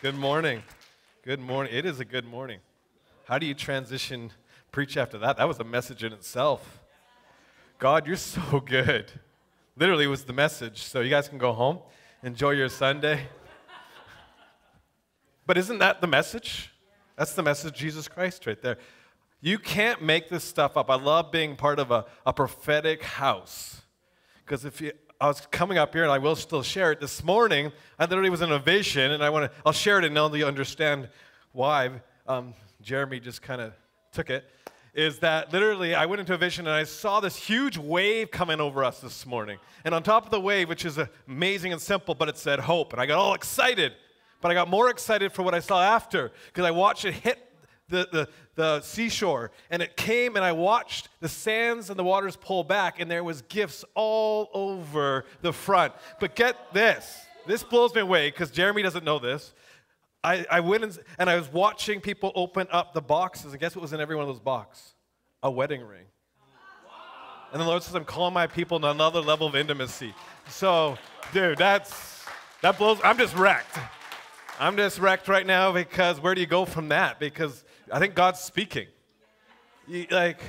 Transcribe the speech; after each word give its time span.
Good 0.00 0.14
morning. 0.14 0.62
Good 1.24 1.40
morning. 1.40 1.74
It 1.74 1.84
is 1.86 1.98
a 1.98 2.04
good 2.04 2.24
morning. 2.24 2.60
How 3.24 3.38
do 3.38 3.46
you 3.46 3.54
transition 3.54 4.30
preach 4.70 4.96
after 4.96 5.18
that? 5.18 5.38
That 5.38 5.48
was 5.48 5.58
a 5.58 5.64
message 5.64 6.04
in 6.04 6.12
itself. 6.12 6.82
God, 7.78 8.06
you're 8.06 8.16
so 8.16 8.60
good. 8.60 9.10
Literally 9.76 10.06
was 10.06 10.24
the 10.24 10.32
message. 10.32 10.82
So 10.82 11.00
you 11.00 11.10
guys 11.10 11.26
can 11.28 11.38
go 11.38 11.52
home, 11.52 11.78
enjoy 12.22 12.50
your 12.50 12.68
Sunday. 12.68 13.26
But 15.46 15.58
isn't 15.58 15.78
that 15.78 16.00
the 16.00 16.06
message? 16.06 16.70
That's 17.16 17.34
the 17.34 17.42
message 17.42 17.72
of 17.72 17.76
Jesus 17.76 18.06
Christ 18.08 18.46
right 18.46 18.60
there. 18.60 18.78
You 19.40 19.58
can't 19.58 20.00
make 20.02 20.28
this 20.28 20.44
stuff 20.44 20.76
up. 20.76 20.90
I 20.90 20.96
love 20.96 21.32
being 21.32 21.56
part 21.56 21.78
of 21.78 21.90
a, 21.90 22.06
a 22.24 22.32
prophetic 22.32 23.02
house. 23.02 23.82
Because 24.44 24.64
if 24.64 24.80
you, 24.80 24.92
I 25.20 25.28
was 25.28 25.40
coming 25.50 25.78
up 25.78 25.94
here, 25.94 26.02
and 26.02 26.12
I 26.12 26.18
will 26.18 26.36
still 26.36 26.62
share 26.62 26.90
it 26.90 27.00
this 27.00 27.22
morning. 27.22 27.72
I 27.98 28.04
literally 28.04 28.30
was 28.30 28.42
in 28.42 28.50
a 28.50 28.58
vision, 28.58 29.12
and 29.12 29.22
I 29.22 29.30
want 29.30 29.50
to. 29.50 29.58
I'll 29.64 29.72
share 29.72 29.98
it 29.98 30.04
and 30.04 30.14
now 30.14 30.32
you 30.34 30.46
understand 30.46 31.08
why. 31.52 31.90
Um, 32.26 32.54
Jeremy 32.82 33.20
just 33.20 33.40
kind 33.40 33.60
of 33.60 33.72
took 34.12 34.28
it. 34.28 34.44
Is 34.92 35.20
that 35.20 35.52
literally 35.52 35.94
I 35.94 36.06
went 36.06 36.20
into 36.20 36.34
a 36.34 36.36
vision 36.36 36.66
and 36.66 36.74
I 36.74 36.84
saw 36.84 37.18
this 37.18 37.36
huge 37.36 37.76
wave 37.76 38.30
coming 38.30 38.60
over 38.60 38.84
us 38.84 39.00
this 39.00 39.24
morning, 39.24 39.58
and 39.84 39.94
on 39.94 40.02
top 40.02 40.24
of 40.24 40.30
the 40.30 40.40
wave, 40.40 40.68
which 40.68 40.84
is 40.84 40.98
amazing 41.28 41.72
and 41.72 41.80
simple, 41.80 42.14
but 42.14 42.28
it 42.28 42.36
said 42.36 42.60
hope, 42.60 42.92
and 42.92 43.00
I 43.00 43.06
got 43.06 43.18
all 43.18 43.34
excited. 43.34 43.92
But 44.40 44.50
I 44.50 44.54
got 44.54 44.68
more 44.68 44.90
excited 44.90 45.32
for 45.32 45.42
what 45.42 45.54
I 45.54 45.60
saw 45.60 45.82
after 45.82 46.30
because 46.48 46.66
I 46.66 46.70
watched 46.70 47.06
it 47.06 47.14
hit 47.14 47.43
the, 47.94 48.08
the, 48.10 48.28
the 48.56 48.80
seashore 48.80 49.52
and 49.70 49.80
it 49.80 49.96
came 49.96 50.34
and 50.34 50.44
i 50.44 50.50
watched 50.50 51.08
the 51.20 51.28
sands 51.28 51.90
and 51.90 51.98
the 51.98 52.04
waters 52.04 52.36
pull 52.36 52.64
back 52.64 52.98
and 52.98 53.08
there 53.10 53.22
was 53.22 53.42
gifts 53.42 53.84
all 53.94 54.50
over 54.52 55.24
the 55.42 55.52
front. 55.52 55.92
But 56.18 56.34
get 56.34 56.56
this 56.72 57.24
this 57.46 57.62
blows 57.62 57.94
me 57.94 58.00
away 58.00 58.30
because 58.30 58.50
jeremy 58.50 58.82
doesn't 58.82 59.04
know 59.04 59.18
this. 59.18 59.54
I, 60.24 60.46
I 60.50 60.60
went 60.60 60.82
and, 60.82 60.98
and 61.18 61.30
i 61.30 61.36
was 61.36 61.52
watching 61.52 62.00
people 62.00 62.32
open 62.34 62.66
up 62.72 62.94
the 62.94 63.02
boxes 63.02 63.52
and 63.52 63.60
guess 63.60 63.76
what 63.76 63.82
was 63.82 63.92
in 63.92 64.00
every 64.00 64.16
one 64.16 64.22
of 64.22 64.28
those 64.28 64.40
boxes 64.40 64.94
a 65.42 65.50
wedding 65.50 65.82
ring. 65.82 66.06
And 67.52 67.60
the 67.60 67.66
lord 67.66 67.82
says 67.82 67.94
i'm 67.94 68.04
calling 68.04 68.34
my 68.34 68.48
people 68.48 68.80
to 68.80 68.90
another 68.90 69.20
level 69.20 69.46
of 69.46 69.54
intimacy. 69.54 70.14
So 70.48 70.98
dude 71.32 71.58
that's 71.58 72.24
that 72.62 72.76
blows 72.76 72.98
i'm 73.04 73.18
just 73.18 73.36
wrecked. 73.36 73.78
I'm 74.58 74.76
just 74.76 75.00
wrecked 75.00 75.26
right 75.26 75.46
now 75.46 75.72
because 75.72 76.20
where 76.20 76.34
do 76.34 76.40
you 76.40 76.46
go 76.46 76.64
from 76.64 76.88
that? 76.90 77.18
Because 77.18 77.63
I 77.90 77.98
think 77.98 78.14
God's 78.14 78.40
speaking. 78.40 78.86
He, 79.86 80.06
like, 80.10 80.40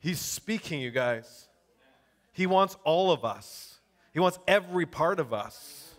He's 0.00 0.18
speaking, 0.18 0.80
you 0.80 0.90
guys. 0.90 1.48
He 2.32 2.46
wants 2.46 2.76
all 2.84 3.12
of 3.12 3.24
us, 3.24 3.78
He 4.12 4.20
wants 4.20 4.38
every 4.46 4.86
part 4.86 5.20
of 5.20 5.32
us. 5.32 5.94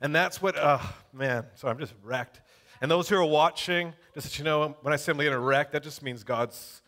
And 0.00 0.14
that's 0.14 0.40
what, 0.40 0.54
oh, 0.56 0.94
man, 1.12 1.44
so 1.56 1.66
I'm 1.66 1.78
just 1.80 1.92
wrecked. 2.04 2.40
And 2.80 2.88
those 2.88 3.08
who 3.08 3.16
are 3.16 3.24
watching, 3.24 3.94
just 4.14 4.28
that 4.28 4.38
you 4.38 4.44
know, 4.44 4.76
when 4.82 4.94
I 4.94 4.96
say 4.96 5.10
I'm 5.10 5.18
getting 5.18 5.36
wrecked, 5.36 5.72
that 5.72 5.82
just 5.82 6.04
means 6.04 6.22
God's 6.22 6.82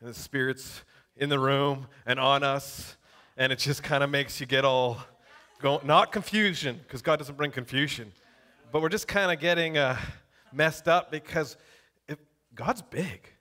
and 0.00 0.08
the 0.08 0.14
Spirit's 0.14 0.82
in 1.18 1.28
the 1.28 1.38
room 1.38 1.86
and 2.06 2.18
on 2.18 2.42
us. 2.42 2.96
And 3.36 3.52
it 3.52 3.58
just 3.58 3.82
kind 3.82 4.02
of 4.02 4.08
makes 4.08 4.40
you 4.40 4.46
get 4.46 4.64
all, 4.64 4.96
go, 5.60 5.82
not 5.84 6.12
confusion, 6.12 6.80
because 6.82 7.02
God 7.02 7.18
doesn't 7.18 7.36
bring 7.36 7.50
confusion 7.50 8.10
but 8.72 8.82
we're 8.82 8.88
just 8.88 9.08
kind 9.08 9.32
of 9.32 9.38
getting 9.40 9.78
uh, 9.78 9.96
messed 10.52 10.88
up 10.88 11.10
because 11.10 11.56
God's 12.56 12.82
big. 12.82 13.32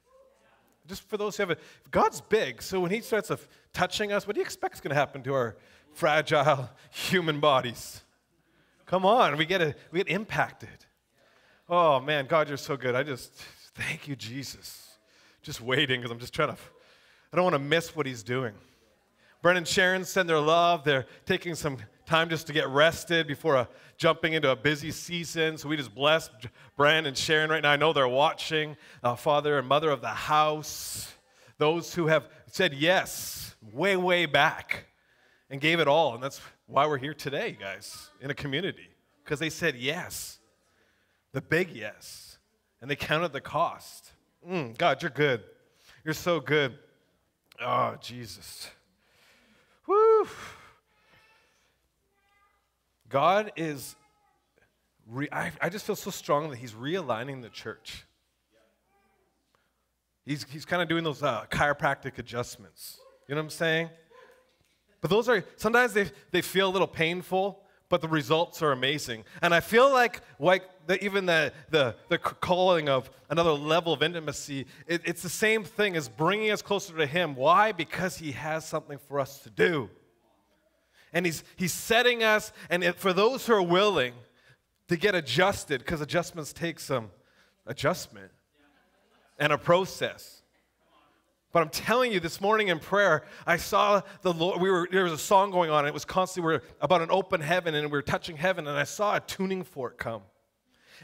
Just 0.88 1.10
for 1.10 1.18
those 1.18 1.36
who 1.36 1.42
have 1.42 1.50
it, 1.50 1.60
God's 1.90 2.22
big. 2.22 2.62
So 2.62 2.80
when 2.80 2.92
He 2.92 3.02
starts 3.02 3.32
of 3.32 3.48
touching 3.74 4.12
us, 4.12 4.28
what 4.28 4.36
do 4.36 4.40
you 4.40 4.46
expect 4.46 4.76
is 4.76 4.82
going 4.82 4.90
to 4.90 4.96
happen 4.96 5.24
to 5.24 5.34
our 5.34 5.58
fragile 5.94 6.70
human 6.92 7.40
bodies? 7.40 8.04
Come 8.86 9.06
on, 9.06 9.36
we 9.38 9.46
get 9.46 9.62
a, 9.62 9.74
we 9.92 10.00
get 10.00 10.10
impacted. 10.10 10.70
Oh 11.68 12.00
man, 12.00 12.28
God, 12.28 12.48
you're 12.48 12.58
so 12.58 12.78
good. 12.78 12.94
I 12.94 13.02
just 13.02 13.34
thank 13.74 14.08
you, 14.08 14.16
Jesus. 14.16 14.98
Just 15.42 15.62
waiting 15.62 16.02
because 16.02 16.12
I'm 16.12 16.20
just 16.20 16.34
trying 16.34 16.50
to. 16.50 16.58
I 17.34 17.36
don't 17.36 17.44
want 17.44 17.56
to 17.56 17.60
miss 17.60 17.96
what 17.96 18.06
He's 18.06 18.22
doing. 18.22 18.54
Brent 19.42 19.58
and 19.58 19.68
Sharon 19.68 20.06
send 20.06 20.30
their 20.30 20.40
love. 20.40 20.84
They're 20.84 21.06
taking 21.26 21.56
some 21.56 21.78
time 22.06 22.30
just 22.30 22.48
to 22.48 22.54
get 22.54 22.68
rested 22.70 23.28
before 23.28 23.56
a, 23.56 23.68
jumping 23.98 24.34
into 24.34 24.52
a 24.52 24.56
busy 24.56 24.92
season. 24.92 25.58
So 25.58 25.70
we 25.70 25.78
just 25.78 25.94
bless 25.94 26.30
Brent 26.76 27.08
and 27.08 27.18
Sharon 27.18 27.50
right 27.50 27.62
now. 27.62 27.72
I 27.72 27.76
know 27.76 27.94
they're 27.94 28.08
watching, 28.08 28.78
uh, 29.04 29.16
father 29.16 29.58
and 29.58 29.68
mother 29.68 29.90
of 29.90 30.02
the 30.02 30.08
house, 30.08 31.14
those 31.58 31.94
who 31.94 32.08
have 32.08 32.28
said 32.48 32.74
yes 32.74 33.56
way, 33.74 33.98
way 33.98 34.26
back 34.26 34.86
and 35.50 35.60
gave 35.62 35.80
it 35.80 35.88
all. 35.88 36.14
And 36.14 36.24
that's 36.24 36.42
why 36.68 36.88
we're 36.88 36.98
here 36.98 37.14
today, 37.14 37.58
guys, 37.60 38.10
in 38.22 38.30
a 38.30 38.36
community, 38.36 38.90
because 39.24 39.40
they 39.40 39.50
said 39.50 39.76
yes, 39.76 40.40
the 41.32 41.42
big 41.42 41.72
yes, 41.72 42.38
and 42.82 42.90
they 42.90 42.96
counted 42.96 43.34
the 43.34 43.42
cost. 43.42 44.12
Mm, 44.48 44.78
God, 44.78 45.02
you're 45.02 45.12
good. 45.12 45.44
You're 46.04 46.14
so 46.14 46.40
good. 46.40 46.78
Oh, 47.62 47.96
Jesus. 48.02 48.70
Woo. 49.88 50.28
God 53.10 53.52
is, 53.56 53.96
re- 55.08 55.30
I, 55.32 55.52
I 55.62 55.70
just 55.70 55.86
feel 55.86 55.96
so 55.96 56.12
strong 56.12 56.50
that 56.50 56.58
He's 56.58 56.74
realigning 56.74 57.42
the 57.42 57.50
church. 57.50 58.06
He's, 60.26 60.44
he's 60.50 60.66
kind 60.66 60.82
of 60.82 60.90
doing 60.90 61.04
those 61.04 61.22
uh, 61.22 61.46
chiropractic 61.52 62.18
adjustments. 62.18 63.00
You 63.28 63.36
know 63.36 63.42
what 63.42 63.46
I'm 63.46 63.50
saying? 63.52 63.90
But 65.02 65.12
those 65.12 65.30
are, 65.30 65.44
sometimes 65.56 65.94
they, 65.94 66.10
they 66.32 66.42
feel 66.42 66.68
a 66.68 66.74
little 66.74 66.88
painful, 66.88 67.62
but 67.90 68.02
the 68.02 68.08
results 68.08 68.64
are 68.64 68.72
amazing. 68.72 69.24
And 69.44 69.54
I 69.54 69.60
feel 69.60 69.92
like, 69.92 70.22
like 70.40 70.64
the, 70.88 71.04
even 71.06 71.28
the, 71.28 71.54
the, 71.70 71.96
the 72.10 72.18
calling 72.18 72.90
of 72.90 73.12
another 73.30 73.52
level 73.52 73.94
of 73.94 74.02
intimacy, 74.02 74.66
it, 74.88 75.04
it's 75.06 75.22
the 75.22 75.30
same 75.30 75.64
thing 75.64 75.96
as 75.96 76.10
bringing 76.10 76.50
us 76.50 76.64
closer 76.64 76.98
to 76.98 77.06
Him. 77.06 77.36
Why? 77.36 77.72
Because 77.72 78.18
He 78.18 78.32
has 78.32 78.66
something 78.66 78.98
for 78.98 79.20
us 79.20 79.42
to 79.42 79.52
do 79.52 79.92
and 81.16 81.26
he's, 81.26 81.44
he's 81.56 81.74
setting 81.74 82.24
us, 82.24 82.52
and 82.70 82.84
it, 82.84 82.98
for 82.98 83.14
those 83.14 83.48
who 83.48 83.54
are 83.54 83.64
willing 83.64 84.14
to 84.90 84.98
get 84.98 85.16
adjusted, 85.16 85.80
because 85.80 86.02
adjustments 86.02 86.52
take 86.52 86.78
some 86.78 87.10
adjustment 87.66 88.32
and 89.40 89.54
a 89.54 89.58
process. 89.58 90.44
But 91.54 91.64
I'm 91.64 91.70
telling 91.70 92.12
you, 92.12 92.20
this 92.20 92.42
morning 92.42 92.68
in 92.68 92.80
prayer, 92.80 93.24
I 93.48 93.56
saw 93.56 94.02
the 94.24 94.34
Lord. 94.34 94.62
We 94.62 94.70
were, 94.70 94.90
there 94.92 95.06
was 95.06 95.14
a 95.14 95.18
song 95.18 95.52
going 95.52 95.70
on. 95.70 95.80
And 95.80 95.88
it 95.88 95.94
was 95.94 96.04
constantly 96.04 96.48
we 96.48 96.54
were 96.56 96.64
about 96.82 97.02
an 97.02 97.10
open 97.10 97.40
heaven, 97.40 97.74
and 97.76 97.86
we 97.86 97.98
were 97.98 98.02
touching 98.02 98.36
heaven. 98.36 98.68
And 98.68 98.78
I 98.78 98.84
saw 98.84 99.16
a 99.16 99.22
tuning 99.22 99.64
fork 99.64 99.98
come. 99.98 100.22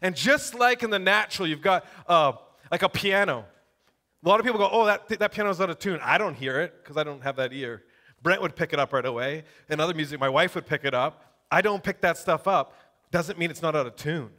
And 0.02 0.14
just 0.14 0.54
like 0.54 0.84
in 0.84 0.90
the 0.90 1.00
natural, 1.00 1.48
you've 1.48 1.62
got 1.62 1.86
uh, 2.06 2.34
like 2.70 2.82
a 2.82 2.90
piano. 2.90 3.46
A 4.26 4.28
lot 4.28 4.42
of 4.42 4.46
people 4.46 4.60
go, 4.60 4.70
"Oh, 4.70 4.86
that 4.86 5.08
that 5.08 5.32
piano's 5.32 5.62
out 5.62 5.70
of 5.70 5.80
tune." 5.80 6.02
I 6.04 6.18
don't 6.18 6.36
hear 6.36 6.60
it 6.60 6.84
because 6.84 6.98
I 6.98 7.06
don't 7.06 7.24
have 7.24 7.38
that 7.38 7.54
ear. 7.54 7.84
Brent 8.22 8.42
would 8.42 8.56
pick 8.56 8.74
it 8.74 8.80
up 8.80 8.94
right 8.94 9.06
away. 9.06 9.44
And 9.70 9.82
other 9.82 9.94
music, 9.94 10.20
my 10.20 10.30
wife 10.30 10.56
would 10.56 10.66
pick 10.66 10.86
it 10.86 10.94
up. 10.94 11.24
I 11.50 11.62
don't 11.62 11.84
pick 11.84 12.02
that 12.02 12.18
stuff 12.18 12.48
up. 12.48 12.74
Doesn't 13.12 13.38
mean 13.38 13.50
it's 13.50 13.62
not 13.62 13.76
out 13.76 13.88
of 13.88 13.96
tune. 13.96 14.32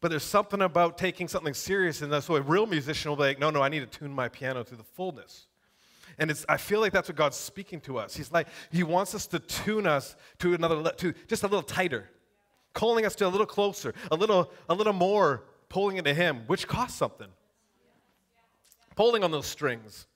But 0.00 0.10
there's 0.10 0.22
something 0.22 0.62
about 0.62 0.98
taking 0.98 1.26
something 1.26 1.54
serious, 1.54 2.02
and 2.02 2.12
that's 2.12 2.26
so 2.26 2.36
a 2.36 2.40
real 2.40 2.66
musician 2.66 3.10
will 3.10 3.16
be 3.16 3.24
like, 3.24 3.38
no, 3.40 3.50
no, 3.50 3.62
I 3.62 3.68
need 3.68 3.80
to 3.80 3.98
tune 3.98 4.12
my 4.12 4.28
piano 4.28 4.62
to 4.62 4.76
the 4.76 4.84
fullness. 4.84 5.46
And 6.18 6.30
it's, 6.30 6.46
I 6.48 6.58
feel 6.58 6.80
like 6.80 6.92
that's 6.92 7.08
what 7.08 7.16
God's 7.16 7.36
speaking 7.36 7.80
to 7.82 7.98
us. 7.98 8.14
He's 8.14 8.30
like, 8.30 8.46
He 8.70 8.82
wants 8.82 9.14
us 9.14 9.26
to 9.28 9.38
tune 9.38 9.86
us 9.86 10.16
to 10.38 10.54
another, 10.54 10.90
to 10.92 11.12
just 11.26 11.42
a 11.42 11.46
little 11.46 11.62
tighter, 11.62 12.08
calling 12.72 13.04
us 13.04 13.14
to 13.16 13.26
a 13.26 13.28
little 13.28 13.46
closer, 13.46 13.94
a 14.10 14.16
little, 14.16 14.50
a 14.68 14.74
little 14.74 14.92
more 14.92 15.44
pulling 15.68 15.96
into 15.96 16.14
Him, 16.14 16.42
which 16.46 16.68
costs 16.68 16.96
something. 16.96 17.28
Pulling 18.94 19.24
on 19.24 19.30
those 19.30 19.46
strings. 19.46 20.06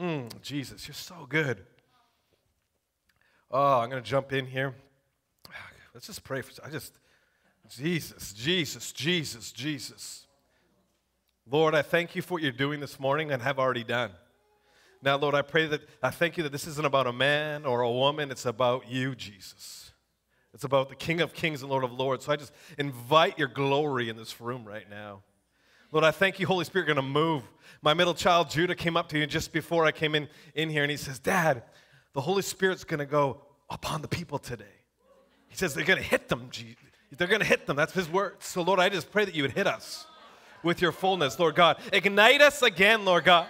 Mm, 0.00 0.40
Jesus, 0.40 0.88
you're 0.88 0.94
so 0.94 1.26
good. 1.28 1.62
Oh, 3.50 3.80
I'm 3.80 3.90
going 3.90 4.02
to 4.02 4.08
jump 4.08 4.32
in 4.32 4.46
here. 4.46 4.74
Let's 5.92 6.06
just 6.06 6.24
pray 6.24 6.40
for. 6.40 6.52
I 6.64 6.70
just, 6.70 6.94
Jesus, 7.68 8.32
Jesus, 8.32 8.92
Jesus, 8.92 9.52
Jesus. 9.52 10.26
Lord, 11.50 11.74
I 11.74 11.82
thank 11.82 12.14
you 12.14 12.22
for 12.22 12.34
what 12.34 12.42
you're 12.42 12.52
doing 12.52 12.80
this 12.80 12.98
morning 12.98 13.30
and 13.30 13.42
have 13.42 13.58
already 13.58 13.84
done. 13.84 14.12
Now, 15.02 15.16
Lord, 15.16 15.34
I 15.34 15.42
pray 15.42 15.66
that 15.66 15.82
I 16.02 16.10
thank 16.10 16.36
you 16.36 16.44
that 16.44 16.52
this 16.52 16.66
isn't 16.66 16.86
about 16.86 17.06
a 17.06 17.12
man 17.12 17.66
or 17.66 17.80
a 17.80 17.90
woman, 17.90 18.30
it's 18.30 18.46
about 18.46 18.88
you, 18.88 19.14
Jesus. 19.14 19.92
It's 20.54 20.64
about 20.64 20.88
the 20.88 20.94
King 20.94 21.20
of 21.20 21.34
Kings 21.34 21.62
and 21.62 21.70
Lord 21.70 21.84
of 21.84 21.92
Lords. 21.92 22.24
So 22.24 22.32
I 22.32 22.36
just 22.36 22.52
invite 22.78 23.38
your 23.38 23.48
glory 23.48 24.08
in 24.08 24.16
this 24.16 24.40
room 24.40 24.64
right 24.64 24.88
now. 24.88 25.22
Lord, 25.92 26.04
I 26.04 26.12
thank 26.12 26.38
you, 26.38 26.46
Holy 26.46 26.64
Spirit, 26.64 26.86
going 26.86 26.96
to 26.96 27.02
move. 27.02 27.42
My 27.82 27.94
middle 27.94 28.14
child, 28.14 28.50
Judah, 28.50 28.74
came 28.74 28.96
up 28.96 29.08
to 29.08 29.16
me 29.16 29.26
just 29.26 29.52
before 29.52 29.86
I 29.86 29.92
came 29.92 30.14
in, 30.14 30.28
in 30.54 30.68
here, 30.68 30.82
and 30.82 30.90
he 30.90 30.96
says, 30.96 31.18
Dad, 31.18 31.62
the 32.12 32.20
Holy 32.20 32.42
Spirit's 32.42 32.84
going 32.84 32.98
to 32.98 33.06
go 33.06 33.42
upon 33.70 34.02
the 34.02 34.08
people 34.08 34.38
today. 34.38 34.64
He 35.48 35.56
says, 35.56 35.74
they're 35.74 35.84
going 35.84 35.98
to 35.98 36.04
hit 36.04 36.28
them. 36.28 36.50
They're 37.16 37.26
going 37.26 37.40
to 37.40 37.46
hit 37.46 37.66
them. 37.66 37.76
That's 37.76 37.92
his 37.92 38.08
words. 38.08 38.46
So, 38.46 38.62
Lord, 38.62 38.80
I 38.80 38.88
just 38.88 39.10
pray 39.10 39.24
that 39.24 39.34
you 39.34 39.42
would 39.42 39.52
hit 39.52 39.66
us 39.66 40.06
with 40.62 40.82
your 40.82 40.92
fullness, 40.92 41.38
Lord 41.38 41.54
God. 41.54 41.78
Ignite 41.92 42.42
us 42.42 42.62
again, 42.62 43.04
Lord 43.04 43.24
God. 43.24 43.46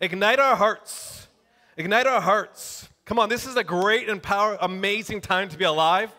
Ignite 0.00 0.38
our 0.38 0.56
hearts. 0.56 1.28
Ignite 1.76 2.06
our 2.06 2.20
hearts. 2.20 2.88
Come 3.04 3.18
on, 3.18 3.28
this 3.28 3.46
is 3.46 3.56
a 3.56 3.64
great 3.64 4.08
and 4.08 4.22
power, 4.22 4.56
amazing 4.60 5.20
time 5.20 5.48
to 5.50 5.58
be 5.58 5.64
alive. 5.64 6.10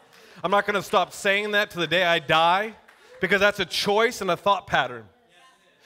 I'm 0.43 0.51
not 0.51 0.67
going 0.67 0.75
to 0.75 0.83
stop 0.83 1.13
saying 1.13 1.51
that 1.51 1.71
to 1.71 1.79
the 1.79 1.87
day 1.87 2.03
I 2.03 2.19
die 2.19 2.75
because 3.21 3.39
that's 3.39 3.59
a 3.59 3.65
choice 3.65 4.21
and 4.21 4.29
a 4.29 4.37
thought 4.37 4.67
pattern. 4.67 5.05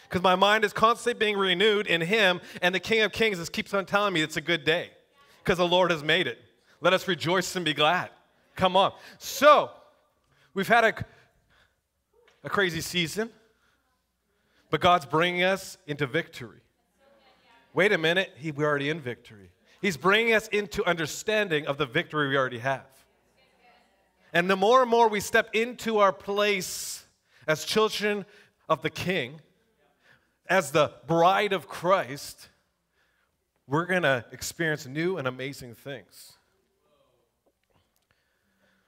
Because 0.10 0.24
my 0.24 0.34
mind 0.34 0.66
is 0.66 0.74
constantly 0.74 1.14
being 1.14 1.38
renewed 1.38 1.86
in 1.86 2.02
Him, 2.02 2.42
and 2.64 2.74
the 2.74 2.80
King 2.80 3.02
of 3.02 3.12
Kings 3.12 3.38
just 3.38 3.54
keeps 3.54 3.76
on 3.76 3.86
telling 3.86 4.12
me 4.12 4.22
it's 4.22 4.38
a 4.38 4.42
good 4.42 4.66
day 4.66 4.90
because 5.44 5.60
the 5.60 5.68
Lord 5.68 5.92
has 5.92 6.04
made 6.04 6.26
it. 6.26 6.40
Let 6.82 6.94
us 6.94 7.08
rejoice 7.08 7.56
and 7.56 7.64
be 7.64 7.76
glad. 7.76 8.10
Come 8.56 8.76
on. 8.76 8.94
So, 9.20 9.70
we've 10.56 10.68
had 10.68 10.84
a, 10.84 10.94
a 12.44 12.50
crazy 12.50 12.82
season, 12.82 13.30
but 14.72 14.82
God's 14.82 15.06
bringing 15.06 15.44
us 15.44 15.78
into 15.86 16.08
victory. 16.08 16.62
Wait 17.76 17.92
a 17.92 17.98
minute, 17.98 18.32
he, 18.36 18.52
we're 18.52 18.68
already 18.68 18.90
in 18.90 19.00
victory. 19.00 19.52
He's 19.80 19.96
bringing 19.96 20.34
us 20.34 20.48
into 20.48 20.84
understanding 20.90 21.68
of 21.68 21.78
the 21.78 21.86
victory 21.86 22.30
we 22.30 22.36
already 22.36 22.60
have. 22.60 22.88
And 24.34 24.50
the 24.50 24.56
more 24.56 24.82
and 24.82 24.90
more 24.90 25.08
we 25.08 25.20
step 25.20 25.50
into 25.54 26.00
our 26.00 26.12
place 26.12 27.06
as 27.48 27.64
children 27.64 28.26
of 28.68 28.82
the 28.82 28.90
King, 28.90 29.40
as 30.50 30.72
the 30.72 30.92
bride 31.06 31.54
of 31.54 31.68
Christ, 31.68 32.50
we're 33.68 33.86
going 33.86 34.02
to 34.02 34.26
experience 34.32 34.88
new 34.88 35.18
and 35.18 35.28
amazing 35.28 35.76
things. 35.76 36.34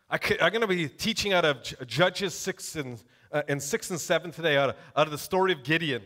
I 0.09 0.19
am 0.41 0.51
going 0.51 0.61
to 0.61 0.67
be 0.67 0.89
teaching 0.89 1.31
out 1.31 1.45
of 1.45 1.61
Judges 1.87 2.33
6 2.33 2.75
and, 2.75 3.03
uh, 3.31 3.43
and 3.47 3.61
6 3.61 3.91
and 3.91 4.01
7 4.01 4.31
today, 4.31 4.57
out 4.57 4.71
of, 4.71 4.75
out 4.97 5.07
of 5.07 5.11
the 5.11 5.17
story 5.17 5.53
of 5.53 5.63
Gideon. 5.63 6.01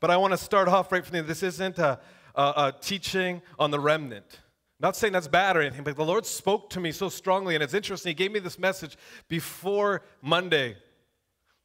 But 0.00 0.10
I 0.10 0.16
want 0.16 0.32
to 0.32 0.38
start 0.38 0.68
off 0.68 0.90
right 0.92 1.04
from 1.04 1.16
the 1.16 1.22
This 1.22 1.42
isn't 1.42 1.78
a, 1.78 1.98
a, 2.34 2.42
a 2.42 2.74
teaching 2.80 3.42
on 3.58 3.70
the 3.72 3.80
remnant. 3.80 4.40
Not 4.78 4.94
saying 4.94 5.12
that's 5.12 5.28
bad 5.28 5.56
or 5.56 5.60
anything, 5.60 5.84
but 5.84 5.96
the 5.96 6.04
Lord 6.04 6.24
spoke 6.24 6.70
to 6.70 6.80
me 6.80 6.92
so 6.92 7.08
strongly, 7.08 7.54
and 7.54 7.64
it's 7.64 7.74
interesting. 7.74 8.10
He 8.10 8.14
gave 8.14 8.32
me 8.32 8.38
this 8.38 8.58
message 8.58 8.96
before 9.28 10.02
Monday, 10.22 10.76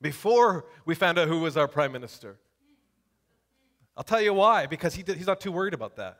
before 0.02 0.66
we 0.86 0.96
found 0.96 1.20
out 1.20 1.28
who 1.28 1.40
was 1.40 1.56
our 1.56 1.68
prime 1.68 1.92
minister. 1.92 2.38
I'll 3.96 4.04
tell 4.04 4.22
you 4.22 4.34
why, 4.34 4.66
because 4.66 4.96
he, 4.96 5.04
he's 5.06 5.28
not 5.28 5.42
too 5.42 5.52
worried 5.52 5.74
about 5.74 5.96
that. 5.98 6.20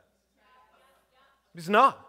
He's 1.54 1.68
not. 1.68 2.06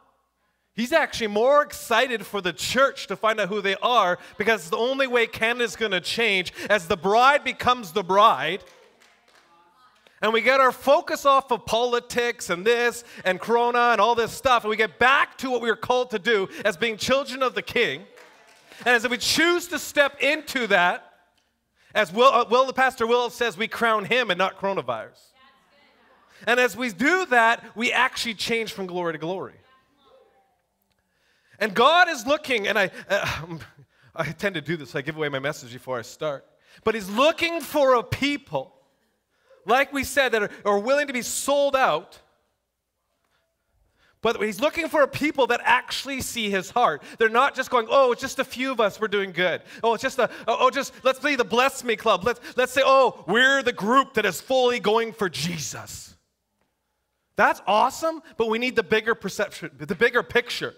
He's 0.76 0.92
actually 0.92 1.28
more 1.28 1.62
excited 1.62 2.26
for 2.26 2.42
the 2.42 2.54
church 2.54 3.08
to 3.08 3.16
find 3.16 3.40
out 3.40 3.50
who 3.50 3.62
they 3.62 3.76
are 3.82 4.18
because 4.38 4.70
the 4.70 4.78
only 4.78 5.06
way 5.06 5.28
Canada's 5.28 5.76
going 5.76 5.92
to 5.92 6.02
change 6.02 6.52
as 6.70 6.88
the 6.88 6.98
bride 6.98 7.44
becomes 7.44 7.92
the 7.92 8.04
bride 8.04 8.64
and 10.24 10.32
we 10.32 10.40
get 10.40 10.62
our 10.62 10.72
focus 10.72 11.26
off 11.26 11.52
of 11.52 11.66
politics 11.66 12.50
and 12.50 12.66
this 12.66 13.04
and 13.26 13.42
Corona 13.42 13.90
and 13.92 14.00
all 14.00 14.16
this 14.16 14.32
stuff, 14.32 14.64
and 14.64 14.70
we 14.70 14.78
get 14.78 14.98
back 14.98 15.38
to 15.40 15.52
what 15.52 15.62
we 15.62 15.70
are 15.70 15.76
called 15.76 16.12
to 16.12 16.20
do 16.20 16.48
as 16.64 16.78
being 16.78 16.96
children 16.96 17.44
of 17.44 17.56
the 17.56 17.62
King. 17.62 18.04
And 18.86 18.96
as 18.96 19.04
if 19.04 19.12
we 19.12 19.18
choose 19.18 19.68
to 19.68 19.78
step 19.78 20.22
into 20.22 20.66
that, 20.68 21.12
as 21.94 22.14
Will, 22.14 22.32
uh, 22.32 22.46
Will 22.50 22.66
the 22.66 22.74
Pastor 22.74 23.06
Will 23.06 23.30
says, 23.30 23.58
we 23.58 23.68
crown 23.68 24.06
him 24.06 24.32
and 24.32 24.38
not 24.38 24.58
coronavirus. 24.58 25.33
And 26.46 26.60
as 26.60 26.76
we 26.76 26.92
do 26.92 27.26
that, 27.28 27.64
we 27.76 27.92
actually 27.92 28.36
change 28.36 28.74
from 28.74 28.86
glory 28.86 29.14
to 29.14 29.20
glory. 29.20 29.56
And 31.60 31.74
God 31.74 32.10
is 32.10 32.26
looking, 32.26 32.68
and 32.68 32.78
I, 32.78 32.92
uh, 33.10 33.58
I 34.16 34.26
tend 34.26 34.56
to 34.56 34.62
do 34.62 34.78
this, 34.78 34.96
I 34.96 35.02
give 35.02 35.16
away 35.16 35.30
my 35.30 35.40
message 35.40 35.74
before 35.74 35.98
I 35.98 36.02
start. 36.02 36.46
But 36.84 36.96
He's 36.96 37.10
looking 37.10 37.62
for 37.62 37.96
a 37.96 38.04
people 38.04 38.74
like 39.66 39.94
we 39.94 40.04
said, 40.04 40.32
that 40.34 40.44
are, 40.44 40.50
are 40.66 40.80
willing 40.80 41.08
to 41.08 41.14
be 41.14 41.22
sold 41.22 41.76
out. 41.76 42.20
But 44.22 44.42
he's 44.42 44.62
looking 44.62 44.88
for 44.88 45.02
a 45.02 45.08
people 45.08 45.48
that 45.48 45.60
actually 45.66 46.22
see 46.22 46.50
his 46.50 46.70
heart. 46.70 47.04
They're 47.18 47.28
not 47.28 47.56
just 47.56 47.70
going, 47.70 47.88
oh, 47.90 48.14
it's 48.14 48.22
just 48.22 48.40
a 48.40 48.46
few 48.46 48.72
of 48.72 48.80
us, 48.80 49.00
we're 49.00 49.10
doing 49.10 49.34
good. 49.34 49.62
Oh, 49.84 49.94
it's 49.94 50.02
just 50.02 50.18
a, 50.18 50.30
oh, 50.48 50.58
oh, 50.62 50.70
just 50.70 50.94
let's 51.04 51.20
be 51.20 51.36
the 51.36 51.44
bless 51.44 51.84
me 51.84 51.98
club. 51.98 52.24
Let's, 52.24 52.40
let's 52.56 52.72
say, 52.72 52.82
oh, 52.86 53.26
we're 53.28 53.62
the 53.64 53.74
group 53.74 54.14
that 54.14 54.26
is 54.26 54.40
fully 54.40 54.80
going 54.80 55.12
for 55.12 55.28
Jesus. 55.28 56.13
That's 57.36 57.62
awesome, 57.66 58.22
but 58.38 58.50
we 58.50 58.60
need 58.60 58.76
the 58.76 58.84
bigger 58.84 59.16
perception, 59.16 59.72
the 59.78 59.96
bigger 59.96 60.24
picture. 60.24 60.74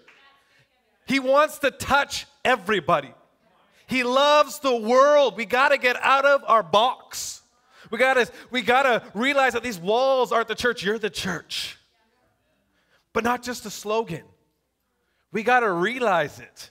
He 1.06 1.20
wants 1.20 1.58
to 1.60 1.70
touch 1.70 2.26
everybody. 2.44 3.12
He 3.86 4.02
loves 4.02 4.58
the 4.58 4.74
world. 4.74 5.36
We 5.36 5.44
got 5.44 5.68
to 5.68 5.78
get 5.78 5.96
out 6.02 6.24
of 6.24 6.42
our 6.46 6.62
box. 6.62 7.42
We 7.90 7.98
gotta, 7.98 8.30
we 8.50 8.62
gotta 8.62 9.02
realize 9.14 9.52
that 9.52 9.62
these 9.62 9.78
walls 9.78 10.32
aren't 10.32 10.48
the 10.48 10.54
church, 10.54 10.82
you're 10.82 10.98
the 10.98 11.10
church. 11.10 11.78
But 13.12 13.24
not 13.24 13.42
just 13.42 13.64
a 13.66 13.70
slogan. 13.70 14.24
We 15.32 15.42
gotta 15.42 15.70
realize 15.70 16.40
it. 16.40 16.70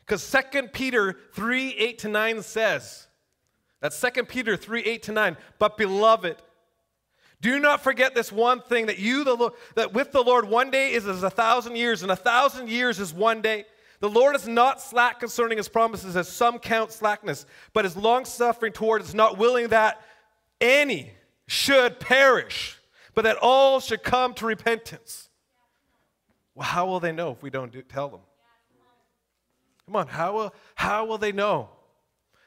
Because 0.00 0.30
2 0.52 0.68
Peter 0.68 1.16
3 1.34 1.74
8 1.74 1.98
to 1.98 2.08
9 2.08 2.42
says, 2.42 3.06
that's 3.80 4.00
2 4.00 4.24
Peter 4.24 4.56
3 4.56 4.82
8 4.82 5.02
to 5.04 5.12
9, 5.12 5.36
but 5.58 5.76
beloved, 5.76 6.36
do 7.40 7.58
not 7.58 7.82
forget 7.82 8.14
this 8.14 8.32
one 8.32 8.60
thing 8.62 8.86
that 8.86 8.98
you, 8.98 9.24
the 9.24 9.50
that 9.74 9.92
with 9.92 10.12
the 10.12 10.22
Lord, 10.22 10.48
one 10.48 10.70
day 10.70 10.92
is 10.92 11.06
as 11.06 11.22
a 11.22 11.30
thousand 11.30 11.76
years, 11.76 12.02
and 12.02 12.10
a 12.10 12.16
thousand 12.16 12.68
years 12.70 12.98
is 12.98 13.12
one 13.12 13.42
day. 13.42 13.66
The 14.00 14.08
Lord 14.10 14.36
is 14.36 14.46
not 14.46 14.80
slack 14.80 15.20
concerning 15.20 15.58
his 15.58 15.68
promises, 15.68 16.16
as 16.16 16.28
some 16.28 16.58
count 16.58 16.92
slackness, 16.92 17.46
but 17.72 17.84
is 17.84 17.96
long 17.96 18.24
suffering 18.24 18.72
toward 18.72 19.02
us, 19.02 19.14
not 19.14 19.38
willing 19.38 19.68
that 19.68 20.02
any 20.60 21.12
should 21.46 22.00
perish, 22.00 22.78
but 23.14 23.22
that 23.22 23.38
all 23.40 23.80
should 23.80 24.02
come 24.02 24.34
to 24.34 24.46
repentance. 24.46 25.28
Well, 26.54 26.66
how 26.66 26.86
will 26.86 27.00
they 27.00 27.12
know 27.12 27.30
if 27.32 27.42
we 27.42 27.50
don't 27.50 27.72
do, 27.72 27.82
tell 27.82 28.08
them? 28.08 28.20
Come 29.86 29.96
on, 29.96 30.08
how 30.08 30.34
will, 30.34 30.54
how 30.74 31.04
will 31.04 31.18
they 31.18 31.32
know? 31.32 31.68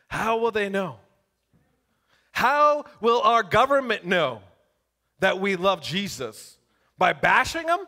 How 0.07 0.37
will 0.37 0.51
they 0.51 0.69
know? 0.69 0.97
How 2.31 2.85
will 3.01 3.21
our 3.21 3.43
government 3.43 4.05
know 4.05 4.41
that 5.19 5.39
we 5.39 5.55
love 5.55 5.81
Jesus? 5.81 6.57
By 6.97 7.13
bashing 7.13 7.67
him? 7.67 7.79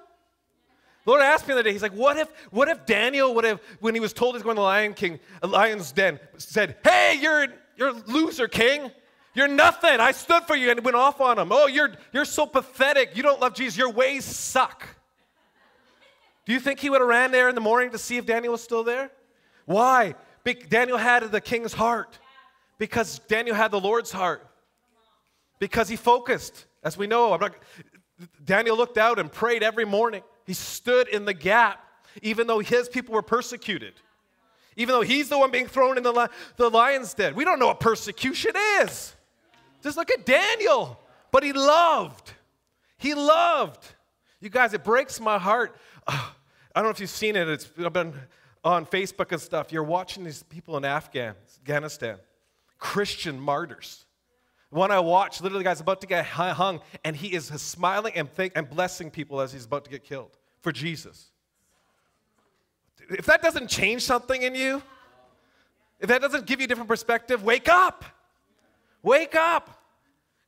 The 1.03 1.09
Lord 1.09 1.21
asked 1.21 1.47
me 1.47 1.53
the 1.53 1.59
other 1.59 1.63
day, 1.63 1.73
He's 1.73 1.81
like, 1.81 1.93
what 1.93 2.17
if, 2.17 2.29
what 2.51 2.67
if 2.67 2.85
Daniel 2.85 3.33
would 3.35 3.43
have, 3.43 3.59
when 3.79 3.95
he 3.95 3.99
was 3.99 4.13
told 4.13 4.35
he's 4.35 4.43
going 4.43 4.55
to 4.55 4.59
the 4.59 4.63
Lion 4.63 4.93
King, 4.93 5.19
a 5.41 5.47
lion's 5.47 5.91
den, 5.91 6.19
said, 6.37 6.77
Hey, 6.83 7.17
you're 7.19 7.47
you're 7.77 7.89
a 7.89 8.03
loser, 8.05 8.47
king. 8.47 8.91
You're 9.33 9.47
nothing. 9.47 9.99
I 9.99 10.11
stood 10.11 10.43
for 10.43 10.55
you 10.55 10.69
and 10.69 10.83
went 10.83 10.95
off 10.95 11.21
on 11.21 11.39
him. 11.39 11.51
Oh, 11.51 11.65
you're 11.65 11.91
you're 12.13 12.25
so 12.25 12.45
pathetic. 12.45 13.15
You 13.15 13.23
don't 13.23 13.39
love 13.39 13.55
Jesus. 13.55 13.77
Your 13.77 13.91
ways 13.91 14.25
suck. 14.25 14.87
Do 16.45 16.53
you 16.53 16.59
think 16.59 16.79
he 16.79 16.89
would 16.89 17.01
have 17.01 17.07
ran 17.07 17.31
there 17.31 17.49
in 17.49 17.55
the 17.55 17.61
morning 17.61 17.91
to 17.91 17.97
see 17.97 18.17
if 18.17 18.25
Daniel 18.25 18.51
was 18.51 18.61
still 18.61 18.83
there? 18.83 19.09
Why? 19.65 20.15
Because 20.43 20.67
Daniel 20.69 20.97
had 20.97 21.23
the 21.31 21.41
king's 21.41 21.73
heart. 21.73 22.19
Because 22.77 23.19
Daniel 23.19 23.55
had 23.55 23.71
the 23.71 23.79
Lord's 23.79 24.11
heart. 24.11 24.45
Because 25.59 25.87
he 25.87 25.95
focused. 25.95 26.65
As 26.83 26.97
we 26.97 27.07
know, 27.07 27.35
not, 27.37 27.55
Daniel 28.43 28.75
looked 28.75 28.97
out 28.97 29.19
and 29.19 29.31
prayed 29.31 29.63
every 29.63 29.85
morning. 29.85 30.23
He 30.45 30.53
stood 30.53 31.07
in 31.07 31.25
the 31.25 31.33
gap, 31.33 31.83
even 32.21 32.47
though 32.47 32.59
his 32.59 32.89
people 32.89 33.13
were 33.13 33.21
persecuted. 33.21 33.93
Even 34.75 34.93
though 34.93 35.01
he's 35.01 35.29
the 35.29 35.37
one 35.37 35.51
being 35.51 35.67
thrown 35.67 35.97
in 35.97 36.03
the, 36.03 36.29
the 36.55 36.69
lion's 36.69 37.13
den. 37.13 37.35
We 37.35 37.43
don't 37.43 37.59
know 37.59 37.67
what 37.67 37.79
persecution 37.79 38.53
is. 38.81 39.15
Just 39.83 39.97
look 39.97 40.09
at 40.11 40.25
Daniel. 40.25 40.99
But 41.31 41.43
he 41.43 41.53
loved. 41.53 42.31
He 42.97 43.13
loved. 43.13 43.85
You 44.39 44.49
guys, 44.49 44.73
it 44.73 44.83
breaks 44.83 45.19
my 45.19 45.37
heart. 45.37 45.75
Uh, 46.07 46.29
I 46.73 46.79
don't 46.79 46.85
know 46.85 46.91
if 46.91 46.99
you've 46.99 47.09
seen 47.09 47.35
it. 47.35 47.47
It's 47.47 47.65
been 47.65 48.13
on 48.63 48.85
Facebook 48.85 49.31
and 49.31 49.41
stuff. 49.41 49.71
You're 49.71 49.83
watching 49.83 50.23
these 50.23 50.43
people 50.43 50.77
in 50.77 50.85
Afghan, 50.85 51.35
Afghanistan, 51.59 52.17
Christian 52.77 53.39
martyrs. 53.39 54.05
One 54.71 54.89
I 54.89 55.01
watched, 55.01 55.43
literally, 55.43 55.65
guy's 55.65 55.81
about 55.81 55.99
to 55.99 56.07
get 56.07 56.25
hung, 56.25 56.79
and 57.03 57.13
he 57.13 57.33
is 57.33 57.47
smiling 57.47 58.13
and, 58.15 58.29
and 58.55 58.69
blessing 58.69 59.11
people 59.11 59.41
as 59.41 59.51
he's 59.51 59.65
about 59.65 59.83
to 59.83 59.91
get 59.91 60.05
killed 60.05 60.37
for 60.61 60.71
Jesus. 60.71 61.31
If 63.09 63.25
that 63.25 63.41
doesn't 63.41 63.67
change 63.67 64.03
something 64.03 64.41
in 64.41 64.55
you, 64.55 64.81
if 65.99 66.07
that 66.07 66.21
doesn't 66.21 66.45
give 66.45 66.61
you 66.61 66.65
a 66.65 66.67
different 66.69 66.87
perspective, 66.87 67.43
wake 67.43 67.67
up. 67.67 68.05
Wake 69.03 69.35
up. 69.35 69.83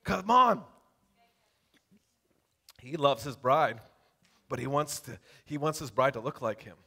Come 0.05 0.31
on. 0.31 0.63
He 2.81 2.95
loves 2.95 3.25
his 3.25 3.35
bride, 3.35 3.81
but 4.47 4.57
he 4.57 4.67
wants, 4.67 5.01
to, 5.01 5.19
he 5.43 5.57
wants 5.57 5.79
his 5.79 5.91
bride 5.91 6.13
to 6.13 6.21
look 6.21 6.41
like 6.41 6.63
him. 6.63 6.77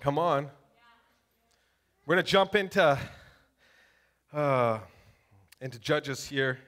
Come 0.00 0.18
on. 0.18 0.50
We're 2.06 2.14
going 2.14 2.24
to 2.24 2.30
jump 2.30 2.54
into. 2.54 2.98
Uh, 4.32 4.78
into 5.60 5.78
Judges 5.78 6.24
here, 6.24 6.58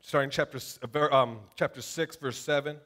starting 0.00 0.30
chapter, 0.30 0.58
uh, 0.82 1.16
um, 1.16 1.38
chapter 1.54 1.80
6, 1.80 2.16
verse 2.16 2.38
7. 2.38 2.76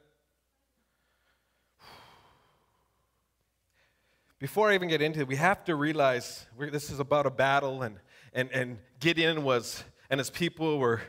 Before 4.38 4.71
I 4.71 4.75
even 4.75 4.88
get 4.88 5.00
into 5.00 5.21
it, 5.21 5.28
we 5.28 5.37
have 5.37 5.64
to 5.64 5.76
realize 5.76 6.47
this 6.59 6.90
is 6.90 7.00
about 7.00 7.25
a 7.25 7.31
battle, 7.31 7.83
and, 7.83 7.97
and, 8.35 8.50
and 8.52 8.78
Gideon 9.00 9.45
was, 9.45 9.83
and 10.11 10.21
his 10.21 10.28
people 10.28 10.78
were 10.78 11.00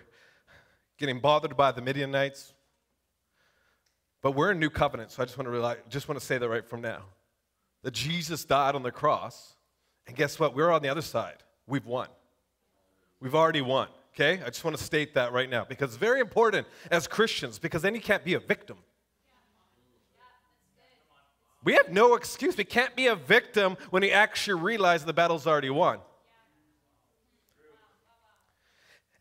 getting 0.98 1.20
bothered 1.20 1.58
by 1.58 1.74
the 1.74 1.82
Midianites. 1.82 2.54
But 4.22 4.32
we're 4.32 4.52
in 4.52 4.60
new 4.60 4.70
covenant, 4.70 5.12
so 5.12 5.22
I 5.22 5.26
just 5.26 5.38
want 5.38 5.48
to 5.48 5.52
realize, 5.52 5.78
just 5.90 6.08
want 6.08 6.20
to 6.20 6.26
say 6.26 6.38
that 6.38 6.48
right 6.48 6.66
from 6.66 6.82
now. 6.82 7.04
that 7.84 7.94
Jesus 7.94 8.46
died 8.46 8.76
on 8.76 8.82
the 8.82 8.92
cross. 8.92 9.56
And 10.08 10.16
guess 10.16 10.40
what? 10.40 10.56
We're 10.56 10.72
on 10.72 10.82
the 10.82 10.90
other 10.90 11.02
side. 11.02 11.44
We've 11.68 11.86
won. 11.86 12.08
We've 13.20 13.36
already 13.36 13.62
won. 13.62 13.90
Okay? 14.16 14.42
I 14.42 14.46
just 14.48 14.64
want 14.64 14.78
to 14.78 14.84
state 14.84 15.14
that 15.16 15.34
right 15.34 15.50
now 15.50 15.66
because 15.66 15.90
it's 15.90 15.98
very 15.98 16.22
important 16.22 16.66
as 16.90 17.06
Christians 17.06 17.60
because 17.60 17.82
then 17.82 17.94
you 17.94 18.02
can't 18.02 18.24
be 18.24 18.34
a 18.34 18.40
victim. 18.40 18.78
We 21.66 21.74
have 21.74 21.92
no 21.92 22.14
excuse. 22.14 22.56
We 22.56 22.64
can't 22.64 22.96
be 22.96 23.08
a 23.08 23.16
victim 23.16 23.76
when 23.90 24.02
we 24.02 24.12
actually 24.12 24.62
realize 24.62 25.04
the 25.04 25.14
battle's 25.14 25.48
already 25.48 25.72
won. 25.72 26.00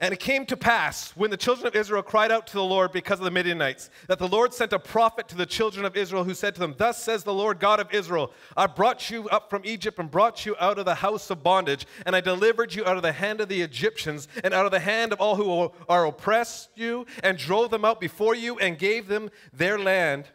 And 0.01 0.13
it 0.13 0.19
came 0.19 0.45
to 0.47 0.57
pass 0.57 1.13
when 1.17 1.31
the 1.31 1.37
children 1.37 1.69
of 1.69 1.77
Israel 1.77 2.03
cried 2.03 2.33
out 2.33 2.49
to 2.49 2.55
the 2.55 2.65
Lord 2.65 2.91
because 2.91 3.21
of 3.21 3.25
the 3.25 3.31
Midianites, 3.31 3.91
that 4.09 4.19
the 4.19 4.27
Lord 4.27 4.53
sent 4.53 4.73
a 4.73 4.79
prophet 4.79 5.29
to 5.29 5.37
the 5.37 5.47
children 5.47 5.87
of 5.87 5.97
Israel 5.97 6.25
who 6.25 6.35
said 6.35 6.55
to 6.55 6.61
them, 6.61 6.75
Thus 6.77 7.01
says 7.01 7.23
the 7.23 7.33
Lord 7.33 7.61
God 7.61 7.79
of 7.79 7.93
Israel, 7.95 8.33
I 8.57 8.67
brought 8.67 9.09
you 9.09 9.29
up 9.29 9.49
from 9.49 9.63
Egypt 9.65 10.01
and 10.01 10.11
brought 10.11 10.45
you 10.45 10.57
out 10.59 10.81
of 10.81 10.85
the 10.85 10.97
house 10.97 11.31
of 11.31 11.45
bondage, 11.45 11.87
and 12.05 12.17
I 12.17 12.21
delivered 12.21 12.75
you 12.75 12.85
out 12.85 12.97
of 12.97 13.05
the 13.05 13.13
hand 13.13 13.41
of 13.41 13.49
the 13.49 13.63
Egyptians 13.63 14.27
and 14.43 14.53
out 14.53 14.67
of 14.67 14.73
the 14.73 14.81
hand 14.81 15.13
of 15.13 15.21
all 15.21 15.37
who 15.37 15.73
are 15.89 16.07
oppressed 16.07 16.71
you, 16.75 17.07
and 17.23 17.39
drove 17.39 17.71
them 17.71 17.85
out 17.85 18.01
before 18.01 18.35
you 18.35 18.59
and 18.59 18.79
gave 18.79 19.07
them 19.07 19.31
their 19.53 19.79
land. 19.79 20.27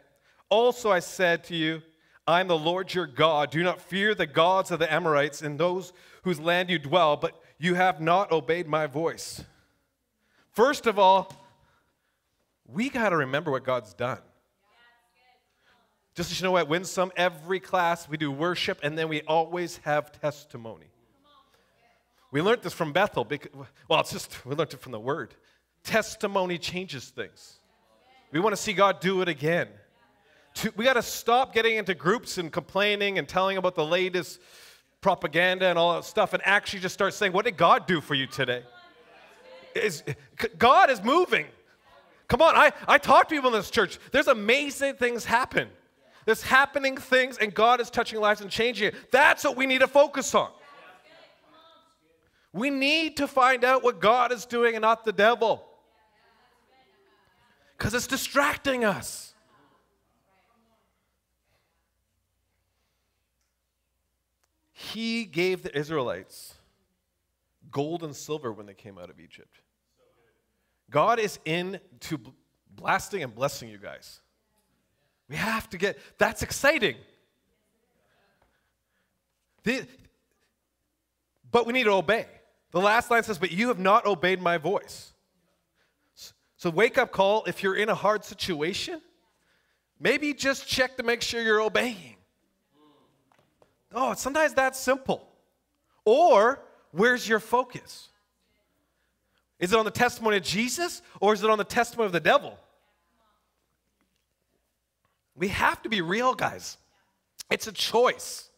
Also 0.48 0.90
I 0.90 1.00
said 1.00 1.44
to 1.44 1.54
you, 1.54 1.82
I 2.26 2.40
am 2.40 2.48
the 2.48 2.56
Lord 2.56 2.94
your 2.94 3.06
God. 3.06 3.50
Do 3.50 3.62
not 3.62 3.80
fear 3.80 4.14
the 4.14 4.26
gods 4.26 4.70
of 4.70 4.78
the 4.78 4.92
Amorites 4.92 5.42
in 5.42 5.58
those 5.58 5.92
whose 6.22 6.40
land 6.40 6.70
you 6.70 6.78
dwell, 6.78 7.16
but 7.16 7.39
you 7.60 7.74
have 7.74 8.00
not 8.00 8.32
obeyed 8.32 8.66
my 8.66 8.86
voice. 8.86 9.44
First 10.52 10.86
of 10.86 10.98
all, 10.98 11.30
we 12.66 12.88
got 12.88 13.10
to 13.10 13.18
remember 13.18 13.50
what 13.50 13.64
God's 13.64 13.92
done. 13.92 14.18
Just 16.14 16.32
as 16.32 16.40
you 16.40 16.44
know, 16.44 16.56
at 16.56 16.68
Winsome, 16.68 17.12
every 17.16 17.60
class 17.60 18.08
we 18.08 18.16
do 18.16 18.32
worship 18.32 18.80
and 18.82 18.96
then 18.96 19.08
we 19.08 19.20
always 19.22 19.76
have 19.78 20.10
testimony. 20.10 20.86
We 22.32 22.40
learned 22.40 22.62
this 22.62 22.72
from 22.72 22.92
Bethel. 22.92 23.24
Because, 23.24 23.52
well, 23.88 24.00
it's 24.00 24.12
just, 24.12 24.44
we 24.46 24.54
learned 24.54 24.72
it 24.72 24.80
from 24.80 24.92
the 24.92 25.00
Word. 25.00 25.34
Testimony 25.84 26.58
changes 26.58 27.10
things. 27.10 27.58
We 28.32 28.40
want 28.40 28.54
to 28.54 28.60
see 28.60 28.72
God 28.72 29.00
do 29.00 29.20
it 29.20 29.28
again. 29.28 29.68
we 30.76 30.84
got 30.84 30.94
to 30.94 31.02
stop 31.02 31.52
getting 31.52 31.76
into 31.76 31.94
groups 31.94 32.38
and 32.38 32.50
complaining 32.50 33.18
and 33.18 33.28
telling 33.28 33.56
about 33.56 33.74
the 33.74 33.84
latest 33.84 34.40
propaganda 35.00 35.66
and 35.66 35.78
all 35.78 35.94
that 35.94 36.04
stuff 36.04 36.34
and 36.34 36.42
actually 36.44 36.80
just 36.80 36.94
start 36.94 37.14
saying, 37.14 37.32
What 37.32 37.44
did 37.44 37.56
God 37.56 37.86
do 37.86 38.00
for 38.00 38.14
you 38.14 38.26
today? 38.26 38.62
Is, 39.74 40.02
God 40.58 40.90
is 40.90 41.02
moving. 41.02 41.46
Come 42.28 42.42
on, 42.42 42.54
I, 42.54 42.72
I 42.86 42.98
talk 42.98 43.28
to 43.28 43.34
people 43.34 43.50
in 43.50 43.56
this 43.56 43.70
church. 43.70 43.98
There's 44.12 44.28
amazing 44.28 44.94
things 44.94 45.24
happen. 45.24 45.68
There's 46.26 46.42
happening 46.42 46.96
things, 46.96 47.38
and 47.38 47.52
God 47.52 47.80
is 47.80 47.90
touching 47.90 48.20
lives 48.20 48.40
and 48.40 48.50
changing 48.50 48.88
it. 48.88 49.10
That's 49.10 49.42
what 49.42 49.56
we 49.56 49.66
need 49.66 49.80
to 49.80 49.88
focus 49.88 50.34
on. 50.34 50.50
We 52.52 52.70
need 52.70 53.16
to 53.18 53.26
find 53.26 53.64
out 53.64 53.82
what 53.82 54.00
God 54.00 54.32
is 54.32 54.44
doing 54.44 54.74
and 54.74 54.82
not 54.82 55.04
the 55.04 55.12
devil. 55.12 55.64
Because 57.76 57.94
it's 57.94 58.06
distracting 58.06 58.84
us. 58.84 59.29
He 64.80 65.26
gave 65.26 65.62
the 65.62 65.76
Israelites 65.76 66.54
gold 67.70 68.02
and 68.02 68.16
silver 68.16 68.50
when 68.50 68.64
they 68.64 68.74
came 68.74 68.96
out 68.96 69.10
of 69.10 69.20
Egypt. 69.20 69.60
God 70.90 71.18
is 71.18 71.38
into 71.44 72.18
blasting 72.74 73.22
and 73.22 73.34
blessing 73.34 73.68
you 73.68 73.76
guys. 73.76 74.20
We 75.28 75.36
have 75.36 75.68
to 75.70 75.78
get, 75.78 75.98
that's 76.16 76.42
exciting. 76.42 76.96
The, 79.64 79.86
but 81.52 81.66
we 81.66 81.74
need 81.74 81.84
to 81.84 81.92
obey. 81.92 82.26
The 82.70 82.80
last 82.80 83.10
line 83.10 83.22
says, 83.22 83.38
But 83.38 83.52
you 83.52 83.68
have 83.68 83.78
not 83.78 84.06
obeyed 84.06 84.40
my 84.40 84.56
voice. 84.56 85.12
So, 86.56 86.70
wake 86.70 86.96
up 86.96 87.12
call 87.12 87.44
if 87.44 87.62
you're 87.62 87.76
in 87.76 87.90
a 87.90 87.94
hard 87.94 88.24
situation, 88.24 89.00
maybe 89.98 90.32
just 90.32 90.66
check 90.66 90.96
to 90.96 91.02
make 91.02 91.20
sure 91.20 91.42
you're 91.42 91.60
obeying. 91.60 92.16
Oh, 93.92 94.14
sometimes 94.14 94.54
that's 94.54 94.78
simple. 94.78 95.26
Or, 96.04 96.60
where's 96.92 97.28
your 97.28 97.40
focus? 97.40 98.08
Is 99.58 99.72
it 99.72 99.78
on 99.78 99.84
the 99.84 99.90
testimony 99.90 100.38
of 100.38 100.42
Jesus 100.42 101.02
or 101.20 101.34
is 101.34 101.42
it 101.42 101.50
on 101.50 101.58
the 101.58 101.64
testimony 101.64 102.06
of 102.06 102.12
the 102.12 102.20
devil? 102.20 102.58
We 105.34 105.48
have 105.48 105.82
to 105.82 105.88
be 105.88 106.00
real, 106.00 106.34
guys. 106.34 106.78
It's 107.50 107.66
a 107.66 107.72
choice. 107.72 108.48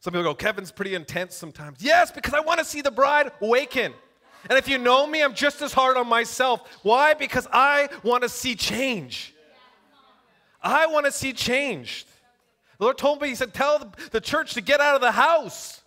Some 0.00 0.12
people 0.12 0.24
go, 0.24 0.34
Kevin's 0.34 0.72
pretty 0.72 0.94
intense 0.94 1.34
sometimes. 1.34 1.78
Yes, 1.80 2.10
because 2.10 2.34
I 2.34 2.40
want 2.40 2.58
to 2.58 2.64
see 2.64 2.80
the 2.80 2.90
bride 2.90 3.30
awaken. 3.40 3.92
And 4.50 4.58
if 4.58 4.68
you 4.68 4.78
know 4.78 5.06
me, 5.06 5.22
I'm 5.22 5.34
just 5.34 5.62
as 5.62 5.72
hard 5.72 5.96
on 5.96 6.08
myself. 6.08 6.80
Why? 6.82 7.14
Because 7.14 7.46
I 7.52 7.88
want 8.02 8.24
to 8.24 8.28
see 8.28 8.56
change. 8.56 9.32
I 10.60 10.86
want 10.86 11.06
to 11.06 11.12
see 11.12 11.32
change. 11.32 12.06
The 12.78 12.84
Lord 12.84 12.98
told 12.98 13.20
me, 13.20 13.28
He 13.28 13.34
said, 13.34 13.54
Tell 13.54 13.92
the 14.10 14.20
church 14.20 14.54
to 14.54 14.60
get 14.60 14.80
out 14.80 14.94
of 14.94 15.00
the 15.00 15.12
house. 15.12 15.80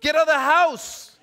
Get 0.00 0.16
out 0.16 0.22
of 0.22 0.28
the 0.28 0.40
house. 0.40 1.16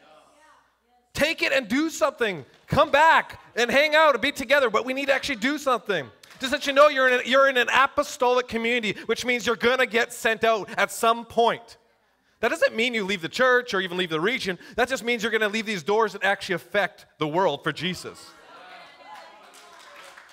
Take 1.13 1.41
it 1.41 1.51
and 1.51 1.67
do 1.67 1.89
something. 1.89 2.45
Come 2.67 2.91
back 2.91 3.41
and 3.55 3.69
hang 3.69 3.95
out 3.95 4.15
and 4.15 4.21
be 4.21 4.31
together, 4.31 4.69
but 4.69 4.85
we 4.85 4.93
need 4.93 5.07
to 5.07 5.13
actually 5.13 5.35
do 5.35 5.57
something. 5.57 6.09
Just 6.39 6.53
let 6.53 6.65
you 6.65 6.71
know 6.71 6.87
you're 6.87 7.09
in, 7.09 7.19
a, 7.19 7.29
you're 7.29 7.49
in 7.49 7.57
an 7.57 7.67
apostolic 7.73 8.47
community, 8.47 8.97
which 9.07 9.25
means 9.25 9.45
you're 9.45 9.57
going 9.57 9.79
to 9.79 9.85
get 9.85 10.13
sent 10.13 10.45
out 10.45 10.69
at 10.77 10.91
some 10.91 11.25
point. 11.25 11.77
That 12.39 12.49
doesn't 12.49 12.73
mean 12.73 12.93
you 12.93 13.03
leave 13.03 13.21
the 13.21 13.27
church 13.27 13.73
or 13.73 13.81
even 13.81 13.97
leave 13.97 14.09
the 14.09 14.21
region. 14.21 14.57
That 14.77 14.87
just 14.87 15.03
means 15.03 15.23
you're 15.23 15.31
going 15.31 15.41
to 15.41 15.49
leave 15.49 15.65
these 15.65 15.83
doors 15.83 16.13
that 16.13 16.23
actually 16.23 16.55
affect 16.55 17.05
the 17.17 17.27
world 17.27 17.63
for 17.63 17.73
Jesus. 17.73 18.31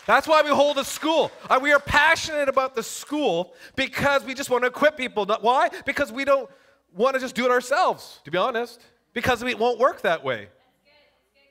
That's 0.07 0.29
why 0.29 0.43
we 0.43 0.51
hold 0.51 0.79
a 0.79 0.85
school. 0.85 1.33
Uh, 1.51 1.59
we 1.61 1.73
are 1.73 1.81
passionate 1.81 2.49
about 2.49 2.77
the 2.77 2.83
school 2.83 3.55
because 3.75 4.25
we 4.25 4.35
just 4.35 4.51
want 4.51 4.63
to 4.63 4.69
equip 4.69 4.97
people. 4.97 5.27
Why? 5.41 5.69
Because 5.85 6.13
we 6.13 6.25
don't 6.25 6.49
want 6.95 7.15
to 7.15 7.21
just 7.21 7.35
do 7.35 7.45
it 7.45 7.51
ourselves, 7.51 8.21
to 8.25 8.31
be 8.31 8.39
honest, 8.39 8.81
because 9.13 9.43
it 9.43 9.59
won't 9.59 9.79
work 9.79 10.03
that 10.03 10.23
way. 10.23 10.49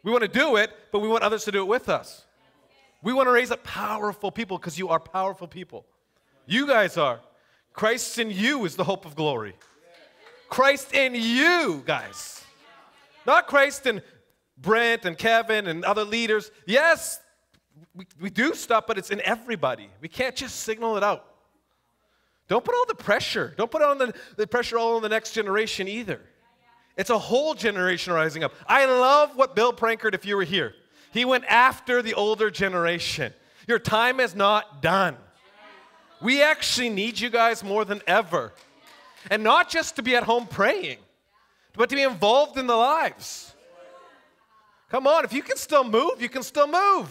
We 0.04 0.12
want 0.12 0.22
to 0.22 0.30
do 0.30 0.56
it, 0.56 0.72
but 0.92 1.00
we 1.00 1.08
want 1.08 1.24
others 1.24 1.44
to 1.46 1.52
do 1.52 1.62
it 1.62 1.68
with 1.68 1.90
us. 1.90 2.26
We 3.02 3.12
want 3.12 3.28
to 3.28 3.32
raise 3.32 3.52
up 3.52 3.64
powerful 3.64 4.32
people 4.32 4.58
because 4.58 4.80
you 4.80 4.90
are 4.90 5.00
powerful 5.00 5.48
people. 5.48 5.86
You 6.46 6.66
guys 6.66 6.98
are. 6.98 7.20
Christ 7.74 8.18
in 8.20 8.32
you 8.32 8.66
is 8.66 8.76
the 8.76 8.84
hope 8.84 9.06
of 9.06 9.16
glory. 9.16 9.56
Christ 10.48 10.94
in 10.94 11.14
you, 11.14 11.84
guys. 11.86 12.44
Not 13.26 13.48
Christ 13.48 13.86
in 13.86 14.02
Brent 14.58 15.06
and 15.06 15.18
Kevin 15.18 15.68
and 15.68 15.84
other 15.84 16.06
leaders. 16.06 16.52
Yes, 16.66 17.20
we, 17.96 18.06
we 18.20 18.30
do 18.30 18.54
stuff, 18.54 18.86
but 18.88 18.98
it's 18.98 19.10
in 19.10 19.22
everybody. 19.22 19.90
We 20.02 20.08
can't 20.08 20.36
just 20.36 20.62
signal 20.62 20.98
it 20.98 21.04
out. 21.04 21.26
Don't 22.48 22.64
put 22.64 22.76
all 22.76 22.86
the 22.88 22.96
pressure. 22.96 23.54
Don't 23.58 23.72
put 23.72 23.82
on 23.82 23.98
the, 23.98 24.14
the 24.38 24.46
pressure 24.46 24.78
all 24.78 24.98
on 24.98 25.02
the 25.02 25.10
next 25.10 25.32
generation 25.32 25.88
either. 25.88 26.22
It's 26.98 27.10
a 27.10 27.18
whole 27.18 27.54
generation 27.54 28.14
rising 28.14 28.44
up. 28.44 28.54
I 28.68 28.86
love 28.86 29.36
what 29.36 29.56
Bill 29.56 29.74
Prankard, 29.74 30.14
if 30.14 30.26
you 30.26 30.36
were 30.36 30.44
here, 30.44 30.74
he 31.12 31.26
went 31.26 31.46
after 31.46 32.02
the 32.02 32.14
older 32.14 32.52
generation. 32.52 33.34
Your 33.68 33.80
time 33.80 34.20
is 34.20 34.36
not 34.36 34.82
done. 34.82 35.18
We 36.22 36.42
actually 36.42 36.90
need 36.90 37.20
you 37.20 37.30
guys 37.30 37.64
more 37.64 37.84
than 37.84 38.02
ever. 38.08 38.54
And 39.30 39.44
not 39.44 39.70
just 39.70 39.96
to 39.98 40.04
be 40.04 40.16
at 40.16 40.24
home 40.24 40.46
praying, 40.46 40.98
but 41.74 41.90
to 41.90 41.96
be 41.96 42.04
involved 42.04 42.58
in 42.58 42.68
the 42.68 42.76
lives. 42.76 43.54
Come 44.90 45.08
on, 45.08 45.26
if 45.26 45.34
you 45.34 45.42
can 45.42 45.58
still 45.58 45.84
move, 45.84 46.22
you 46.22 46.30
can 46.30 46.44
still 46.44 46.68
move. 46.68 47.10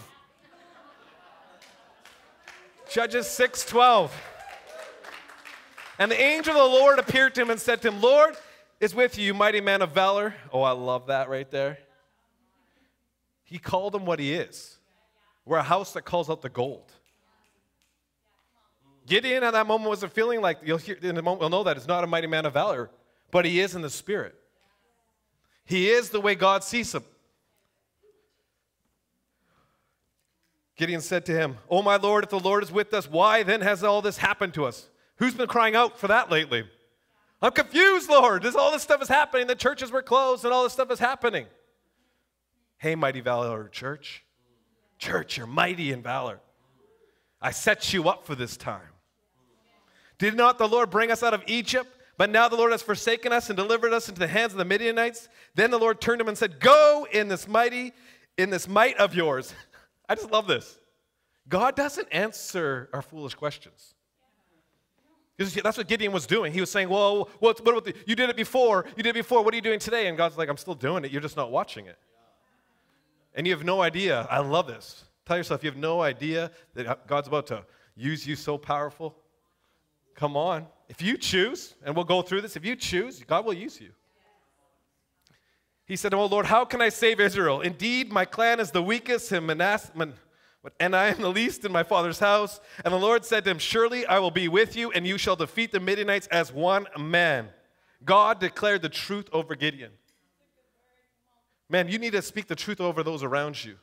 Judges 2.89 3.27
6 3.27 3.65
12. 3.65 4.13
And 5.97 6.11
the 6.11 6.21
angel 6.21 6.55
of 6.55 6.71
the 6.71 6.77
Lord 6.77 6.99
appeared 6.99 7.35
to 7.35 7.41
him 7.41 7.49
and 7.49 7.59
said 7.59 7.81
to 7.81 7.87
him, 7.87 8.01
Lord 8.01 8.35
is 8.79 8.93
with 8.93 9.17
you, 9.17 9.33
mighty 9.33 9.61
man 9.61 9.81
of 9.81 9.91
valor. 9.91 10.35
Oh, 10.51 10.61
I 10.61 10.71
love 10.71 11.07
that 11.07 11.29
right 11.29 11.49
there. 11.49 11.77
He 13.43 13.57
called 13.57 13.95
him 13.95 14.05
what 14.05 14.19
he 14.19 14.33
is. 14.33 14.77
We're 15.45 15.57
a 15.57 15.63
house 15.63 15.93
that 15.93 16.01
calls 16.01 16.29
out 16.29 16.41
the 16.41 16.49
gold. 16.49 16.91
Gideon 19.05 19.43
at 19.43 19.51
that 19.51 19.67
moment 19.67 19.87
wasn't 19.89 20.13
feeling 20.13 20.41
like, 20.41 20.57
you'll 20.63 20.79
hear 20.79 20.97
in 21.01 21.17
a 21.17 21.21
moment, 21.21 21.41
we'll 21.41 21.49
know 21.49 21.63
that 21.63 21.77
it's 21.77 21.87
not 21.87 22.03
a 22.03 22.07
mighty 22.07 22.27
man 22.27 22.45
of 22.45 22.53
valor, 22.53 22.89
but 23.31 23.45
he 23.45 23.59
is 23.59 23.75
in 23.75 23.81
the 23.81 23.89
spirit. 23.89 24.35
He 25.63 25.89
is 25.89 26.09
the 26.09 26.19
way 26.19 26.35
God 26.35 26.63
sees 26.63 26.93
him. 26.93 27.03
Gideon 30.75 31.01
said 31.01 31.25
to 31.27 31.31
him, 31.31 31.57
Oh, 31.69 31.81
my 31.81 31.95
Lord, 31.95 32.23
if 32.23 32.29
the 32.29 32.39
Lord 32.39 32.63
is 32.63 32.71
with 32.71 32.93
us, 32.93 33.09
why 33.09 33.43
then 33.43 33.61
has 33.61 33.83
all 33.83 34.01
this 34.01 34.17
happened 34.17 34.53
to 34.55 34.65
us? 34.65 34.89
Who's 35.17 35.33
been 35.33 35.47
crying 35.47 35.75
out 35.75 35.97
for 35.97 36.07
that 36.07 36.29
lately? 36.29 36.65
I'm 37.41 37.51
confused, 37.51 38.09
Lord. 38.09 38.43
This, 38.43 38.55
all 38.55 38.71
this 38.71 38.83
stuff 38.83 39.01
is 39.01 39.07
happening. 39.07 39.47
The 39.47 39.55
churches 39.55 39.91
were 39.91 40.01
closed 40.01 40.43
and 40.43 40.53
all 40.53 40.63
this 40.63 40.73
stuff 40.73 40.91
is 40.91 40.99
happening. 40.99 41.45
Hey, 42.77 42.95
mighty 42.95 43.21
valor 43.21 43.69
church. 43.69 44.23
Church, 44.97 45.37
you're 45.37 45.47
mighty 45.47 45.91
in 45.91 46.01
valor. 46.01 46.39
I 47.41 47.51
set 47.51 47.93
you 47.93 48.09
up 48.09 48.25
for 48.25 48.35
this 48.35 48.57
time. 48.57 48.81
Did 50.17 50.35
not 50.35 50.57
the 50.57 50.67
Lord 50.67 50.89
bring 50.89 51.11
us 51.11 51.23
out 51.23 51.33
of 51.33 51.43
Egypt? 51.47 51.89
But 52.17 52.29
now 52.29 52.47
the 52.47 52.55
Lord 52.55 52.71
has 52.71 52.81
forsaken 52.81 53.33
us 53.33 53.49
and 53.49 53.57
delivered 53.57 53.91
us 53.91 54.07
into 54.07 54.19
the 54.19 54.27
hands 54.27 54.53
of 54.53 54.57
the 54.57 54.65
Midianites. 54.65 55.27
Then 55.53 55.69
the 55.69 55.77
Lord 55.77 55.99
turned 55.99 56.19
to 56.19 56.23
him 56.23 56.29
and 56.29 56.37
said, 56.37 56.59
Go 56.59 57.05
in 57.11 57.27
this 57.27 57.47
mighty, 57.47 57.91
in 58.37 58.49
this 58.49 58.67
might 58.67 58.97
of 58.97 59.13
yours. 59.13 59.53
I 60.07 60.15
just 60.15 60.31
love 60.31 60.47
this. 60.47 60.79
God 61.47 61.75
doesn't 61.75 62.07
answer 62.11 62.89
our 62.93 63.01
foolish 63.01 63.35
questions. 63.35 63.93
That's 65.37 65.77
what 65.77 65.87
Gideon 65.87 66.13
was 66.13 66.25
doing. 66.25 66.53
He 66.53 66.61
was 66.61 66.71
saying, 66.71 66.87
Well, 66.87 67.29
what, 67.39 67.63
what 67.65 67.83
the, 67.83 67.93
you 68.05 68.15
did 68.15 68.29
it 68.29 68.37
before. 68.37 68.85
You 68.95 69.03
did 69.03 69.09
it 69.09 69.15
before. 69.15 69.43
What 69.43 69.53
are 69.53 69.57
you 69.57 69.61
doing 69.61 69.79
today? 69.79 70.07
And 70.07 70.17
God's 70.17 70.37
like, 70.37 70.47
I'm 70.47 70.57
still 70.57 70.75
doing 70.75 71.03
it. 71.03 71.11
You're 71.11 71.21
just 71.21 71.35
not 71.35 71.51
watching 71.51 71.87
it. 71.87 71.97
And 73.33 73.45
you 73.45 73.53
have 73.53 73.65
no 73.65 73.81
idea. 73.81 74.27
I 74.31 74.39
love 74.39 74.67
this. 74.67 75.03
Tell 75.25 75.35
yourself 75.35 75.63
you 75.63 75.69
have 75.69 75.79
no 75.79 76.01
idea 76.01 76.51
that 76.73 77.05
God's 77.07 77.27
about 77.27 77.47
to 77.47 77.65
use 77.95 78.25
you 78.25 78.35
so 78.35 78.57
powerful. 78.57 79.15
Come 80.15 80.37
on. 80.37 80.67
If 80.87 81.01
you 81.01 81.17
choose, 81.17 81.75
and 81.83 81.95
we'll 81.95 82.05
go 82.05 82.21
through 82.21 82.41
this, 82.41 82.55
if 82.55 82.63
you 82.63 82.75
choose, 82.75 83.21
God 83.27 83.45
will 83.45 83.53
use 83.53 83.81
you. 83.81 83.89
He 85.85 85.95
said, 85.95 86.13
Oh 86.13 86.25
Lord, 86.25 86.47
how 86.47 86.65
can 86.65 86.81
I 86.81 86.89
save 86.89 87.19
Israel? 87.19 87.61
Indeed, 87.61 88.11
my 88.11 88.25
clan 88.25 88.59
is 88.59 88.71
the 88.71 88.81
weakest, 88.81 89.31
and 89.31 89.45
Manasseh. 89.45 89.91
And 90.79 90.95
I 90.95 91.09
am 91.09 91.21
the 91.21 91.29
least 91.29 91.63
in 91.63 91.71
my 91.71 91.83
father's 91.83 92.19
house. 92.19 92.59
And 92.83 92.91
the 92.91 92.97
Lord 92.99 93.23
said 93.23 93.43
to 93.43 93.51
him, 93.51 93.59
Surely 93.59 94.05
I 94.05 94.17
will 94.17 94.31
be 94.31 94.47
with 94.47 94.75
you, 94.75 94.91
and 94.91 95.05
you 95.05 95.17
shall 95.17 95.35
defeat 95.35 95.71
the 95.71 95.79
Midianites 95.79 96.27
as 96.27 96.51
one 96.51 96.87
man. 96.97 97.49
God 98.03 98.39
declared 98.39 98.81
the 98.81 98.89
truth 98.89 99.29
over 99.31 99.55
Gideon. 99.55 99.91
Man, 101.69 101.87
you 101.87 101.99
need 101.99 102.13
to 102.13 102.21
speak 102.21 102.47
the 102.47 102.55
truth 102.55 102.81
over 102.81 103.03
those 103.03 103.23
around 103.23 103.63
you. 103.63 103.75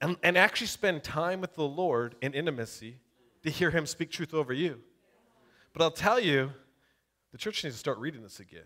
And, 0.00 0.16
and 0.22 0.38
actually 0.38 0.68
spend 0.68 1.02
time 1.02 1.40
with 1.40 1.54
the 1.54 1.64
Lord 1.64 2.14
in 2.22 2.32
intimacy 2.32 3.00
to 3.42 3.50
hear 3.50 3.70
him 3.70 3.86
speak 3.86 4.10
truth 4.10 4.32
over 4.32 4.52
you. 4.52 4.80
But 5.72 5.82
I'll 5.82 5.90
tell 5.90 6.18
you, 6.18 6.52
the 7.32 7.38
church 7.38 7.62
needs 7.62 7.76
to 7.76 7.80
start 7.80 7.98
reading 7.98 8.22
this 8.22 8.40
again. 8.40 8.64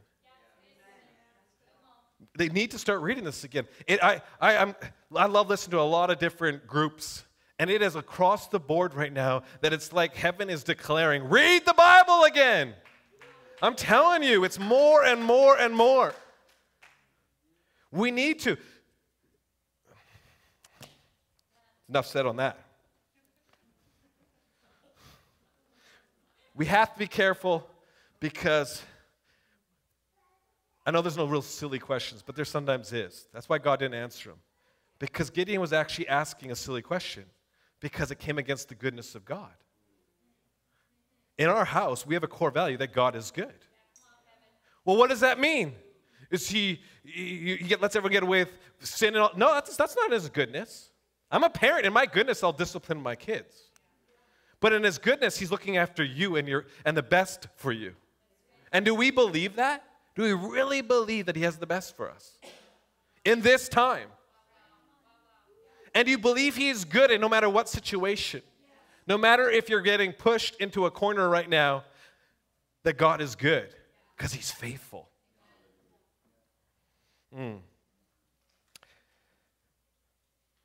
They 2.37 2.49
need 2.49 2.73
to 2.73 2.79
start 2.79 3.00
reading 3.00 3.25
this 3.25 3.45
again. 3.45 3.67
It, 3.87 4.03
I, 4.03 4.21
I, 4.41 4.57
I'm, 4.57 4.75
I 5.14 5.26
love 5.26 5.49
listening 5.49 5.73
to 5.73 5.81
a 5.81 5.83
lot 5.83 6.11
of 6.11 6.19
different 6.19 6.67
groups, 6.67 7.25
and 7.59 7.71
it 7.71 7.81
is 7.81 7.95
across 7.95 8.49
the 8.49 8.59
board 8.59 8.95
right 8.95 9.12
now 9.12 9.45
that 9.61 9.73
it's 9.73 9.93
like 9.93 10.17
heaven 10.17 10.50
is 10.50 10.64
declaring, 10.64 11.29
read 11.29 11.64
the 11.64 11.75
Bible 11.75 12.25
again. 12.25 12.75
I'm 13.62 13.76
telling 13.76 14.25
you, 14.25 14.45
it's 14.45 14.59
more 14.59 15.05
and 15.05 15.23
more 15.23 15.57
and 15.57 15.75
more. 15.75 16.12
We 17.93 18.11
need 18.11 18.41
to. 18.41 18.57
Enough 21.88 22.07
said 22.07 22.26
on 22.26 22.37
that. 22.37 22.59
We 26.57 26.67
have 26.67 26.93
to 26.93 26.99
be 26.99 27.07
careful 27.07 27.69
because 28.19 28.83
I 30.87 30.91
know 30.91 31.00
there's 31.00 31.17
no 31.17 31.26
real 31.26 31.43
silly 31.43 31.79
questions, 31.79 32.23
but 32.25 32.37
there 32.37 32.45
sometimes 32.45 32.93
is. 32.93 33.26
That's 33.33 33.49
why 33.49 33.59
God 33.59 33.79
didn't 33.79 33.95
answer 33.95 34.31
them. 34.31 34.38
Because 34.99 35.31
Gideon 35.31 35.61
was 35.61 35.73
actually 35.73 36.09
asking 36.09 36.50
a 36.50 36.57
silly 36.57 36.83
question 36.83 37.25
because 37.81 38.11
it 38.11 38.19
came 38.19 38.38
against 38.38 38.69
the 38.69 38.75
goodness 38.75 39.14
of 39.14 39.25
God. 39.25 39.50
In 41.37 41.49
our 41.49 41.64
house, 41.64 42.07
we 42.07 42.14
have 42.14 42.23
a 42.23 42.29
core 42.29 42.50
value 42.50 42.76
that 42.76 42.93
God 42.93 43.17
is 43.17 43.31
good. 43.31 43.55
Well, 44.85 44.97
what 44.97 45.11
does 45.11 45.21
that 45.21 45.41
mean? 45.41 45.73
Is 46.31 46.49
he, 46.49 46.81
he, 47.03 47.57
he 47.57 47.76
lets 47.76 47.97
everyone 47.97 48.12
get 48.12 48.23
away 48.23 48.45
with 48.45 48.50
sin 48.81 49.14
and 49.14 49.19
all? 49.19 49.33
No, 49.37 49.55
that's, 49.55 49.76
that's 49.76 49.97
not 49.97 50.12
his 50.12 50.29
goodness. 50.29 50.91
I'm 51.31 51.43
a 51.43 51.50
parent. 51.50 51.87
In 51.87 51.93
my 51.93 52.07
goodness, 52.07 52.43
I'll 52.43 52.53
discipline 52.53 53.03
my 53.03 53.17
kids. 53.17 53.71
But 54.61 54.73
in 54.73 54.83
his 54.83 54.99
goodness, 54.99 55.38
he's 55.38 55.50
looking 55.50 55.76
after 55.76 56.05
you 56.05 56.37
and, 56.37 56.47
your, 56.47 56.67
and 56.85 56.97
the 56.97 57.03
best 57.03 57.49
for 57.57 57.73
you. 57.73 57.95
And 58.73 58.85
do 58.85 58.95
we 58.95 59.11
believe 59.11 59.57
that? 59.57 59.85
Do 60.14 60.23
we 60.23 60.33
really 60.33 60.80
believe 60.80 61.26
that 61.26 61.37
He 61.37 61.42
has 61.42 61.56
the 61.59 61.66
best 61.66 61.97
for 61.97 62.11
us 62.11 62.38
in 63.24 63.40
this 63.40 63.68
time? 63.68 64.09
And 65.94 66.05
do 66.05 66.11
you 66.11 66.18
believe 66.18 66.57
He 66.57 66.68
is 66.68 66.85
good 66.85 67.11
in 67.11 67.20
no 67.20 67.29
matter 67.29 67.48
what 67.48 67.68
situation? 67.68 68.42
No 69.07 69.18
matter 69.18 69.50
if 69.50 69.68
you're 69.68 69.83
getting 69.83 70.12
pushed 70.12 70.57
into 70.57 70.87
a 70.87 70.90
corner 70.90 71.29
right 71.29 71.48
now, 71.48 71.85
that 72.85 72.96
God 72.96 73.20
is 73.20 73.35
good 73.35 73.74
because 74.16 74.33
He's 74.33 74.50
faithful. 74.50 75.09
Mm. 77.37 77.59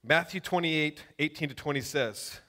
Matthew 0.04 0.40
28 0.40 1.04
18 1.18 1.50
to 1.50 1.56
20 1.56 1.82
says, 1.82 2.40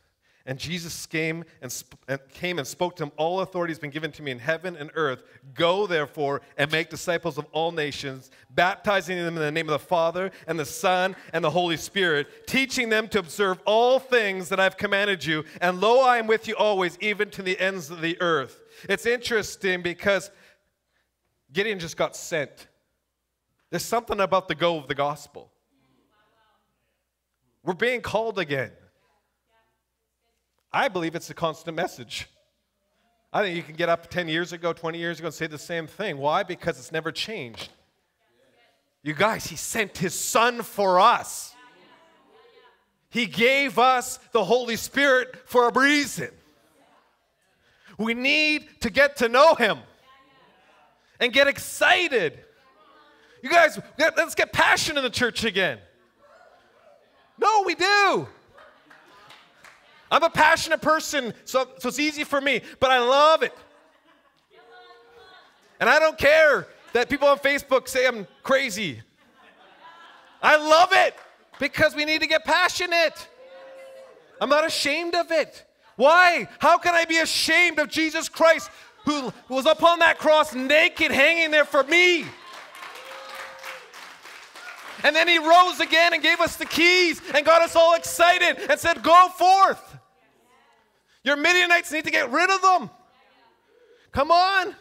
and 0.51 0.59
Jesus 0.59 1.07
came 1.07 1.45
and, 1.63 1.71
sp- 1.71 1.95
and, 2.09 2.19
came 2.35 2.59
and 2.59 2.67
spoke 2.67 2.97
to 2.97 3.05
him, 3.05 3.13
All 3.17 3.39
authority 3.39 3.71
has 3.71 3.79
been 3.79 3.91
given 3.91 4.11
to 4.11 4.23
me 4.25 4.33
in 4.33 4.41
heaven 4.41 4.75
and 4.75 4.91
earth. 4.95 5.23
Go, 5.55 5.87
therefore, 5.87 6.43
and 6.59 6.73
make 6.73 6.91
disciples 6.91 7.39
of 7.39 7.47
all 7.53 7.71
nations, 7.71 8.33
baptizing 8.51 9.17
them 9.17 9.37
in 9.37 9.43
the 9.43 9.53
name 9.53 9.69
of 9.69 9.81
the 9.81 9.87
Father, 9.87 10.33
and 10.49 10.59
the 10.59 10.65
Son, 10.65 11.15
and 11.33 11.45
the 11.45 11.51
Holy 11.51 11.77
Spirit, 11.77 12.49
teaching 12.49 12.89
them 12.89 13.07
to 13.11 13.21
observe 13.21 13.61
all 13.65 14.01
things 14.01 14.49
that 14.49 14.59
I've 14.59 14.77
commanded 14.77 15.25
you. 15.25 15.45
And 15.61 15.81
lo, 15.81 16.01
I 16.01 16.19
am 16.19 16.27
with 16.27 16.49
you 16.49 16.57
always, 16.57 16.99
even 17.01 17.31
to 17.31 17.43
the 17.43 17.57
ends 17.61 17.89
of 17.89 18.01
the 18.01 18.21
earth. 18.21 18.61
It's 18.89 19.07
interesting 19.07 19.83
because 19.83 20.33
Gideon 21.53 21.79
just 21.79 21.97
got 21.97 22.17
sent. 22.17 22.67
There's 23.71 23.85
something 23.85 24.19
about 24.19 24.49
the 24.49 24.57
go 24.57 24.79
of 24.79 24.89
the 24.89 24.97
gospel. 24.97 25.53
We're 27.63 27.75
being 27.75 28.01
called 28.01 28.41
again. 28.41 28.73
I 30.73 30.89
believe 30.89 31.15
it's 31.15 31.31
a 31.31 31.35
constant 31.35 31.77
message. 31.77 32.29
I 33.33 33.43
think 33.43 33.57
you 33.57 33.63
can 33.63 33.77
get 33.77 33.89
up 33.89 34.09
10 34.09 34.29
years 34.29 34.53
ago, 34.53 34.73
20 34.73 34.99
years 34.99 35.19
ago, 35.19 35.27
and 35.27 35.35
say 35.35 35.47
the 35.47 35.59
same 35.59 35.87
thing. 35.87 36.19
Why? 36.19 36.43
Because 36.43 36.79
it's 36.79 36.93
never 36.93 37.13
changed. 37.13 37.71
You 39.03 39.15
guys, 39.15 39.47
He 39.47 39.57
sent 39.57 39.99
His 39.99 40.15
Son 40.15 40.63
for 40.63 41.01
us. 41.01 41.55
He 43.09 43.27
gave 43.27 43.79
us 43.79 44.19
the 44.33 44.45
Holy 44.45 44.77
Spirit 44.77 45.49
for 45.49 45.69
a 45.69 45.73
reason. 45.73 46.31
We 47.99 48.15
need 48.15 48.69
to 48.81 48.91
get 48.91 49.17
to 49.17 49.29
know 49.29 49.55
Him 49.55 49.79
and 51.19 51.33
get 51.33 51.49
excited. 51.49 52.39
You 53.43 53.51
guys, 53.51 53.79
let's 53.99 54.35
get 54.35 54.53
passion 54.53 54.97
in 54.97 55.03
the 55.03 55.11
church 55.11 55.45
again. 55.45 55.79
No, 57.39 57.63
we 57.65 57.75
do. 57.75 58.29
I'm 60.11 60.23
a 60.23 60.31
passionate 60.31 60.83
person, 60.83 61.33
so, 61.45 61.69
so 61.79 61.89
it's 61.89 61.99
easy 61.99 62.25
for 62.25 62.41
me, 62.41 62.63
but 62.81 62.91
I 62.91 62.99
love 62.99 63.43
it. 63.43 63.53
And 65.79 65.89
I 65.89 65.99
don't 65.99 66.19
care 66.19 66.67
that 66.93 67.09
people 67.09 67.29
on 67.29 67.39
Facebook 67.39 67.89
say 67.89 68.07
I'm 68.07 68.27
crazy. 68.43 69.03
I 70.43 70.57
love 70.57 70.91
it 70.93 71.15
because 71.59 71.95
we 71.95 72.05
need 72.05 72.21
to 72.23 72.27
get 72.27 72.45
passionate. 72.45 73.29
I'm 74.41 74.49
not 74.49 74.67
ashamed 74.67 75.15
of 75.15 75.31
it. 75.31 75.65
Why? 75.97 76.49
How 76.59 76.79
can 76.79 76.95
I 76.95 77.05
be 77.05 77.19
ashamed 77.19 77.79
of 77.79 77.89
Jesus 77.89 78.29
Christ 78.29 78.71
who 79.05 79.33
was 79.49 79.67
upon 79.67 80.01
that 80.01 80.19
cross 80.19 80.55
naked, 80.55 81.13
hanging 81.13 81.51
there 81.51 81.65
for 81.65 81.83
me? 81.85 82.25
And 85.03 85.17
then 85.17 85.29
he 85.29 85.39
rose 85.39 85.81
again 85.81 86.13
and 86.13 86.23
gave 86.23 86.41
us 86.41 86.57
the 86.57 86.67
keys 86.67 87.21
and 87.35 87.45
got 87.45 87.63
us 87.63 87.77
all 87.77 87.95
excited 87.95 88.59
and 88.71 88.79
said, 88.79 89.03
Go 89.03 89.29
forth. 89.29 89.90
Your 91.23 91.37
Midianites 91.37 91.93
need 91.93 92.05
to 92.05 92.11
get 92.11 92.31
rid 92.31 92.51
of 92.51 92.63
them. 92.63 92.91
Come 94.13 94.31
on. 94.31 94.75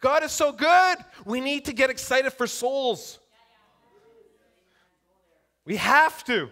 God 0.00 0.24
is 0.24 0.32
so 0.32 0.52
good. 0.52 0.98
We 1.24 1.40
need 1.40 1.64
to 1.66 1.72
get 1.72 1.90
excited 1.90 2.32
for 2.32 2.46
souls. 2.46 3.18
We 5.64 5.76
have 5.76 6.24
to. 6.24 6.50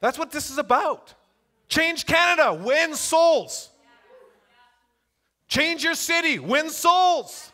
That's 0.00 0.18
what 0.18 0.30
this 0.30 0.50
is 0.50 0.58
about. 0.58 1.14
Change 1.68 2.06
Canada, 2.06 2.54
win 2.54 2.94
souls. 2.94 3.70
Change 5.48 5.84
your 5.84 5.94
city, 5.94 6.38
win 6.38 6.70
souls. 6.70 7.52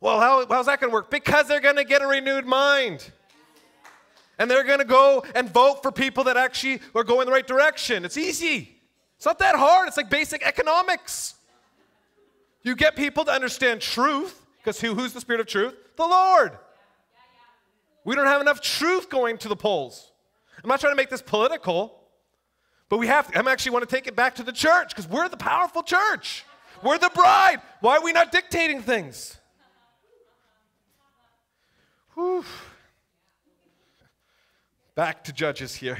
Well, 0.00 0.20
how, 0.20 0.46
how's 0.48 0.66
that 0.66 0.80
going 0.80 0.90
to 0.90 0.94
work? 0.94 1.10
Because 1.10 1.46
they're 1.46 1.60
going 1.60 1.76
to 1.76 1.84
get 1.84 2.02
a 2.02 2.06
renewed 2.06 2.46
mind. 2.46 3.10
And 4.38 4.50
they're 4.50 4.64
going 4.64 4.80
to 4.80 4.84
go 4.84 5.24
and 5.34 5.48
vote 5.48 5.82
for 5.82 5.92
people 5.92 6.24
that 6.24 6.36
actually 6.36 6.80
are 6.94 7.04
going 7.04 7.26
the 7.26 7.32
right 7.32 7.46
direction. 7.46 8.04
It's 8.04 8.16
easy. 8.16 8.73
It's 9.24 9.26
not 9.26 9.38
that 9.38 9.56
hard. 9.56 9.88
It's 9.88 9.96
like 9.96 10.10
basic 10.10 10.46
economics. 10.46 11.36
You 12.60 12.76
get 12.76 12.94
people 12.94 13.24
to 13.24 13.32
understand 13.32 13.80
truth, 13.80 14.44
because 14.58 14.78
who, 14.78 14.94
who's 14.94 15.14
the 15.14 15.20
spirit 15.22 15.40
of 15.40 15.46
truth? 15.46 15.74
The 15.96 16.06
Lord. 16.06 16.52
We 18.04 18.14
don't 18.16 18.26
have 18.26 18.42
enough 18.42 18.60
truth 18.60 19.08
going 19.08 19.38
to 19.38 19.48
the 19.48 19.56
polls. 19.56 20.12
I'm 20.62 20.68
not 20.68 20.78
trying 20.78 20.92
to 20.92 20.96
make 20.96 21.08
this 21.08 21.22
political, 21.22 21.98
but 22.90 22.98
we 22.98 23.06
have 23.06 23.32
to. 23.32 23.38
I 23.38 23.50
actually 23.50 23.72
want 23.72 23.88
to 23.88 23.96
take 23.96 24.06
it 24.06 24.14
back 24.14 24.34
to 24.34 24.42
the 24.42 24.52
church 24.52 24.90
because 24.90 25.08
we're 25.08 25.30
the 25.30 25.38
powerful 25.38 25.82
church. 25.82 26.44
We're 26.82 26.98
the 26.98 27.10
bride. 27.14 27.62
Why 27.80 27.96
are 27.96 28.04
we 28.04 28.12
not 28.12 28.30
dictating 28.30 28.82
things? 28.82 29.38
Whew. 32.12 32.44
Back 34.94 35.24
to 35.24 35.32
Judges 35.32 35.74
here. 35.74 35.96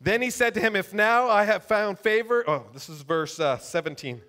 Then 0.00 0.22
he 0.22 0.30
said 0.30 0.54
to 0.54 0.60
him, 0.60 0.76
If 0.76 0.94
now 0.94 1.28
I 1.28 1.44
have 1.44 1.64
found 1.64 1.98
favor, 1.98 2.44
oh, 2.48 2.66
this 2.72 2.88
is 2.88 3.02
verse 3.02 3.38
uh, 3.38 3.58
17. 3.58 4.22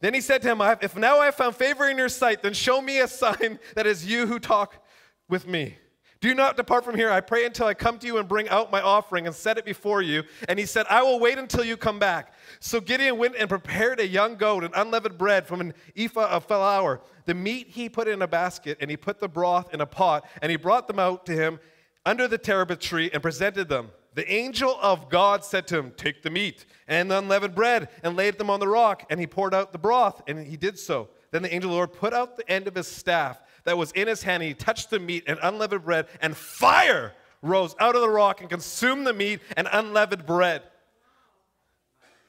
Then 0.00 0.14
he 0.14 0.20
said 0.20 0.42
to 0.42 0.48
him, 0.48 0.60
If 0.82 0.96
now 0.96 1.20
I 1.20 1.26
have 1.26 1.36
found 1.36 1.56
favor 1.56 1.88
in 1.88 1.96
your 1.96 2.08
sight, 2.08 2.42
then 2.42 2.52
show 2.52 2.82
me 2.82 3.00
a 3.00 3.08
sign 3.08 3.58
that 3.74 3.86
is 3.86 4.04
you 4.04 4.26
who 4.26 4.38
talk 4.38 4.84
with 5.28 5.46
me. 5.46 5.76
Do 6.20 6.34
not 6.34 6.56
depart 6.56 6.84
from 6.84 6.94
here. 6.94 7.10
I 7.10 7.20
pray 7.20 7.44
until 7.46 7.66
I 7.66 7.74
come 7.74 7.98
to 7.98 8.06
you 8.06 8.18
and 8.18 8.28
bring 8.28 8.48
out 8.48 8.70
my 8.70 8.80
offering 8.80 9.26
and 9.26 9.34
set 9.34 9.58
it 9.58 9.64
before 9.64 10.02
you. 10.02 10.22
And 10.48 10.56
he 10.56 10.66
said, 10.66 10.86
I 10.88 11.02
will 11.02 11.18
wait 11.18 11.36
until 11.36 11.64
you 11.64 11.76
come 11.76 11.98
back. 11.98 12.32
So 12.60 12.80
Gideon 12.80 13.18
went 13.18 13.34
and 13.34 13.48
prepared 13.48 13.98
a 13.98 14.06
young 14.06 14.36
goat 14.36 14.62
and 14.62 14.72
unleavened 14.76 15.18
bread 15.18 15.48
from 15.48 15.60
an 15.60 15.74
ephah 15.96 16.28
of 16.28 16.44
flour. 16.44 17.00
The 17.24 17.34
meat 17.34 17.70
he 17.70 17.88
put 17.88 18.06
in 18.06 18.22
a 18.22 18.28
basket, 18.28 18.78
and 18.80 18.88
he 18.88 18.96
put 18.96 19.18
the 19.18 19.28
broth 19.28 19.74
in 19.74 19.80
a 19.80 19.86
pot, 19.86 20.24
and 20.40 20.50
he 20.50 20.56
brought 20.56 20.86
them 20.86 21.00
out 21.00 21.26
to 21.26 21.32
him 21.32 21.58
under 22.06 22.28
the 22.28 22.38
terebinth 22.38 22.80
tree 22.80 23.10
and 23.12 23.20
presented 23.20 23.68
them. 23.68 23.90
The 24.14 24.30
angel 24.30 24.78
of 24.82 25.08
God 25.08 25.44
said 25.44 25.66
to 25.68 25.78
him, 25.78 25.92
Take 25.96 26.22
the 26.22 26.30
meat 26.30 26.66
and 26.86 27.10
the 27.10 27.18
unleavened 27.18 27.54
bread 27.54 27.88
and 28.02 28.16
laid 28.16 28.38
them 28.38 28.50
on 28.50 28.60
the 28.60 28.68
rock. 28.68 29.06
And 29.10 29.18
he 29.18 29.26
poured 29.26 29.54
out 29.54 29.72
the 29.72 29.78
broth, 29.78 30.22
and 30.26 30.46
he 30.46 30.56
did 30.56 30.78
so. 30.78 31.08
Then 31.30 31.42
the 31.42 31.52
angel 31.52 31.70
of 31.70 31.72
the 31.72 31.76
Lord 31.76 31.92
put 31.92 32.12
out 32.12 32.36
the 32.36 32.50
end 32.50 32.68
of 32.68 32.74
his 32.74 32.86
staff 32.86 33.40
that 33.64 33.78
was 33.78 33.90
in 33.92 34.08
his 34.08 34.22
hand. 34.22 34.42
And 34.42 34.48
he 34.48 34.54
touched 34.54 34.90
the 34.90 34.98
meat 34.98 35.24
and 35.26 35.38
unleavened 35.42 35.84
bread, 35.84 36.06
and 36.20 36.36
fire 36.36 37.14
rose 37.40 37.74
out 37.80 37.94
of 37.94 38.02
the 38.02 38.08
rock 38.08 38.40
and 38.40 38.50
consumed 38.50 39.06
the 39.06 39.12
meat 39.12 39.40
and 39.56 39.68
unleavened 39.72 40.26
bread. 40.26 40.62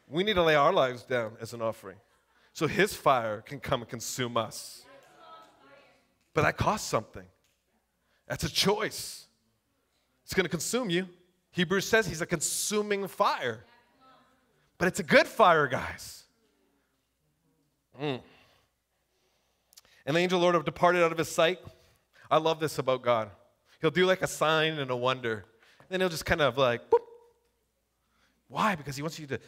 We 0.08 0.24
need 0.24 0.36
to 0.36 0.44
lay 0.44 0.56
our 0.56 0.72
lives 0.72 1.04
down 1.04 1.34
as 1.42 1.54
an 1.54 1.62
offering 1.62 1.98
so 2.54 2.68
his 2.68 2.94
fire 2.94 3.42
can 3.42 3.60
come 3.60 3.82
and 3.82 3.90
consume 3.90 4.38
us. 4.38 4.86
But 6.34 6.44
that 6.44 6.58
costs 6.58 6.88
something. 6.88 7.26
That's 8.28 8.44
a 8.44 8.50
choice. 8.50 9.26
It's 10.24 10.34
going 10.34 10.46
to 10.46 10.50
consume 10.50 10.90
you. 10.90 11.08
Hebrews 11.54 11.88
says 11.88 12.06
he's 12.08 12.22
a 12.22 12.26
consuming 12.26 13.08
fire. 13.08 13.64
But 14.78 14.88
it's 14.88 15.00
a 15.00 15.04
good 15.04 15.28
fire, 15.28 15.68
guys. 15.68 16.24
Mm. 18.02 18.22
And 20.06 20.16
the 20.16 20.20
angel 20.20 20.40
Lord 20.40 20.56
have 20.56 20.66
departed 20.66 21.04
out 21.04 21.12
of 21.12 21.18
his 21.18 21.30
sight. 21.30 21.60
I 22.30 22.38
love 22.38 22.60
this 22.60 22.80
about 22.80 23.04
God. 23.04 23.30
He'll 23.82 23.92
do 23.92 24.06
like 24.06 24.24
a 24.24 24.28
sign 24.28 24.74
and 24.74 24.90
a 24.90 24.96
wonder. 24.96 25.46
And 25.80 25.90
then 25.90 26.00
he'll 26.02 26.10
just 26.10 26.26
kind 26.26 26.42
of 26.42 26.58
like, 26.58 26.90
boop. 26.90 27.00
Why? 28.48 28.76
Because 28.76 28.96
he 28.96 29.04
wants 29.04 29.20
you 29.20 29.28
to 29.28 29.40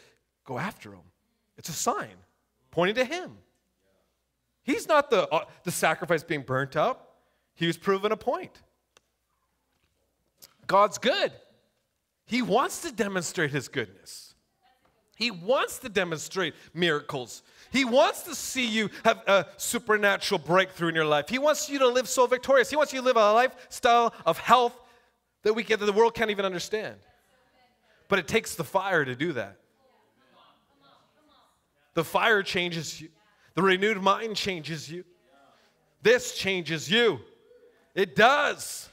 go 0.45 0.59
after 0.59 0.91
him. 0.91 1.01
It's 1.57 1.69
a 1.69 1.73
sign 1.73 2.15
pointing 2.69 2.95
to 2.95 3.05
him. 3.05 3.37
He's 4.61 4.87
not 4.87 5.09
the, 5.09 5.27
uh, 5.29 5.45
the 5.63 5.71
sacrifice 5.71 6.23
being 6.23 6.41
burnt 6.41 6.75
up, 6.75 7.17
he 7.55 7.67
was 7.67 7.77
proven 7.77 8.11
a 8.11 8.17
point. 8.17 8.61
God's 10.67 10.97
good. 10.97 11.31
He 12.25 12.41
wants 12.41 12.81
to 12.81 12.91
demonstrate 12.91 13.51
his 13.51 13.67
goodness. 13.67 14.33
He 15.15 15.31
wants 15.31 15.79
to 15.79 15.89
demonstrate 15.89 16.55
miracles. 16.73 17.41
He 17.71 17.85
wants 17.85 18.23
to 18.23 18.35
see 18.35 18.67
you 18.67 18.89
have 19.05 19.23
a 19.27 19.45
supernatural 19.57 20.39
breakthrough 20.39 20.89
in 20.89 20.95
your 20.95 21.05
life. 21.05 21.29
He 21.29 21.39
wants 21.39 21.69
you 21.69 21.79
to 21.79 21.87
live 21.87 22.09
so 22.09 22.27
victorious. 22.27 22.69
He 22.69 22.75
wants 22.75 22.91
you 22.91 22.99
to 22.99 23.05
live 23.05 23.15
a 23.15 23.31
lifestyle 23.31 24.13
of 24.25 24.37
health 24.37 24.77
that 25.43 25.53
we 25.53 25.63
get 25.63 25.79
that 25.79 25.85
the 25.85 25.93
world 25.93 26.13
can't 26.13 26.31
even 26.31 26.43
understand. 26.43 26.95
But 28.09 28.19
it 28.19 28.27
takes 28.27 28.55
the 28.55 28.63
fire 28.63 29.05
to 29.05 29.15
do 29.15 29.33
that. 29.33 29.57
The 31.93 32.03
fire 32.03 32.43
changes 32.43 32.99
you. 32.99 33.09
The 33.53 33.61
renewed 33.61 34.01
mind 34.01 34.35
changes 34.35 34.91
you. 34.91 35.05
This 36.01 36.37
changes 36.37 36.91
you. 36.91 37.19
It 37.95 38.15
does. 38.15 38.89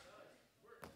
Uh, 0.85 0.87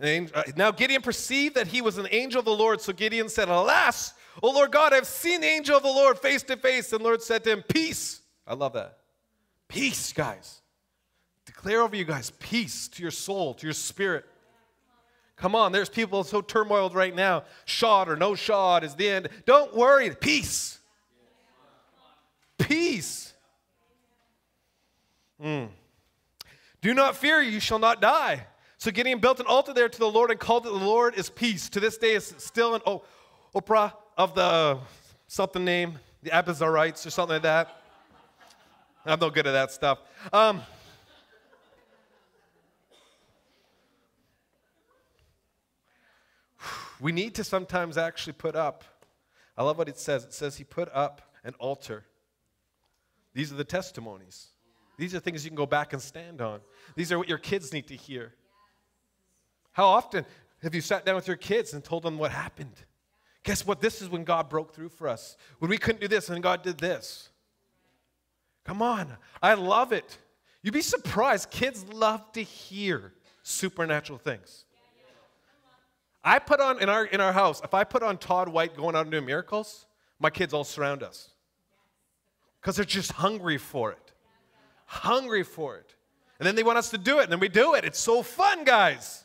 now 0.00 0.70
Gideon 0.70 1.02
perceived 1.02 1.56
that 1.56 1.66
he 1.66 1.82
was 1.82 1.98
an 1.98 2.06
angel 2.10 2.38
of 2.38 2.44
the 2.44 2.54
Lord. 2.54 2.80
So 2.80 2.92
Gideon 2.92 3.28
said, 3.28 3.48
Alas, 3.48 4.14
O 4.42 4.50
Lord 4.50 4.70
God, 4.70 4.92
I've 4.92 5.06
seen 5.06 5.40
the 5.40 5.46
angel 5.46 5.76
of 5.76 5.82
the 5.82 5.88
Lord 5.88 6.18
face 6.18 6.42
to 6.44 6.56
face. 6.56 6.92
And 6.92 7.00
the 7.00 7.04
Lord 7.04 7.22
said 7.22 7.42
to 7.44 7.50
him, 7.50 7.64
Peace. 7.68 8.20
I 8.46 8.54
love 8.54 8.74
that. 8.74 8.98
Peace, 9.66 10.12
guys. 10.12 10.62
Declare 11.44 11.82
over 11.82 11.96
you 11.96 12.04
guys 12.04 12.30
peace 12.38 12.88
to 12.88 13.02
your 13.02 13.10
soul, 13.10 13.54
to 13.54 13.66
your 13.66 13.74
spirit. 13.74 14.24
Come 15.36 15.54
on, 15.54 15.70
there's 15.70 15.88
people 15.88 16.24
so 16.24 16.40
turmoiled 16.40 16.94
right 16.94 17.14
now. 17.14 17.44
Shot 17.64 18.08
or 18.08 18.16
no 18.16 18.34
shot 18.34 18.82
is 18.82 18.94
the 18.96 19.08
end. 19.08 19.28
Don't 19.46 19.74
worry. 19.74 20.14
Peace. 20.14 20.78
Peace. 22.58 23.32
Mm. 25.42 25.68
Do 26.80 26.94
not 26.94 27.16
fear, 27.16 27.40
you 27.40 27.60
shall 27.60 27.78
not 27.78 28.00
die. 28.00 28.46
So 28.80 28.92
Gideon 28.92 29.18
built 29.18 29.40
an 29.40 29.46
altar 29.46 29.74
there 29.74 29.88
to 29.88 29.98
the 29.98 30.08
Lord 30.08 30.30
and 30.30 30.38
called 30.38 30.64
it 30.64 30.70
the 30.70 30.76
Lord 30.76 31.16
is 31.16 31.28
peace. 31.28 31.68
To 31.70 31.80
this 31.80 31.98
day, 31.98 32.14
it's 32.14 32.44
still 32.44 32.76
an 32.76 32.80
o- 32.86 33.02
Ophrah 33.52 33.92
of 34.16 34.36
the 34.36 34.78
something 35.26 35.64
name, 35.64 35.98
the 36.22 36.30
Abiezrites 36.30 37.04
or 37.04 37.10
something 37.10 37.34
like 37.34 37.42
that. 37.42 37.82
I'm 39.04 39.18
no 39.18 39.30
good 39.30 39.48
at 39.48 39.52
that 39.52 39.72
stuff. 39.72 39.98
Um, 40.32 40.62
we 47.00 47.10
need 47.10 47.34
to 47.34 47.42
sometimes 47.42 47.98
actually 47.98 48.34
put 48.34 48.54
up. 48.54 48.84
I 49.56 49.64
love 49.64 49.76
what 49.76 49.88
it 49.88 49.98
says. 49.98 50.22
It 50.24 50.32
says 50.32 50.56
he 50.56 50.62
put 50.62 50.88
up 50.94 51.32
an 51.42 51.54
altar. 51.58 52.04
These 53.34 53.52
are 53.52 53.56
the 53.56 53.64
testimonies. 53.64 54.48
These 54.96 55.16
are 55.16 55.20
things 55.20 55.44
you 55.44 55.50
can 55.50 55.56
go 55.56 55.66
back 55.66 55.92
and 55.92 56.00
stand 56.00 56.40
on. 56.40 56.60
These 56.94 57.10
are 57.10 57.18
what 57.18 57.28
your 57.28 57.38
kids 57.38 57.72
need 57.72 57.88
to 57.88 57.96
hear. 57.96 58.34
How 59.72 59.86
often 59.86 60.24
have 60.62 60.74
you 60.74 60.80
sat 60.80 61.04
down 61.04 61.14
with 61.14 61.28
your 61.28 61.36
kids 61.36 61.72
and 61.72 61.84
told 61.84 62.02
them 62.02 62.18
what 62.18 62.30
happened? 62.30 62.74
Guess 63.44 63.64
what? 63.64 63.80
This 63.80 64.02
is 64.02 64.08
when 64.08 64.24
God 64.24 64.48
broke 64.48 64.74
through 64.74 64.88
for 64.88 65.08
us. 65.08 65.36
When 65.58 65.70
we 65.70 65.78
couldn't 65.78 66.00
do 66.00 66.08
this 66.08 66.28
and 66.28 66.42
God 66.42 66.62
did 66.62 66.78
this. 66.78 67.30
Come 68.64 68.82
on. 68.82 69.16
I 69.42 69.54
love 69.54 69.92
it. 69.92 70.18
You'd 70.62 70.74
be 70.74 70.82
surprised. 70.82 71.50
Kids 71.50 71.84
love 71.92 72.32
to 72.32 72.42
hear 72.42 73.14
supernatural 73.42 74.18
things. 74.18 74.64
I 76.24 76.40
put 76.40 76.60
on 76.60 76.82
in 76.82 76.88
our 76.88 77.06
in 77.06 77.20
our 77.20 77.32
house, 77.32 77.62
if 77.62 77.72
I 77.72 77.84
put 77.84 78.02
on 78.02 78.18
Todd 78.18 78.48
White 78.48 78.76
going 78.76 78.96
out 78.96 79.02
and 79.02 79.10
doing 79.10 79.24
miracles, 79.24 79.86
my 80.18 80.28
kids 80.28 80.52
all 80.52 80.64
surround 80.64 81.02
us. 81.02 81.30
Because 82.60 82.76
they're 82.76 82.84
just 82.84 83.12
hungry 83.12 83.56
for 83.56 83.92
it. 83.92 84.12
Hungry 84.84 85.44
for 85.44 85.76
it. 85.76 85.94
And 86.38 86.46
then 86.46 86.56
they 86.56 86.64
want 86.64 86.76
us 86.76 86.90
to 86.90 86.98
do 86.98 87.20
it, 87.20 87.22
and 87.22 87.32
then 87.32 87.40
we 87.40 87.48
do 87.48 87.74
it. 87.74 87.84
It's 87.84 88.00
so 88.00 88.22
fun, 88.22 88.64
guys 88.64 89.24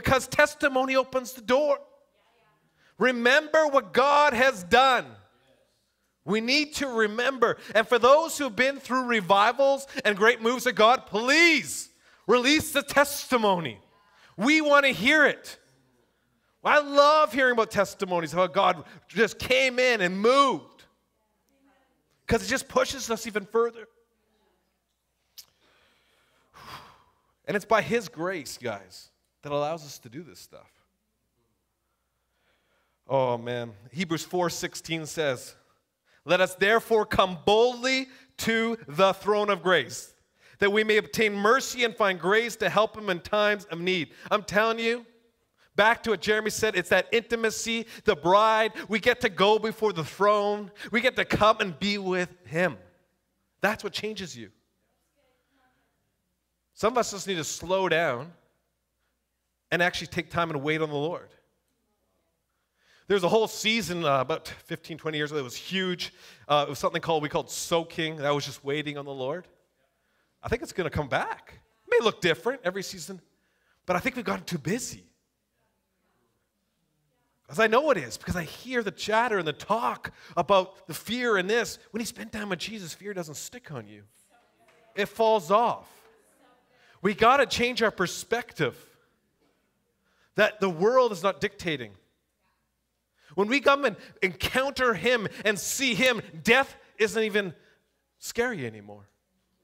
because 0.00 0.26
testimony 0.26 0.96
opens 0.96 1.34
the 1.34 1.40
door. 1.40 1.78
Remember 2.98 3.68
what 3.68 3.92
God 3.92 4.32
has 4.32 4.64
done. 4.64 5.06
We 6.24 6.40
need 6.40 6.74
to 6.74 6.88
remember. 6.88 7.58
And 7.76 7.86
for 7.86 8.00
those 8.00 8.36
who've 8.36 8.54
been 8.54 8.80
through 8.80 9.04
revivals 9.04 9.86
and 10.04 10.16
great 10.16 10.42
moves 10.42 10.66
of 10.66 10.74
God, 10.74 11.06
please 11.06 11.90
release 12.26 12.72
the 12.72 12.82
testimony. 12.82 13.78
We 14.36 14.60
want 14.60 14.84
to 14.84 14.90
hear 14.90 15.26
it. 15.26 15.58
I 16.64 16.80
love 16.80 17.32
hearing 17.32 17.52
about 17.52 17.70
testimonies 17.70 18.32
how 18.32 18.48
God 18.48 18.84
just 19.06 19.38
came 19.38 19.78
in 19.78 20.00
and 20.00 20.18
moved 20.18 20.82
because 22.26 22.42
it 22.42 22.48
just 22.48 22.66
pushes 22.66 23.10
us 23.10 23.28
even 23.28 23.44
further. 23.44 23.86
And 27.46 27.54
it's 27.54 27.66
by 27.66 27.82
His 27.82 28.08
grace, 28.08 28.58
guys 28.60 29.10
that 29.44 29.52
allows 29.52 29.84
us 29.84 29.98
to 29.98 30.08
do 30.08 30.22
this 30.22 30.40
stuff. 30.40 30.70
Oh 33.06 33.36
man, 33.36 33.74
Hebrews 33.92 34.24
4:16 34.24 35.06
says, 35.06 35.54
"Let 36.24 36.40
us 36.40 36.54
therefore 36.54 37.04
come 37.04 37.38
boldly 37.44 38.08
to 38.38 38.78
the 38.88 39.12
throne 39.12 39.50
of 39.50 39.62
grace, 39.62 40.14
that 40.60 40.70
we 40.70 40.82
may 40.82 40.96
obtain 40.96 41.34
mercy 41.34 41.84
and 41.84 41.94
find 41.94 42.18
grace 42.18 42.56
to 42.56 42.70
help 42.70 42.96
him 42.96 43.10
in 43.10 43.20
times 43.20 43.66
of 43.66 43.80
need." 43.80 44.14
I'm 44.30 44.44
telling 44.44 44.78
you, 44.78 45.04
back 45.76 46.02
to 46.04 46.10
what 46.12 46.22
Jeremy 46.22 46.48
said, 46.48 46.74
it's 46.74 46.88
that 46.88 47.08
intimacy, 47.12 47.86
the 48.04 48.16
bride, 48.16 48.72
we 48.88 48.98
get 48.98 49.20
to 49.20 49.28
go 49.28 49.58
before 49.58 49.92
the 49.92 50.04
throne. 50.04 50.72
We 50.90 51.02
get 51.02 51.16
to 51.16 51.26
come 51.26 51.58
and 51.60 51.78
be 51.78 51.98
with 51.98 52.30
him. 52.46 52.78
That's 53.60 53.84
what 53.84 53.92
changes 53.92 54.34
you. 54.34 54.50
Some 56.72 56.94
of 56.94 56.98
us 56.98 57.10
just 57.10 57.28
need 57.28 57.36
to 57.36 57.44
slow 57.44 57.90
down 57.90 58.32
and 59.74 59.82
actually 59.82 60.06
take 60.06 60.30
time 60.30 60.50
and 60.50 60.62
wait 60.62 60.80
on 60.80 60.88
the 60.88 60.94
Lord. 60.94 61.28
There's 63.08 63.24
a 63.24 63.28
whole 63.28 63.48
season 63.48 64.04
uh, 64.04 64.20
about 64.20 64.46
15, 64.46 64.98
20 64.98 65.18
years 65.18 65.32
ago 65.32 65.38
that 65.38 65.42
was 65.42 65.56
huge. 65.56 66.14
Uh, 66.46 66.64
it 66.68 66.70
was 66.70 66.78
something 66.78 67.02
called, 67.02 67.24
we 67.24 67.28
called 67.28 67.50
soaking. 67.50 68.18
That 68.18 68.32
was 68.32 68.44
just 68.44 68.64
waiting 68.64 68.96
on 68.96 69.04
the 69.04 69.12
Lord. 69.12 69.48
I 70.40 70.48
think 70.48 70.62
it's 70.62 70.72
going 70.72 70.88
to 70.88 70.96
come 70.96 71.08
back. 71.08 71.60
It 71.88 71.90
may 71.90 72.04
look 72.04 72.20
different 72.20 72.60
every 72.62 72.84
season, 72.84 73.20
but 73.84 73.96
I 73.96 73.98
think 73.98 74.14
we've 74.14 74.24
gotten 74.24 74.44
too 74.44 74.58
busy. 74.58 75.02
Because 77.42 77.58
I 77.58 77.66
know 77.66 77.90
it 77.90 77.96
is, 77.98 78.16
because 78.16 78.36
I 78.36 78.44
hear 78.44 78.80
the 78.84 78.92
chatter 78.92 79.38
and 79.38 79.48
the 79.48 79.52
talk 79.52 80.12
about 80.36 80.86
the 80.86 80.94
fear 80.94 81.36
and 81.36 81.50
this. 81.50 81.80
When 81.90 82.00
you 82.00 82.06
spend 82.06 82.30
time 82.30 82.50
with 82.50 82.60
Jesus, 82.60 82.94
fear 82.94 83.12
doesn't 83.12 83.34
stick 83.34 83.72
on 83.72 83.88
you, 83.88 84.04
it 84.94 85.06
falls 85.06 85.50
off. 85.50 85.88
We 87.02 87.12
got 87.12 87.38
to 87.38 87.46
change 87.46 87.82
our 87.82 87.90
perspective. 87.90 88.78
That 90.36 90.60
the 90.60 90.70
world 90.70 91.12
is 91.12 91.22
not 91.22 91.40
dictating. 91.40 91.92
When 93.34 93.48
we 93.48 93.60
come 93.60 93.84
and 93.84 93.96
encounter 94.22 94.94
Him 94.94 95.28
and 95.44 95.58
see 95.58 95.94
Him, 95.94 96.22
death 96.42 96.76
isn't 96.98 97.22
even 97.22 97.54
scary 98.18 98.66
anymore. 98.66 99.08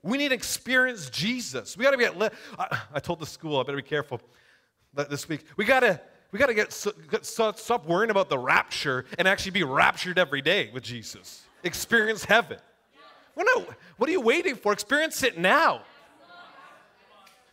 We 0.02 0.18
need 0.18 0.28
to 0.28 0.34
experience 0.34 1.10
Jesus. 1.10 1.76
We 1.76 1.84
got 1.84 1.90
to 1.90 1.96
get. 1.96 2.32
I, 2.58 2.78
I, 2.94 3.00
told 3.00 3.20
the 3.20 3.26
school, 3.26 3.60
I 3.60 3.62
better 3.62 3.76
be 3.76 3.82
careful 3.82 4.20
this 4.94 5.28
week. 5.28 5.44
We 5.56 5.64
got 5.64 5.80
to. 5.80 6.00
We 6.32 6.38
got 6.38 6.46
to 6.46 6.54
get, 6.54 6.86
get 7.10 7.26
stop 7.26 7.86
worrying 7.86 8.10
about 8.10 8.28
the 8.28 8.38
rapture 8.38 9.04
and 9.18 9.26
actually 9.26 9.50
be 9.50 9.64
raptured 9.64 10.16
every 10.16 10.40
day 10.40 10.70
with 10.72 10.84
Jesus. 10.84 11.42
Experience 11.64 12.24
heaven. 12.24 12.58
What 13.34 14.08
are 14.08 14.12
you 14.12 14.20
waiting 14.20 14.54
for? 14.54 14.72
Experience 14.72 15.22
it 15.22 15.38
now. 15.38 15.82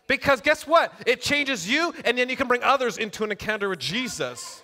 Because 0.08 0.42
guess 0.42 0.66
what? 0.66 0.94
It 1.06 1.22
changes 1.22 1.70
you, 1.70 1.94
and 2.06 2.18
then 2.18 2.30
you 2.30 2.38
can 2.38 2.48
bring 2.48 2.64
others 2.64 2.98
into 2.98 3.24
an 3.24 3.32
encounter 3.32 3.70
with 3.70 3.80
Jesus. 3.80 4.62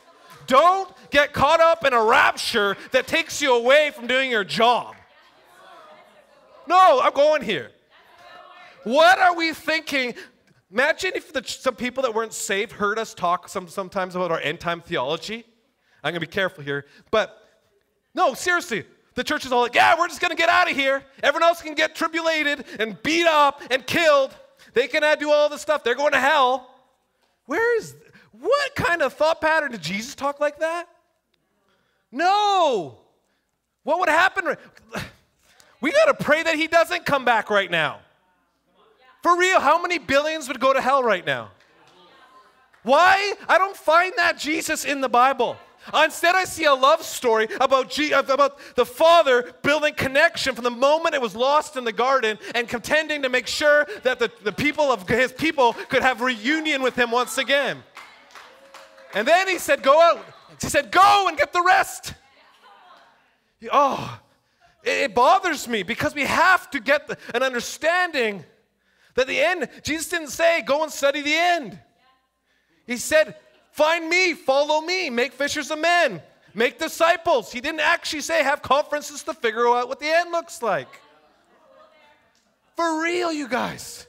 Don't 0.47 0.89
get 1.09 1.33
caught 1.33 1.59
up 1.59 1.85
in 1.85 1.93
a 1.93 2.03
rapture 2.03 2.75
that 2.91 3.07
takes 3.07 3.41
you 3.41 3.55
away 3.55 3.91
from 3.91 4.07
doing 4.07 4.31
your 4.31 4.43
job. 4.43 4.95
No, 6.67 7.01
I'm 7.01 7.13
going 7.13 7.41
here. 7.41 7.71
What 8.83 9.19
are 9.19 9.35
we 9.35 9.53
thinking? 9.53 10.13
Imagine 10.71 11.11
if 11.15 11.31
the, 11.31 11.43
some 11.45 11.75
people 11.75 12.03
that 12.03 12.13
weren't 12.13 12.33
saved 12.33 12.71
heard 12.71 12.97
us 12.97 13.13
talk 13.13 13.47
some, 13.47 13.67
sometimes 13.67 14.15
about 14.15 14.31
our 14.31 14.39
end 14.39 14.59
time 14.59 14.81
theology. 14.81 15.45
I'm 16.03 16.11
going 16.11 16.21
to 16.21 16.27
be 16.27 16.27
careful 16.27 16.63
here. 16.63 16.85
But 17.11 17.37
no, 18.15 18.33
seriously, 18.33 18.85
the 19.15 19.23
church 19.23 19.45
is 19.45 19.51
all 19.51 19.61
like, 19.61 19.75
yeah, 19.75 19.97
we're 19.97 20.07
just 20.07 20.19
going 20.19 20.31
to 20.31 20.37
get 20.37 20.49
out 20.49 20.69
of 20.69 20.75
here. 20.75 21.03
Everyone 21.21 21.47
else 21.47 21.61
can 21.61 21.75
get 21.75 21.95
tribulated 21.95 22.65
and 22.79 23.01
beat 23.03 23.25
up 23.25 23.61
and 23.69 23.85
killed. 23.85 24.35
They 24.73 24.87
cannot 24.87 25.19
do 25.19 25.31
all 25.31 25.49
the 25.49 25.57
stuff. 25.57 25.83
They're 25.83 25.95
going 25.95 26.13
to 26.13 26.19
hell. 26.19 26.69
Where 27.45 27.77
is, 27.77 27.95
what 28.31 28.75
kind 28.75 29.01
of 29.01 29.13
thought 29.13 29.41
pattern 29.41 29.71
did 29.71 29.81
Jesus 29.81 30.15
talk 30.15 30.39
like 30.39 30.59
that? 30.59 30.87
No. 32.11 32.97
What 33.83 33.99
would 33.99 34.09
happen? 34.09 34.55
We 35.81 35.91
got 35.91 36.05
to 36.05 36.23
pray 36.23 36.43
that 36.43 36.55
he 36.55 36.67
doesn't 36.67 37.05
come 37.05 37.25
back 37.25 37.49
right 37.49 37.69
now. 37.69 37.99
For 39.21 39.37
real, 39.37 39.59
how 39.59 39.81
many 39.81 39.99
billions 39.99 40.47
would 40.47 40.59
go 40.59 40.73
to 40.73 40.81
hell 40.81 41.03
right 41.03 41.25
now? 41.25 41.51
Why? 42.83 43.33
I 43.47 43.57
don't 43.57 43.75
find 43.75 44.13
that 44.17 44.37
Jesus 44.37 44.85
in 44.85 45.01
the 45.01 45.09
Bible. 45.09 45.57
Instead, 45.93 46.35
I 46.35 46.45
see 46.45 46.65
a 46.65 46.73
love 46.73 47.03
story 47.03 47.47
about, 47.59 47.89
G- 47.89 48.13
uh, 48.13 48.21
about 48.21 48.57
the 48.75 48.85
Father 48.85 49.53
building 49.63 49.93
connection 49.93 50.55
from 50.55 50.63
the 50.63 50.71
moment 50.71 51.13
it 51.13 51.21
was 51.21 51.35
lost 51.35 51.75
in 51.75 51.83
the 51.83 51.91
garden 51.91 52.37
and 52.55 52.67
contending 52.69 53.23
to 53.23 53.29
make 53.29 53.47
sure 53.47 53.85
that 54.03 54.19
the, 54.19 54.31
the 54.43 54.51
people 54.51 54.91
of 54.91 55.07
his 55.07 55.33
people 55.33 55.73
could 55.89 56.01
have 56.01 56.21
reunion 56.21 56.81
with 56.81 56.95
him 56.95 57.11
once 57.11 57.37
again. 57.37 57.83
And 59.13 59.27
then 59.27 59.47
he 59.47 59.57
said, 59.57 59.83
Go 59.83 60.01
out. 60.01 60.25
He 60.61 60.69
said, 60.69 60.91
Go 60.91 61.25
and 61.27 61.37
get 61.37 61.51
the 61.51 61.61
rest. 61.61 62.13
Oh, 63.71 64.19
it 64.83 65.13
bothers 65.13 65.67
me 65.67 65.83
because 65.83 66.15
we 66.15 66.23
have 66.23 66.69
to 66.71 66.79
get 66.79 67.09
an 67.33 67.43
understanding 67.43 68.43
that 69.15 69.27
the 69.27 69.39
end, 69.39 69.69
Jesus 69.83 70.09
didn't 70.09 70.29
say, 70.29 70.61
Go 70.61 70.83
and 70.83 70.91
study 70.91 71.21
the 71.21 71.35
end. 71.35 71.79
He 72.87 72.97
said, 72.97 73.35
Find 73.73 74.07
me, 74.07 74.35
follow 74.35 74.81
me, 74.81 75.09
make 75.09 75.33
fishers 75.33 75.71
of 75.71 75.79
men, 75.79 76.21
make 76.53 76.77
disciples. 76.77 77.51
He 77.51 77.59
didn't 77.59 77.79
actually 77.79 78.21
say 78.21 78.43
have 78.43 78.61
conferences 78.61 79.23
to 79.23 79.33
figure 79.33 79.67
out 79.67 79.89
what 79.89 79.99
the 79.99 80.07
end 80.07 80.31
looks 80.31 80.61
like. 80.61 80.87
For 82.75 83.01
real, 83.01 83.33
you 83.33 83.47
guys. 83.47 84.05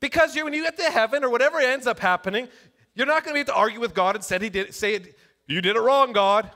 Because 0.00 0.34
you, 0.34 0.42
when 0.42 0.52
you 0.52 0.64
get 0.64 0.76
to 0.78 0.90
heaven 0.90 1.22
or 1.22 1.30
whatever 1.30 1.60
ends 1.60 1.86
up 1.86 2.00
happening, 2.00 2.48
you're 2.96 3.06
not 3.06 3.22
going 3.22 3.34
to 3.34 3.34
be 3.34 3.40
able 3.40 3.52
to 3.52 3.58
argue 3.58 3.78
with 3.78 3.94
God 3.94 4.16
and 4.16 4.24
say 4.24 4.40
he 4.40 4.50
did 4.50 4.74
say 4.74 5.00
you 5.46 5.60
did 5.60 5.76
it 5.76 5.80
wrong, 5.80 6.12
God. 6.12 6.50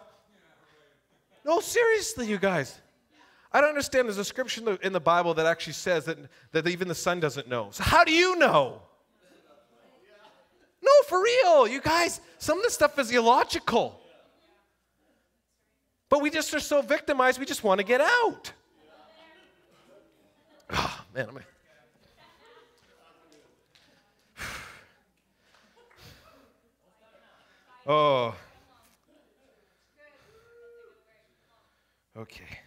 No, 1.45 1.61
seriously, 1.61 2.27
you 2.27 2.39
guys. 2.39 2.77
I 3.53 3.61
don't 3.61 3.71
understand. 3.71 4.09
There's 4.09 4.19
a 4.19 4.25
scripture 4.25 4.77
in 4.83 4.93
the 4.93 5.01
Bible 5.01 5.33
that 5.35 5.47
actually 5.47 5.75
says 5.75 6.07
that, 6.07 6.19
that 6.51 6.67
even 6.67 6.89
the 6.89 6.95
son 6.97 7.21
doesn't 7.21 7.49
know. 7.49 7.69
So 7.71 7.85
how 7.85 8.03
do 8.03 8.13
you 8.13 8.35
know? 8.35 8.83
No, 10.83 10.91
for 11.09 11.23
real, 11.23 11.69
you 11.69 11.81
guys, 11.81 12.21
some 12.39 12.59
of 12.59 12.65
this 12.65 12.75
stuff 12.75 12.99
is 12.99 13.11
illogical. 13.11 14.01
But 16.09 16.23
we 16.23 16.31
just 16.31 16.53
are 16.55 16.61
so 16.61 16.81
victimized, 16.81 17.39
we 17.39 17.47
just 17.47 17.65
want 17.65 17.79
to 17.79 17.85
get 17.85 18.01
out. 18.01 18.53
Oh, 20.71 21.05
man, 21.15 21.29
I'm. 21.31 21.39
Oh. 27.91 28.35
Okay. 32.15 32.59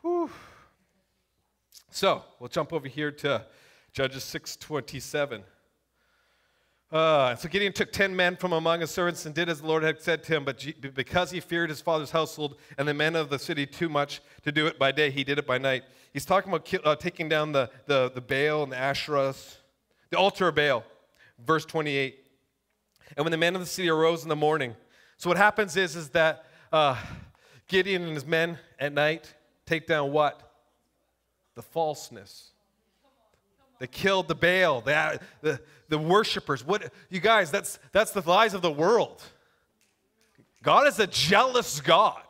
Whew. 0.00 0.30
So 1.90 2.24
we'll 2.38 2.48
jump 2.48 2.72
over 2.72 2.88
here 2.88 3.12
to 3.12 3.44
Judges 3.92 4.24
627. 4.24 5.44
Uh, 6.92 7.36
so 7.36 7.48
Gideon 7.48 7.72
took 7.72 7.92
ten 7.92 8.16
men 8.16 8.36
from 8.36 8.52
among 8.52 8.80
his 8.80 8.90
servants 8.90 9.24
and 9.24 9.32
did 9.32 9.48
as 9.48 9.60
the 9.60 9.66
Lord 9.66 9.84
had 9.84 10.02
said 10.02 10.24
to 10.24 10.36
him. 10.36 10.44
But 10.44 10.58
G- 10.58 10.72
because 10.72 11.30
he 11.30 11.38
feared 11.38 11.70
his 11.70 11.80
father's 11.80 12.10
household 12.10 12.56
and 12.78 12.88
the 12.88 12.94
men 12.94 13.14
of 13.14 13.30
the 13.30 13.38
city 13.38 13.64
too 13.64 13.88
much 13.88 14.20
to 14.42 14.50
do 14.50 14.66
it 14.66 14.76
by 14.76 14.90
day, 14.90 15.10
he 15.10 15.22
did 15.22 15.38
it 15.38 15.46
by 15.46 15.56
night. 15.56 15.84
He's 16.12 16.24
talking 16.24 16.50
about 16.50 16.64
ki- 16.64 16.80
uh, 16.84 16.96
taking 16.96 17.28
down 17.28 17.52
the, 17.52 17.70
the, 17.86 18.10
the 18.12 18.20
Baal 18.20 18.64
and 18.64 18.72
the 18.72 18.76
Asherahs, 18.76 19.58
the 20.10 20.18
altar 20.18 20.48
of 20.48 20.56
Baal. 20.56 20.82
Verse 21.38 21.64
28. 21.64 22.18
And 23.16 23.24
when 23.24 23.30
the 23.30 23.38
men 23.38 23.54
of 23.54 23.60
the 23.60 23.66
city 23.66 23.88
arose 23.88 24.24
in 24.24 24.28
the 24.28 24.36
morning, 24.36 24.74
so 25.16 25.30
what 25.30 25.36
happens 25.36 25.76
is, 25.76 25.94
is 25.94 26.08
that 26.10 26.46
uh, 26.72 26.96
Gideon 27.68 28.02
and 28.02 28.14
his 28.14 28.26
men 28.26 28.58
at 28.80 28.92
night 28.92 29.32
take 29.64 29.86
down 29.86 30.10
what? 30.10 30.40
The 31.54 31.62
falseness. 31.62 32.50
They 33.80 33.86
killed 33.86 34.28
the 34.28 34.34
Baal, 34.34 34.82
the, 34.82 35.18
the, 35.40 35.60
the 35.88 35.98
worshipers. 35.98 36.64
What, 36.64 36.92
you 37.08 37.18
guys, 37.18 37.50
that's, 37.50 37.78
that's 37.92 38.12
the 38.12 38.20
lies 38.20 38.52
of 38.52 38.60
the 38.60 38.70
world. 38.70 39.22
God 40.62 40.86
is 40.86 40.98
a 40.98 41.06
jealous 41.06 41.80
God. 41.80 42.22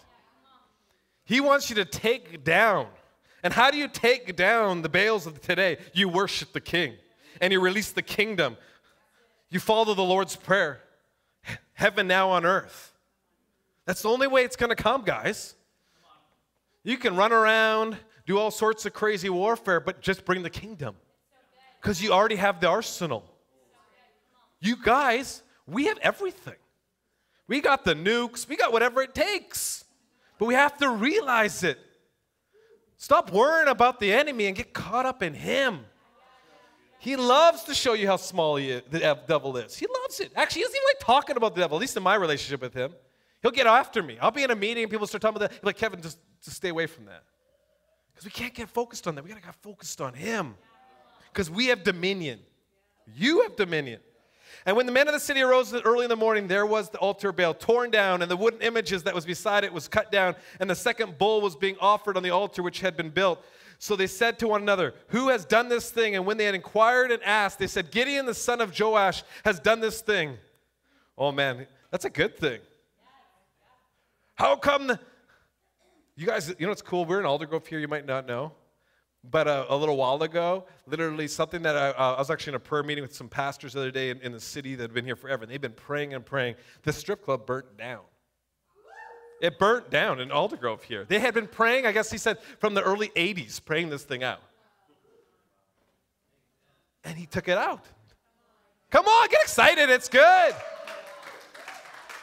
He 1.24 1.40
wants 1.40 1.68
you 1.68 1.76
to 1.76 1.84
take 1.84 2.44
down. 2.44 2.86
And 3.42 3.52
how 3.52 3.72
do 3.72 3.78
you 3.78 3.88
take 3.88 4.36
down 4.36 4.82
the 4.82 4.88
Baals 4.88 5.26
of 5.26 5.40
today? 5.40 5.78
You 5.92 6.08
worship 6.08 6.52
the 6.52 6.60
king 6.60 6.94
and 7.40 7.52
you 7.52 7.60
release 7.60 7.90
the 7.90 8.02
kingdom. 8.02 8.56
You 9.50 9.58
follow 9.58 9.94
the 9.94 10.02
Lord's 10.02 10.36
prayer 10.36 10.80
heaven 11.72 12.06
now 12.06 12.30
on 12.30 12.44
earth. 12.44 12.92
That's 13.86 14.02
the 14.02 14.08
only 14.08 14.28
way 14.28 14.44
it's 14.44 14.56
going 14.56 14.70
to 14.70 14.80
come, 14.80 15.02
guys. 15.02 15.54
You 16.84 16.96
can 16.96 17.16
run 17.16 17.32
around, 17.32 17.96
do 18.26 18.38
all 18.38 18.52
sorts 18.52 18.86
of 18.86 18.92
crazy 18.92 19.30
warfare, 19.30 19.80
but 19.80 20.00
just 20.00 20.24
bring 20.24 20.42
the 20.42 20.50
kingdom 20.50 20.94
because 21.80 22.02
you 22.02 22.12
already 22.12 22.36
have 22.36 22.60
the 22.60 22.68
arsenal. 22.68 23.24
You 24.60 24.76
guys, 24.76 25.42
we 25.66 25.86
have 25.86 25.98
everything. 25.98 26.54
We 27.46 27.60
got 27.60 27.84
the 27.84 27.94
nukes, 27.94 28.48
we 28.48 28.56
got 28.56 28.72
whatever 28.72 29.02
it 29.02 29.14
takes. 29.14 29.84
But 30.38 30.46
we 30.46 30.54
have 30.54 30.78
to 30.78 30.88
realize 30.88 31.64
it. 31.64 31.78
Stop 32.96 33.32
worrying 33.32 33.68
about 33.68 34.00
the 34.00 34.12
enemy 34.12 34.46
and 34.46 34.56
get 34.56 34.72
caught 34.72 35.06
up 35.06 35.22
in 35.22 35.34
him. 35.34 35.80
He 36.98 37.16
loves 37.16 37.64
to 37.64 37.74
show 37.74 37.94
you 37.94 38.06
how 38.06 38.16
small 38.16 38.56
is, 38.56 38.82
the 38.90 39.18
devil 39.26 39.56
is. 39.56 39.76
He 39.76 39.86
loves 40.02 40.20
it. 40.20 40.32
Actually, 40.36 40.60
he 40.60 40.64
doesn't 40.64 40.76
even 40.76 40.86
like 40.94 41.00
talking 41.00 41.36
about 41.36 41.54
the 41.54 41.62
devil, 41.62 41.78
at 41.78 41.80
least 41.80 41.96
in 41.96 42.02
my 42.02 42.14
relationship 42.14 42.60
with 42.60 42.74
him. 42.74 42.92
He'll 43.42 43.52
get 43.52 43.66
after 43.66 44.02
me. 44.02 44.18
I'll 44.20 44.30
be 44.30 44.42
in 44.42 44.50
a 44.50 44.54
meeting 44.54 44.82
and 44.82 44.90
people 44.90 45.06
start 45.06 45.22
talking 45.22 45.36
about 45.36 45.50
that. 45.50 45.64
Like, 45.64 45.76
Kevin, 45.76 46.02
just, 46.02 46.18
just 46.42 46.58
stay 46.58 46.68
away 46.68 46.86
from 46.86 47.06
that. 47.06 47.22
Because 48.12 48.26
we 48.26 48.30
can't 48.30 48.52
get 48.52 48.68
focused 48.68 49.06
on 49.06 49.14
that. 49.14 49.24
We 49.24 49.30
got 49.30 49.36
to 49.36 49.42
get 49.42 49.54
focused 49.56 50.00
on 50.02 50.12
him. 50.12 50.56
Because 51.32 51.50
we 51.50 51.66
have 51.66 51.84
dominion. 51.84 52.40
You 53.14 53.42
have 53.42 53.56
dominion. 53.56 54.00
And 54.66 54.76
when 54.76 54.86
the 54.86 54.92
men 54.92 55.08
of 55.08 55.14
the 55.14 55.20
city 55.20 55.40
arose 55.40 55.72
early 55.72 56.04
in 56.04 56.10
the 56.10 56.16
morning, 56.16 56.46
there 56.46 56.66
was 56.66 56.90
the 56.90 56.98
altar 56.98 57.32
Baal 57.32 57.54
torn 57.54 57.90
down, 57.90 58.20
and 58.20 58.30
the 58.30 58.36
wooden 58.36 58.60
images 58.60 59.02
that 59.04 59.14
was 59.14 59.24
beside 59.24 59.64
it 59.64 59.72
was 59.72 59.88
cut 59.88 60.12
down, 60.12 60.34
and 60.58 60.68
the 60.68 60.74
second 60.74 61.16
bull 61.16 61.40
was 61.40 61.56
being 61.56 61.76
offered 61.80 62.16
on 62.16 62.22
the 62.22 62.30
altar 62.30 62.62
which 62.62 62.80
had 62.80 62.96
been 62.96 63.10
built. 63.10 63.42
So 63.78 63.96
they 63.96 64.06
said 64.06 64.38
to 64.40 64.48
one 64.48 64.60
another, 64.60 64.94
Who 65.08 65.28
has 65.28 65.46
done 65.46 65.70
this 65.70 65.90
thing? 65.90 66.14
And 66.14 66.26
when 66.26 66.36
they 66.36 66.44
had 66.44 66.54
inquired 66.54 67.10
and 67.10 67.22
asked, 67.22 67.58
they 67.58 67.66
said, 67.66 67.90
Gideon 67.90 68.26
the 68.26 68.34
son 68.34 68.60
of 68.60 68.78
Joash 68.78 69.22
has 69.44 69.58
done 69.58 69.80
this 69.80 70.02
thing. 70.02 70.36
Oh 71.16 71.32
man, 71.32 71.66
that's 71.90 72.04
a 72.04 72.10
good 72.10 72.36
thing. 72.36 72.60
How 74.34 74.56
come 74.56 74.88
the, 74.88 75.00
you 76.16 76.26
guys, 76.26 76.48
you 76.48 76.66
know 76.66 76.68
what's 76.68 76.82
cool? 76.82 77.06
We're 77.06 77.20
in 77.20 77.26
Aldergrove 77.26 77.66
here, 77.66 77.78
you 77.78 77.88
might 77.88 78.04
not 78.04 78.26
know. 78.26 78.52
But 79.22 79.46
a, 79.48 79.72
a, 79.72 79.76
little 79.76 79.98
while 79.98 80.22
ago, 80.22 80.64
literally 80.86 81.28
something 81.28 81.60
that 81.62 81.76
I, 81.76 81.90
uh, 81.90 82.14
I, 82.14 82.18
was 82.18 82.30
actually 82.30 82.52
in 82.52 82.54
a 82.56 82.60
prayer 82.60 82.82
meeting 82.82 83.02
with 83.02 83.14
some 83.14 83.28
pastors 83.28 83.74
the 83.74 83.80
other 83.80 83.90
day 83.90 84.08
in, 84.08 84.18
in 84.22 84.32
the 84.32 84.40
city 84.40 84.74
that 84.76 84.84
have 84.84 84.94
been 84.94 85.04
here 85.04 85.16
forever. 85.16 85.42
And 85.42 85.52
they've 85.52 85.60
been 85.60 85.72
praying 85.72 86.14
and 86.14 86.24
praying. 86.24 86.54
The 86.84 86.92
strip 86.92 87.22
club 87.22 87.44
burnt 87.44 87.76
down. 87.76 88.00
It 89.42 89.58
burnt 89.58 89.90
down 89.90 90.20
in 90.20 90.28
Aldergrove 90.28 90.82
here. 90.82 91.04
They 91.04 91.18
had 91.18 91.34
been 91.34 91.46
praying, 91.46 91.86
I 91.86 91.92
guess 91.92 92.10
he 92.10 92.18
said, 92.18 92.38
from 92.58 92.74
the 92.74 92.82
early 92.82 93.08
80s, 93.08 93.62
praying 93.62 93.90
this 93.90 94.04
thing 94.04 94.22
out. 94.22 94.42
And 97.04 97.16
he 97.16 97.26
took 97.26 97.48
it 97.48 97.56
out. 97.56 97.84
Come 98.90 99.06
on, 99.06 99.28
get 99.28 99.40
excited. 99.42 99.88
It's 99.88 100.08
good. 100.08 100.54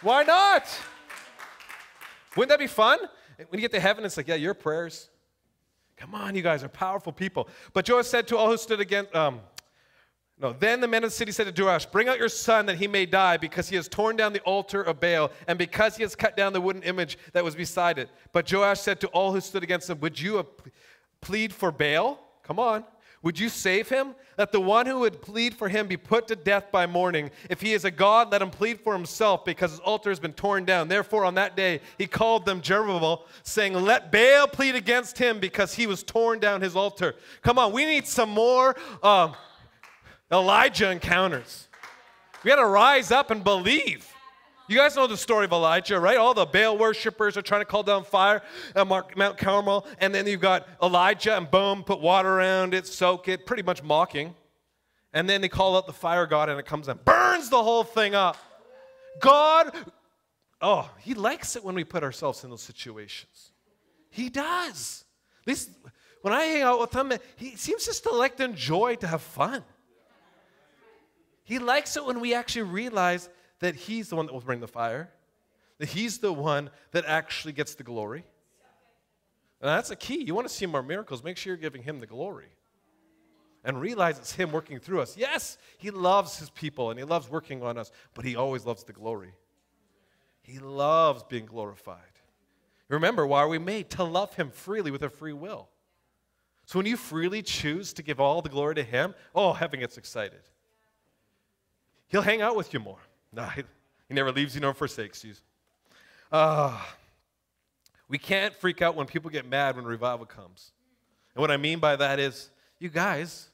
Why 0.02 0.24
not? 0.24 0.66
Wouldn't 2.36 2.50
that 2.50 2.60
be 2.60 2.68
fun? 2.68 3.00
When 3.50 3.60
you 3.60 3.62
get 3.62 3.72
to 3.72 3.80
heaven, 3.80 4.06
it's 4.06 4.18
like, 4.18 4.28
yeah, 4.28 4.36
your 4.36 4.54
prayers. 4.54 5.10
Come 5.98 6.14
on, 6.14 6.36
you 6.36 6.42
guys 6.42 6.64
are 6.64 6.70
powerful 6.70 7.12
people. 7.12 7.50
But 7.74 7.90
Joash 7.90 8.08
said 8.08 8.28
to 8.28 8.38
all 8.38 8.50
who 8.50 8.58
stood 8.58 8.80
against, 8.80 9.14
um, 9.16 9.42
no, 10.40 10.54
then 10.54 10.82
the 10.82 10.88
men 10.88 11.04
of 11.04 11.10
the 11.10 11.16
city 11.16 11.32
said 11.32 11.54
to 11.54 11.64
Joash, 11.64 11.88
Bring 11.88 12.08
out 12.08 12.20
your 12.20 12.30
son 12.30 12.68
that 12.68 12.78
he 12.78 12.88
may 12.88 13.08
die, 13.08 13.38
because 13.38 13.68
he 13.70 13.76
has 13.76 13.88
torn 13.88 14.16
down 14.16 14.34
the 14.34 14.42
altar 14.42 14.84
of 14.84 15.00
Baal, 15.00 15.32
and 15.48 15.58
because 15.58 15.98
he 15.98 16.04
has 16.04 16.16
cut 16.16 16.38
down 16.38 16.54
the 16.54 16.62
wooden 16.62 16.84
image 16.84 17.18
that 17.34 17.44
was 17.44 17.56
beside 17.56 17.98
it. 17.98 18.10
But 18.32 18.52
Joash 18.52 18.80
said 18.80 19.02
to 19.02 19.08
all 19.08 19.34
who 19.34 19.42
stood 19.42 19.64
against 19.64 19.90
him, 19.90 20.00
Would 20.02 20.20
you 20.20 20.46
plead 21.22 21.52
for 21.54 21.72
Baal? 21.72 22.20
Come 22.44 22.60
on. 22.60 22.86
Would 23.24 23.40
you 23.40 23.50
save 23.50 23.90
him? 23.90 24.16
Let 24.38 24.52
the 24.52 24.62
one 24.62 24.86
who 24.86 25.00
would 25.00 25.22
plead 25.22 25.56
for 25.56 25.68
him 25.68 25.88
be 25.88 25.98
put 25.98 26.28
to 26.28 26.36
death 26.36 26.72
by 26.72 26.86
morning. 26.86 27.32
If 27.50 27.62
he 27.62 27.74
is 27.74 27.84
a 27.84 27.92
God, 27.92 28.32
let 28.32 28.42
him 28.42 28.52
plead 28.52 28.80
for 28.80 28.94
himself, 28.94 29.44
because 29.44 29.72
his 29.72 29.80
altar 29.80 30.10
has 30.10 30.20
been 30.20 30.34
torn 30.34 30.66
down. 30.66 30.88
Therefore, 30.88 31.26
on 31.26 31.34
that 31.36 31.56
day, 31.56 31.82
he 31.98 32.06
called 32.06 32.46
them 32.46 32.62
Jerubbaal, 32.62 33.22
saying, 33.42 33.74
Let 33.74 34.12
Baal 34.12 34.48
plead 34.48 34.76
against 34.76 35.18
him, 35.18 35.40
because 35.40 35.74
he 35.74 35.88
was 35.88 36.04
torn 36.04 36.40
down 36.40 36.62
his 36.62 36.76
altar. 36.76 37.16
Come 37.42 37.58
on, 37.58 37.72
we 37.72 37.86
need 37.86 38.06
some 38.06 38.30
more. 38.30 38.76
Uh, 39.02 39.34
Elijah 40.32 40.92
encounters. 40.92 41.68
We 42.44 42.50
got 42.50 42.58
to 42.58 42.66
rise 42.66 43.12
up 43.12 43.32
and 43.32 43.44
believe. 43.44 44.08
You 44.70 44.76
guys 44.76 44.98
know 44.98 45.08
the 45.08 45.16
story 45.16 45.46
of 45.46 45.54
Elijah, 45.54 45.98
right? 45.98 46.18
All 46.18 46.34
the 46.34 46.46
Baal 46.46 46.78
worshippers 46.78 47.38
are 47.38 47.42
trying 47.42 47.62
to 47.62 47.66
call 47.66 47.84
down 47.84 48.04
fire 48.04 48.42
at 48.76 48.86
Mount 48.86 49.38
Carmel, 49.38 49.88
and 50.00 50.14
then 50.14 50.28
you've 50.28 50.42
got 50.42 50.68
Elijah, 50.84 51.38
and 51.38 51.50
boom, 51.50 51.84
put 51.84 52.02
water 52.02 52.28
around 52.28 52.74
it, 52.74 52.86
soak 52.86 53.30
it, 53.30 53.46
pretty 53.46 53.64
much 53.64 53.82
mocking. 53.82 54.36
And 55.14 55.30
then 55.30 55.40
they 55.40 55.48
call 55.48 55.78
out 55.78 55.88
the 55.88 55.94
fire 55.94 56.26
god, 56.26 56.50
and 56.50 56.60
it 56.60 56.66
comes 56.66 56.90
and 56.90 57.04
burns 57.06 57.50
the 57.50 57.64
whole 57.64 57.86
thing 57.86 58.14
up. 58.14 58.36
God, 59.22 59.72
oh, 60.62 60.92
He 61.00 61.14
likes 61.14 61.56
it 61.56 61.64
when 61.64 61.74
we 61.74 61.86
put 61.86 62.04
ourselves 62.04 62.44
in 62.44 62.50
those 62.50 62.62
situations. 62.62 63.52
He 64.10 64.28
does. 64.28 65.06
Least 65.46 65.70
when 66.24 66.34
I 66.34 66.44
hang 66.44 66.64
out 66.64 66.82
with 66.82 66.94
Him, 66.94 67.14
He 67.38 67.56
seems 67.56 67.86
just 67.86 68.04
to 68.04 68.12
like 68.12 68.36
to 68.36 68.44
enjoy, 68.44 68.96
to 68.96 69.08
have 69.08 69.22
fun. 69.22 69.64
He 71.46 71.58
likes 71.58 71.96
it 71.96 72.04
when 72.04 72.20
we 72.20 72.34
actually 72.34 72.64
realize 72.64 73.30
that 73.60 73.76
He's 73.76 74.10
the 74.10 74.16
one 74.16 74.26
that 74.26 74.34
will 74.34 74.42
bring 74.42 74.60
the 74.60 74.68
fire, 74.68 75.10
that 75.80 75.90
He's 75.90 76.20
the 76.20 76.34
one 76.34 76.70
that 76.92 77.06
actually 77.06 77.54
gets 77.54 77.76
the 77.76 77.84
glory. 77.84 78.24
And 79.62 79.70
that's 79.70 79.90
a 79.90 79.96
key. 79.96 80.24
You 80.24 80.36
want 80.36 80.48
to 80.48 80.54
see 80.54 80.66
more 80.66 80.84
miracles, 80.84 81.24
make 81.24 81.38
sure 81.38 81.52
you're 81.52 81.58
giving 81.58 81.84
Him 81.84 82.00
the 82.00 82.08
glory. 82.08 82.50
And 83.64 83.82
realize 83.82 84.18
it's 84.18 84.34
Him 84.34 84.52
working 84.52 84.80
through 84.80 85.02
us. 85.02 85.18
Yes, 85.18 85.58
He 85.78 85.92
loves 85.92 86.38
His 86.38 86.50
people 86.50 86.92
and 86.92 87.00
He 87.00 87.06
loves 87.06 87.30
working 87.30 87.64
on 87.64 87.78
us, 87.78 87.92
but 88.14 88.24
He 88.24 88.36
always 88.36 88.66
loves 88.66 88.84
the 88.84 88.94
glory. 88.94 89.34
He 90.42 90.60
loves 90.60 91.24
being 91.24 91.46
glorified. 91.46 92.00
Remember, 92.88 93.28
why 93.28 93.42
are 93.42 93.50
we 93.50 93.58
made? 93.58 93.90
To 93.92 94.04
love 94.04 94.34
Him 94.36 94.52
freely 94.52 94.92
with 94.92 95.02
a 95.02 95.10
free 95.10 95.34
will. 95.34 95.68
So 96.66 96.80
when 96.80 96.86
you 96.86 96.98
freely 96.98 97.42
choose 97.42 97.94
to 97.94 98.04
give 98.04 98.20
all 98.20 98.42
the 98.42 98.50
glory 98.50 98.76
to 98.76 98.84
Him, 98.84 99.16
oh, 99.34 99.54
heaven 99.54 99.80
gets 99.80 99.98
excited. 99.98 100.42
He'll 102.08 102.22
hang 102.22 102.42
out 102.42 102.56
with 102.56 102.74
you 102.74 102.80
more. 102.80 103.00
He, 104.10 104.14
never 104.14 104.32
leaves 104.32 104.56
you 104.56 104.62
nor 104.62 104.74
forsakes 104.74 105.24
you. 105.26 105.34
Uh, 106.32 106.80
we 108.08 108.18
can't 108.18 108.56
freak 108.56 108.82
out 108.82 108.96
when 108.96 109.06
people 109.06 109.30
get 109.30 109.46
mad 109.46 109.76
when 109.76 109.84
revival 109.84 110.26
comes. 110.26 110.72
And 111.36 111.42
what 111.42 111.52
I 111.52 111.58
mean 111.58 111.80
by 111.80 111.98
that 111.98 112.18
is, 112.18 112.50
you 112.80 112.88
guys, 112.88 113.50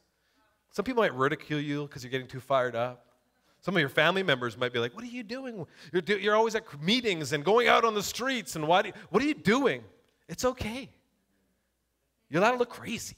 some 0.69 0.85
people 0.85 1.01
might 1.01 1.15
ridicule 1.15 1.59
you 1.59 1.87
because 1.87 2.03
you're 2.03 2.11
getting 2.11 2.27
too 2.27 2.39
fired 2.39 2.75
up. 2.75 3.07
Some 3.61 3.75
of 3.75 3.79
your 3.79 3.89
family 3.89 4.23
members 4.23 4.57
might 4.57 4.73
be 4.73 4.79
like, 4.79 4.93
What 4.93 5.03
are 5.03 5.07
you 5.07 5.23
doing? 5.23 5.65
You're, 5.91 6.01
do, 6.01 6.19
you're 6.19 6.35
always 6.35 6.53
at 6.53 6.65
meetings 6.81 7.33
and 7.33 7.43
going 7.43 7.67
out 7.67 7.83
on 7.83 7.95
the 7.95 8.03
streets, 8.03 8.55
and 8.55 8.67
why 8.67 8.83
do 8.83 8.91
what 9.09 9.23
are 9.23 9.25
you 9.25 9.33
doing? 9.33 9.83
It's 10.27 10.45
okay. 10.45 10.89
You're 12.29 12.41
allowed 12.41 12.51
to 12.51 12.57
look 12.57 12.69
crazy 12.69 13.17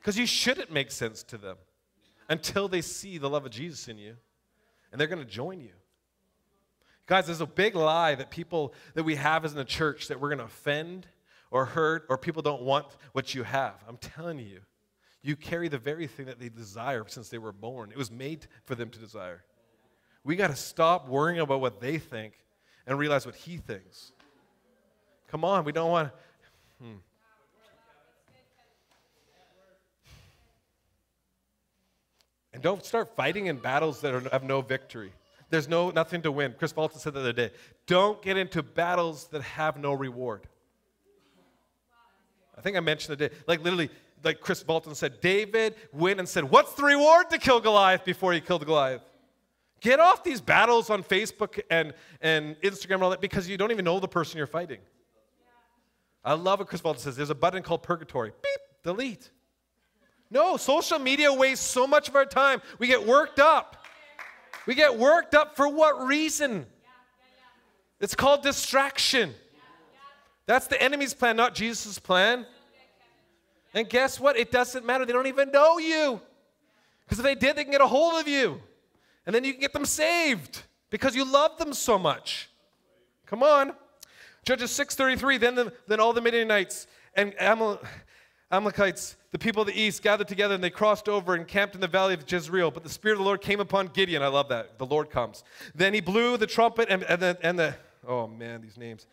because 0.00 0.16
you 0.16 0.26
shouldn't 0.26 0.72
make 0.72 0.90
sense 0.90 1.22
to 1.24 1.36
them 1.36 1.56
until 2.28 2.68
they 2.68 2.80
see 2.80 3.18
the 3.18 3.28
love 3.28 3.44
of 3.44 3.50
Jesus 3.50 3.88
in 3.88 3.98
you 3.98 4.16
and 4.90 5.00
they're 5.00 5.08
going 5.08 5.24
to 5.24 5.24
join 5.24 5.60
you. 5.60 5.72
Guys, 7.06 7.26
there's 7.26 7.40
a 7.40 7.46
big 7.46 7.74
lie 7.74 8.14
that 8.14 8.30
people 8.30 8.74
that 8.94 9.02
we 9.02 9.14
have 9.14 9.44
as 9.44 9.52
in 9.52 9.58
the 9.58 9.64
church 9.64 10.08
that 10.08 10.20
we're 10.20 10.28
going 10.28 10.38
to 10.38 10.44
offend 10.44 11.06
or 11.50 11.64
hurt 11.64 12.04
or 12.10 12.18
people 12.18 12.42
don't 12.42 12.62
want 12.62 12.86
what 13.12 13.34
you 13.34 13.42
have. 13.42 13.74
I'm 13.88 13.96
telling 13.96 14.38
you, 14.38 14.60
you 15.22 15.34
carry 15.34 15.68
the 15.68 15.78
very 15.78 16.06
thing 16.06 16.26
that 16.26 16.38
they 16.38 16.50
desire 16.50 17.04
since 17.08 17.28
they 17.28 17.38
were 17.38 17.52
born. 17.52 17.90
It 17.90 17.96
was 17.96 18.10
made 18.10 18.46
for 18.66 18.74
them 18.74 18.90
to 18.90 18.98
desire. 18.98 19.42
We 20.22 20.36
got 20.36 20.48
to 20.48 20.56
stop 20.56 21.08
worrying 21.08 21.40
about 21.40 21.60
what 21.60 21.80
they 21.80 21.98
think 21.98 22.34
and 22.86 22.98
realize 22.98 23.24
what 23.24 23.34
he 23.34 23.56
thinks. 23.56 24.12
Come 25.28 25.44
on, 25.44 25.64
we 25.64 25.72
don't 25.72 25.90
want. 25.90 26.10
Hmm. 26.80 26.96
And 32.58 32.62
don't 32.64 32.84
start 32.84 33.14
fighting 33.14 33.46
in 33.46 33.58
battles 33.58 34.00
that 34.00 34.12
are, 34.12 34.28
have 34.30 34.42
no 34.42 34.62
victory. 34.62 35.12
There's 35.48 35.68
no 35.68 35.90
nothing 35.90 36.22
to 36.22 36.32
win. 36.32 36.56
Chris 36.58 36.74
Walton 36.74 36.98
said 36.98 37.14
the 37.14 37.20
other 37.20 37.32
day, 37.32 37.52
don't 37.86 38.20
get 38.20 38.36
into 38.36 38.64
battles 38.64 39.28
that 39.28 39.42
have 39.42 39.76
no 39.76 39.92
reward. 39.92 40.42
I 42.56 42.60
think 42.60 42.76
I 42.76 42.80
mentioned 42.80 43.16
the 43.16 43.28
day, 43.28 43.34
like 43.46 43.62
literally, 43.62 43.90
like 44.24 44.40
Chris 44.40 44.64
Bolton 44.64 44.96
said, 44.96 45.20
David 45.20 45.76
went 45.92 46.18
and 46.18 46.28
said, 46.28 46.50
What's 46.50 46.74
the 46.74 46.82
reward 46.82 47.30
to 47.30 47.38
kill 47.38 47.60
Goliath 47.60 48.04
before 48.04 48.32
he 48.32 48.40
killed 48.40 48.66
Goliath? 48.66 49.02
Get 49.80 50.00
off 50.00 50.24
these 50.24 50.40
battles 50.40 50.90
on 50.90 51.04
Facebook 51.04 51.60
and, 51.70 51.94
and 52.20 52.60
Instagram 52.62 52.94
and 52.94 53.02
all 53.04 53.10
that 53.10 53.20
because 53.20 53.48
you 53.48 53.56
don't 53.56 53.70
even 53.70 53.84
know 53.84 54.00
the 54.00 54.08
person 54.08 54.36
you're 54.36 54.48
fighting. 54.48 54.80
I 56.24 56.32
love 56.32 56.58
what 56.58 56.66
Chris 56.66 56.80
Bolton 56.80 57.00
says. 57.00 57.14
There's 57.14 57.30
a 57.30 57.36
button 57.36 57.62
called 57.62 57.84
purgatory. 57.84 58.32
Beep, 58.42 58.60
delete. 58.82 59.30
No, 60.30 60.56
social 60.56 60.98
media 60.98 61.32
wastes 61.32 61.66
so 61.66 61.86
much 61.86 62.08
of 62.08 62.16
our 62.16 62.26
time. 62.26 62.60
We 62.78 62.86
get 62.86 63.06
worked 63.06 63.38
up. 63.38 63.84
We 64.66 64.74
get 64.74 64.98
worked 64.98 65.34
up 65.34 65.56
for 65.56 65.68
what 65.68 66.06
reason? 66.06 66.66
It's 68.00 68.14
called 68.14 68.42
distraction. 68.42 69.34
That's 70.46 70.66
the 70.66 70.80
enemy's 70.80 71.14
plan, 71.14 71.36
not 71.36 71.54
Jesus' 71.54 71.98
plan. 71.98 72.46
And 73.74 73.88
guess 73.88 74.18
what? 74.18 74.36
It 74.36 74.50
doesn't 74.50 74.84
matter. 74.84 75.04
They 75.04 75.12
don't 75.12 75.26
even 75.26 75.50
know 75.50 75.78
you. 75.78 76.20
Because 77.04 77.18
if 77.18 77.24
they 77.24 77.34
did, 77.34 77.56
they 77.56 77.64
can 77.64 77.72
get 77.72 77.80
a 77.80 77.86
hold 77.86 78.20
of 78.20 78.28
you. 78.28 78.60
And 79.26 79.34
then 79.34 79.44
you 79.44 79.52
can 79.52 79.60
get 79.60 79.72
them 79.72 79.84
saved 79.84 80.62
because 80.90 81.14
you 81.14 81.30
love 81.30 81.58
them 81.58 81.72
so 81.72 81.98
much. 81.98 82.48
Come 83.26 83.42
on. 83.42 83.72
Judges 84.44 84.70
6.33, 84.70 85.40
then, 85.40 85.54
the, 85.54 85.72
then 85.86 86.00
all 86.00 86.12
the 86.12 86.22
Midianites 86.22 86.86
and 87.14 87.34
Amal, 87.38 87.80
Amalekites, 88.50 89.16
the 89.30 89.38
people 89.38 89.60
of 89.60 89.68
the 89.68 89.78
east, 89.78 90.02
gathered 90.02 90.28
together 90.28 90.54
and 90.54 90.64
they 90.64 90.70
crossed 90.70 91.08
over 91.08 91.34
and 91.34 91.46
camped 91.46 91.74
in 91.74 91.80
the 91.80 91.86
valley 91.86 92.14
of 92.14 92.30
Jezreel. 92.30 92.70
But 92.70 92.82
the 92.82 92.88
Spirit 92.88 93.14
of 93.14 93.18
the 93.18 93.24
Lord 93.24 93.42
came 93.42 93.60
upon 93.60 93.88
Gideon. 93.88 94.22
I 94.22 94.28
love 94.28 94.48
that. 94.48 94.78
The 94.78 94.86
Lord 94.86 95.10
comes. 95.10 95.44
Then 95.74 95.92
he 95.92 96.00
blew 96.00 96.36
the 96.38 96.46
trumpet, 96.46 96.88
and, 96.88 97.02
and, 97.04 97.20
the, 97.20 97.38
and 97.42 97.58
the, 97.58 97.74
oh 98.06 98.26
man, 98.26 98.62
these 98.62 98.78
names. 98.78 99.06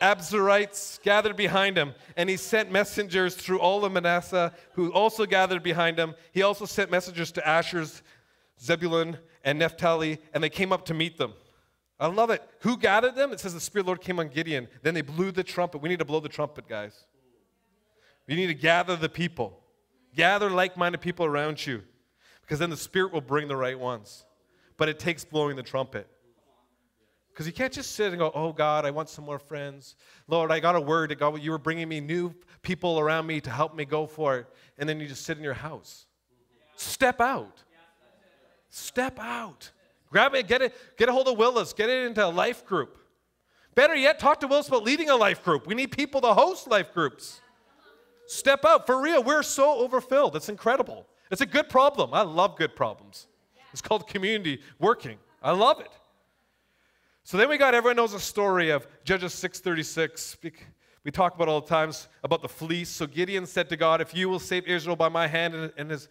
Abiezrites 0.00 1.00
gathered 1.02 1.36
behind 1.36 1.76
him, 1.76 1.94
and 2.16 2.28
he 2.28 2.36
sent 2.36 2.72
messengers 2.72 3.36
through 3.36 3.60
all 3.60 3.84
of 3.84 3.92
Manasseh, 3.92 4.52
who 4.72 4.90
also 4.92 5.26
gathered 5.26 5.62
behind 5.62 5.98
him. 5.98 6.14
He 6.32 6.42
also 6.42 6.64
sent 6.64 6.90
messengers 6.90 7.30
to 7.32 7.46
Asher's, 7.46 8.02
Zebulun, 8.60 9.18
and 9.44 9.58
Naphtali, 9.58 10.18
and 10.32 10.42
they 10.42 10.50
came 10.50 10.72
up 10.72 10.86
to 10.86 10.94
meet 10.94 11.18
them. 11.18 11.34
I 12.00 12.06
love 12.06 12.30
it. 12.30 12.42
Who 12.60 12.76
gathered 12.78 13.14
them? 13.14 13.32
It 13.32 13.38
says 13.38 13.54
the 13.54 13.60
Spirit 13.60 13.82
of 13.82 13.86
the 13.86 13.90
Lord 13.90 14.00
came 14.00 14.18
on 14.18 14.28
Gideon. 14.28 14.66
Then 14.82 14.94
they 14.94 15.02
blew 15.02 15.30
the 15.30 15.44
trumpet. 15.44 15.82
We 15.82 15.88
need 15.88 16.00
to 16.00 16.04
blow 16.04 16.18
the 16.18 16.28
trumpet, 16.28 16.68
guys. 16.68 17.06
You 18.26 18.36
need 18.36 18.46
to 18.46 18.54
gather 18.54 18.96
the 18.96 19.08
people, 19.08 19.58
gather 20.14 20.50
like 20.50 20.76
minded 20.76 21.00
people 21.00 21.26
around 21.26 21.66
you, 21.66 21.82
because 22.42 22.58
then 22.58 22.70
the 22.70 22.76
Spirit 22.76 23.12
will 23.12 23.20
bring 23.20 23.48
the 23.48 23.56
right 23.56 23.78
ones. 23.78 24.24
But 24.76 24.88
it 24.88 24.98
takes 24.98 25.24
blowing 25.24 25.56
the 25.56 25.62
trumpet. 25.62 26.08
Because 27.32 27.46
you 27.46 27.52
can't 27.52 27.72
just 27.72 27.92
sit 27.92 28.08
and 28.08 28.18
go, 28.18 28.30
oh 28.34 28.52
God, 28.52 28.84
I 28.84 28.90
want 28.90 29.08
some 29.08 29.24
more 29.24 29.38
friends. 29.38 29.96
Lord, 30.28 30.50
I 30.50 30.60
got 30.60 30.76
a 30.76 30.80
word 30.80 31.10
that 31.10 31.18
God, 31.18 31.40
you 31.40 31.50
were 31.50 31.58
bringing 31.58 31.88
me 31.88 32.00
new 32.00 32.34
people 32.62 32.98
around 32.98 33.26
me 33.26 33.40
to 33.40 33.50
help 33.50 33.74
me 33.74 33.84
go 33.84 34.06
for 34.06 34.38
it. 34.38 34.46
And 34.78 34.88
then 34.88 35.00
you 35.00 35.06
just 35.06 35.24
sit 35.24 35.38
in 35.38 35.44
your 35.44 35.54
house. 35.54 36.06
Step 36.76 37.20
out. 37.20 37.62
Step 38.70 39.18
out. 39.18 39.70
Grab 40.10 40.34
it, 40.34 40.48
get 40.48 40.62
it, 40.62 40.74
get 40.96 41.08
a 41.08 41.12
hold 41.12 41.28
of 41.28 41.38
Willis, 41.38 41.72
get 41.72 41.88
it 41.88 42.06
into 42.06 42.24
a 42.24 42.28
life 42.28 42.66
group. 42.66 42.98
Better 43.74 43.94
yet, 43.94 44.18
talk 44.18 44.40
to 44.40 44.46
Willis 44.46 44.68
about 44.68 44.82
leading 44.82 45.08
a 45.08 45.16
life 45.16 45.42
group. 45.42 45.66
We 45.66 45.74
need 45.74 45.92
people 45.92 46.20
to 46.22 46.34
host 46.34 46.68
life 46.68 46.92
groups. 46.92 47.41
Step 48.26 48.64
out. 48.64 48.86
For 48.86 49.00
real, 49.00 49.22
we're 49.22 49.42
so 49.42 49.78
overfilled. 49.78 50.36
It's 50.36 50.48
incredible. 50.48 51.06
It's 51.30 51.40
a 51.40 51.46
good 51.46 51.68
problem. 51.68 52.14
I 52.14 52.22
love 52.22 52.56
good 52.56 52.76
problems. 52.76 53.26
It's 53.72 53.82
called 53.82 54.06
community 54.06 54.60
working. 54.78 55.18
I 55.42 55.52
love 55.52 55.80
it. 55.80 55.90
So 57.24 57.36
then 57.36 57.48
we 57.48 57.56
got 57.56 57.74
everyone 57.74 57.96
knows 57.96 58.12
the 58.12 58.20
story 58.20 58.70
of 58.70 58.86
Judges 59.04 59.32
636. 59.34 60.38
We 61.04 61.10
talk 61.10 61.34
about 61.34 61.48
all 61.48 61.60
the 61.60 61.68
times 61.68 62.08
about 62.22 62.42
the 62.42 62.48
fleece. 62.48 62.88
So 62.88 63.06
Gideon 63.06 63.46
said 63.46 63.68
to 63.70 63.76
God, 63.76 64.00
If 64.00 64.14
you 64.14 64.28
will 64.28 64.38
save 64.38 64.66
Israel 64.66 64.96
by 64.96 65.08
my 65.08 65.26
hand 65.26 65.72
and 65.76 65.90
his 65.90 66.08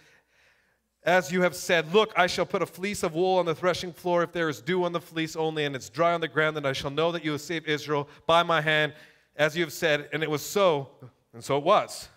as 1.03 1.31
you 1.31 1.41
have 1.41 1.55
said, 1.55 1.93
Look, 1.93 2.13
I 2.15 2.27
shall 2.27 2.45
put 2.45 2.61
a 2.61 2.65
fleece 2.65 3.03
of 3.03 3.15
wool 3.15 3.39
on 3.39 3.45
the 3.45 3.55
threshing 3.55 3.91
floor. 3.91 4.23
If 4.23 4.31
there 4.31 4.49
is 4.49 4.61
dew 4.61 4.83
on 4.83 4.91
the 4.91 5.01
fleece 5.01 5.35
only, 5.35 5.65
and 5.65 5.75
it's 5.75 5.89
dry 5.89 6.13
on 6.13 6.21
the 6.21 6.27
ground, 6.27 6.55
then 6.55 6.65
I 6.65 6.73
shall 6.73 6.91
know 6.91 7.11
that 7.11 7.25
you 7.25 7.31
have 7.31 7.41
saved 7.41 7.67
Israel 7.67 8.07
by 8.27 8.43
my 8.43 8.61
hand, 8.61 8.93
as 9.35 9.57
you 9.57 9.63
have 9.63 9.73
said. 9.73 10.09
And 10.13 10.21
it 10.21 10.29
was 10.29 10.43
so, 10.43 10.91
and 11.33 11.43
so 11.43 11.57
it 11.57 11.63
was. 11.63 12.09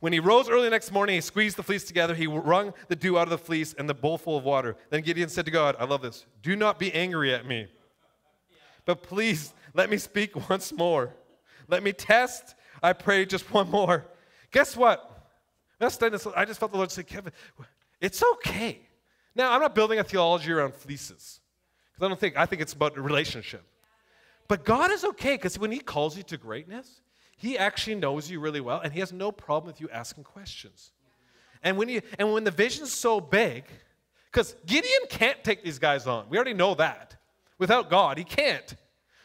When 0.00 0.12
he 0.12 0.20
rose 0.20 0.50
early 0.50 0.64
the 0.64 0.70
next 0.70 0.92
morning, 0.92 1.14
he 1.14 1.20
squeezed 1.20 1.56
the 1.56 1.62
fleece 1.62 1.84
together. 1.84 2.14
He 2.14 2.26
wrung 2.26 2.74
the 2.88 2.96
dew 2.96 3.16
out 3.16 3.22
of 3.22 3.30
the 3.30 3.38
fleece 3.38 3.74
and 3.78 3.88
the 3.88 3.94
bowl 3.94 4.18
full 4.18 4.36
of 4.36 4.44
water. 4.44 4.76
Then 4.90 5.00
Gideon 5.00 5.28
said 5.28 5.46
to 5.46 5.50
God, 5.50 5.76
I 5.78 5.84
love 5.84 6.02
this, 6.02 6.26
do 6.42 6.56
not 6.56 6.78
be 6.78 6.92
angry 6.92 7.32
at 7.32 7.46
me, 7.46 7.68
but 8.84 9.02
please 9.02 9.54
let 9.72 9.88
me 9.90 9.96
speak 9.96 10.48
once 10.50 10.72
more. 10.72 11.14
Let 11.68 11.82
me 11.82 11.92
test, 11.92 12.54
I 12.82 12.92
pray, 12.92 13.24
just 13.24 13.52
one 13.52 13.70
more. 13.70 14.06
Guess 14.50 14.76
what? 14.76 15.10
I 15.80 15.88
just 15.88 16.60
felt 16.60 16.70
the 16.70 16.76
Lord 16.76 16.90
say, 16.90 17.02
Kevin, 17.02 17.32
it's 18.00 18.22
okay. 18.34 18.80
Now, 19.34 19.52
I'm 19.52 19.60
not 19.60 19.74
building 19.74 19.98
a 19.98 20.04
theology 20.04 20.52
around 20.52 20.74
fleeces 20.74 21.40
because 21.92 22.06
I 22.06 22.08
don't 22.08 22.20
think, 22.20 22.36
I 22.36 22.46
think 22.46 22.62
it's 22.62 22.72
about 22.72 22.96
relationship. 22.96 23.64
But 24.46 24.64
God 24.64 24.92
is 24.92 25.04
okay 25.04 25.34
because 25.34 25.58
when 25.58 25.72
He 25.72 25.80
calls 25.80 26.16
you 26.16 26.22
to 26.24 26.36
greatness, 26.36 27.00
He 27.36 27.58
actually 27.58 27.96
knows 27.96 28.30
you 28.30 28.40
really 28.40 28.60
well 28.60 28.80
and 28.80 28.92
He 28.92 29.00
has 29.00 29.12
no 29.12 29.32
problem 29.32 29.66
with 29.66 29.80
you 29.80 29.88
asking 29.90 30.24
questions. 30.24 30.92
And 31.62 31.78
when, 31.78 31.88
you, 31.88 32.02
and 32.18 32.32
when 32.32 32.44
the 32.44 32.50
vision's 32.50 32.92
so 32.92 33.20
big, 33.20 33.64
because 34.30 34.54
Gideon 34.66 35.02
can't 35.08 35.42
take 35.42 35.64
these 35.64 35.78
guys 35.78 36.06
on, 36.06 36.28
we 36.28 36.36
already 36.36 36.54
know 36.54 36.74
that. 36.74 37.16
Without 37.58 37.88
God, 37.88 38.18
he 38.18 38.24
can't. 38.24 38.74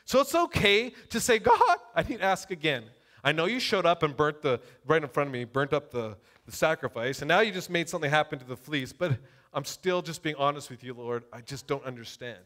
So 0.06 0.22
it's 0.22 0.34
okay 0.34 0.92
to 1.10 1.20
say, 1.20 1.40
God, 1.40 1.78
I 1.96 2.04
need 2.04 2.20
to 2.20 2.24
ask 2.24 2.50
again. 2.52 2.84
I 3.24 3.32
know 3.32 3.46
you 3.46 3.60
showed 3.60 3.86
up 3.86 4.04
and 4.04 4.16
burnt 4.16 4.42
the, 4.42 4.62
right 4.86 5.02
in 5.02 5.10
front 5.10 5.28
of 5.28 5.34
me, 5.34 5.44
burnt 5.44 5.74
up 5.74 5.92
the, 5.92 6.18
the 6.46 6.52
sacrifice, 6.52 7.22
and 7.22 7.28
now 7.28 7.42
you 7.42 7.52
just 7.52 7.70
made 7.70 7.90
something 7.90 8.10
happen 8.10 8.40
to 8.40 8.46
the 8.46 8.56
fleece, 8.56 8.94
but 8.94 9.18
I'm 9.54 9.66
still 9.66 10.02
just 10.02 10.24
being 10.24 10.36
honest 10.38 10.70
with 10.70 10.84
you, 10.84 10.94
Lord. 10.94 11.26
I 11.34 11.42
just 11.42 11.68
don't 11.68 11.84
understand. 11.84 12.44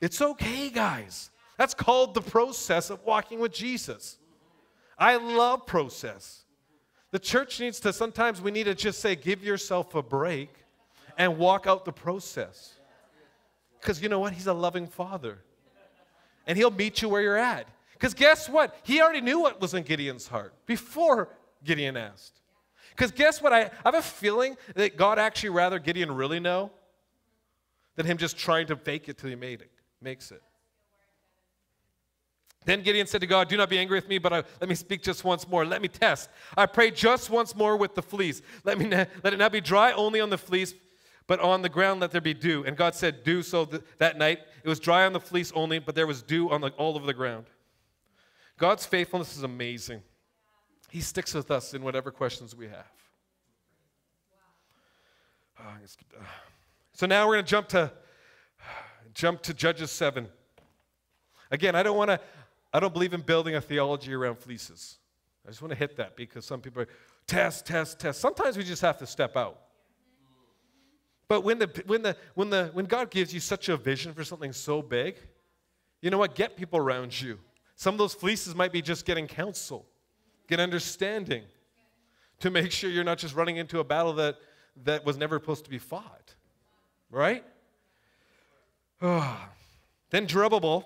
It's 0.00 0.20
okay, 0.20 0.70
guys. 0.70 1.30
That's 1.62 1.74
called 1.74 2.14
the 2.14 2.20
process 2.20 2.90
of 2.90 3.04
walking 3.04 3.38
with 3.38 3.52
Jesus. 3.52 4.18
I 4.98 5.14
love 5.14 5.64
process. 5.64 6.42
The 7.12 7.20
church 7.20 7.60
needs 7.60 7.78
to, 7.78 7.92
sometimes 7.92 8.40
we 8.40 8.50
need 8.50 8.64
to 8.64 8.74
just 8.74 8.98
say, 8.98 9.14
give 9.14 9.44
yourself 9.44 9.94
a 9.94 10.02
break 10.02 10.52
and 11.16 11.38
walk 11.38 11.68
out 11.68 11.84
the 11.84 11.92
process. 11.92 12.74
Because 13.80 14.02
you 14.02 14.08
know 14.08 14.18
what? 14.18 14.32
He's 14.32 14.48
a 14.48 14.52
loving 14.52 14.88
father. 14.88 15.38
And 16.48 16.58
he'll 16.58 16.72
meet 16.72 17.00
you 17.00 17.08
where 17.08 17.22
you're 17.22 17.36
at. 17.36 17.68
Because 17.92 18.12
guess 18.12 18.48
what? 18.48 18.76
He 18.82 19.00
already 19.00 19.20
knew 19.20 19.38
what 19.38 19.60
was 19.60 19.72
in 19.72 19.84
Gideon's 19.84 20.26
heart 20.26 20.54
before 20.66 21.28
Gideon 21.62 21.96
asked. 21.96 22.40
Because 22.90 23.12
guess 23.12 23.40
what? 23.40 23.52
I, 23.52 23.60
I 23.60 23.70
have 23.84 23.94
a 23.94 24.02
feeling 24.02 24.56
that 24.74 24.96
God 24.96 25.16
actually 25.16 25.50
rather 25.50 25.78
Gideon 25.78 26.10
really 26.10 26.40
know 26.40 26.72
than 27.94 28.04
him 28.04 28.18
just 28.18 28.36
trying 28.36 28.66
to 28.66 28.74
fake 28.74 29.08
it 29.08 29.16
till 29.16 29.30
he 29.30 29.36
made 29.36 29.60
it, 29.60 29.70
makes 30.00 30.32
it. 30.32 30.42
Then 32.64 32.82
Gideon 32.82 33.06
said 33.06 33.20
to 33.22 33.26
God, 33.26 33.48
Do 33.48 33.56
not 33.56 33.68
be 33.68 33.78
angry 33.78 33.96
with 33.96 34.08
me, 34.08 34.18
but 34.18 34.32
I, 34.32 34.44
let 34.60 34.68
me 34.68 34.74
speak 34.74 35.02
just 35.02 35.24
once 35.24 35.48
more. 35.48 35.64
Let 35.64 35.82
me 35.82 35.88
test. 35.88 36.30
I 36.56 36.66
pray 36.66 36.90
just 36.90 37.30
once 37.30 37.56
more 37.56 37.76
with 37.76 37.94
the 37.94 38.02
fleece. 38.02 38.40
Let, 38.64 38.78
me, 38.78 38.88
let 38.88 39.32
it 39.32 39.38
not 39.38 39.52
be 39.52 39.60
dry 39.60 39.92
only 39.92 40.20
on 40.20 40.30
the 40.30 40.38
fleece, 40.38 40.74
but 41.26 41.40
on 41.40 41.62
the 41.62 41.68
ground 41.68 42.00
let 42.00 42.12
there 42.12 42.20
be 42.20 42.34
dew. 42.34 42.64
And 42.64 42.76
God 42.76 42.94
said, 42.94 43.24
Do 43.24 43.42
so 43.42 43.64
th- 43.64 43.82
that 43.98 44.16
night. 44.16 44.40
It 44.62 44.68
was 44.68 44.78
dry 44.78 45.04
on 45.06 45.12
the 45.12 45.20
fleece 45.20 45.52
only, 45.54 45.80
but 45.80 45.94
there 45.94 46.06
was 46.06 46.22
dew 46.22 46.50
on 46.50 46.60
the, 46.60 46.68
all 46.70 46.94
over 46.94 47.06
the 47.06 47.14
ground. 47.14 47.46
God's 48.58 48.86
faithfulness 48.86 49.36
is 49.36 49.42
amazing. 49.42 50.02
He 50.90 51.00
sticks 51.00 51.34
with 51.34 51.50
us 51.50 51.74
in 51.74 51.82
whatever 51.82 52.10
questions 52.10 52.54
we 52.54 52.66
have. 52.66 52.86
Uh, 55.58 56.24
so 56.92 57.06
now 57.06 57.26
we're 57.26 57.34
going 57.34 57.44
to 57.44 57.50
jump 57.50 57.68
to 57.68 57.90
jump 59.14 59.42
to 59.42 59.54
Judges 59.54 59.90
7. 59.90 60.28
Again, 61.50 61.74
I 61.74 61.82
don't 61.82 61.96
want 61.96 62.10
to 62.10 62.20
I 62.72 62.80
don't 62.80 62.92
believe 62.92 63.12
in 63.12 63.20
building 63.20 63.54
a 63.54 63.60
theology 63.60 64.14
around 64.14 64.38
fleeces. 64.38 64.98
I 65.46 65.50
just 65.50 65.60
want 65.60 65.72
to 65.72 65.78
hit 65.78 65.96
that 65.96 66.16
because 66.16 66.44
some 66.44 66.60
people 66.60 66.82
are 66.82 66.88
test, 67.26 67.66
test, 67.66 67.98
test. 67.98 68.20
Sometimes 68.20 68.56
we 68.56 68.64
just 68.64 68.82
have 68.82 68.98
to 68.98 69.06
step 69.06 69.36
out. 69.36 69.58
But 71.28 71.42
when 71.42 71.58
the 71.58 71.82
when 71.86 72.02
the 72.02 72.16
when 72.34 72.50
the 72.50 72.70
when 72.72 72.84
God 72.84 73.10
gives 73.10 73.32
you 73.32 73.40
such 73.40 73.68
a 73.68 73.76
vision 73.76 74.12
for 74.12 74.24
something 74.24 74.52
so 74.52 74.82
big, 74.82 75.16
you 76.00 76.10
know 76.10 76.18
what? 76.18 76.34
Get 76.34 76.56
people 76.56 76.78
around 76.78 77.18
you. 77.20 77.38
Some 77.76 77.94
of 77.94 77.98
those 77.98 78.14
fleeces 78.14 78.54
might 78.54 78.72
be 78.72 78.82
just 78.82 79.04
getting 79.04 79.26
counsel, 79.26 79.86
get 80.46 80.60
understanding 80.60 81.42
to 82.40 82.50
make 82.50 82.72
sure 82.72 82.90
you're 82.90 83.04
not 83.04 83.18
just 83.18 83.34
running 83.34 83.56
into 83.56 83.78
a 83.78 83.84
battle 83.84 84.12
that, 84.14 84.36
that 84.84 85.04
was 85.04 85.16
never 85.16 85.38
supposed 85.38 85.64
to 85.64 85.70
be 85.70 85.78
fought. 85.78 86.34
Right? 87.10 87.44
Oh. 89.00 89.48
Then 90.10 90.26
Jerubbaal, 90.26 90.84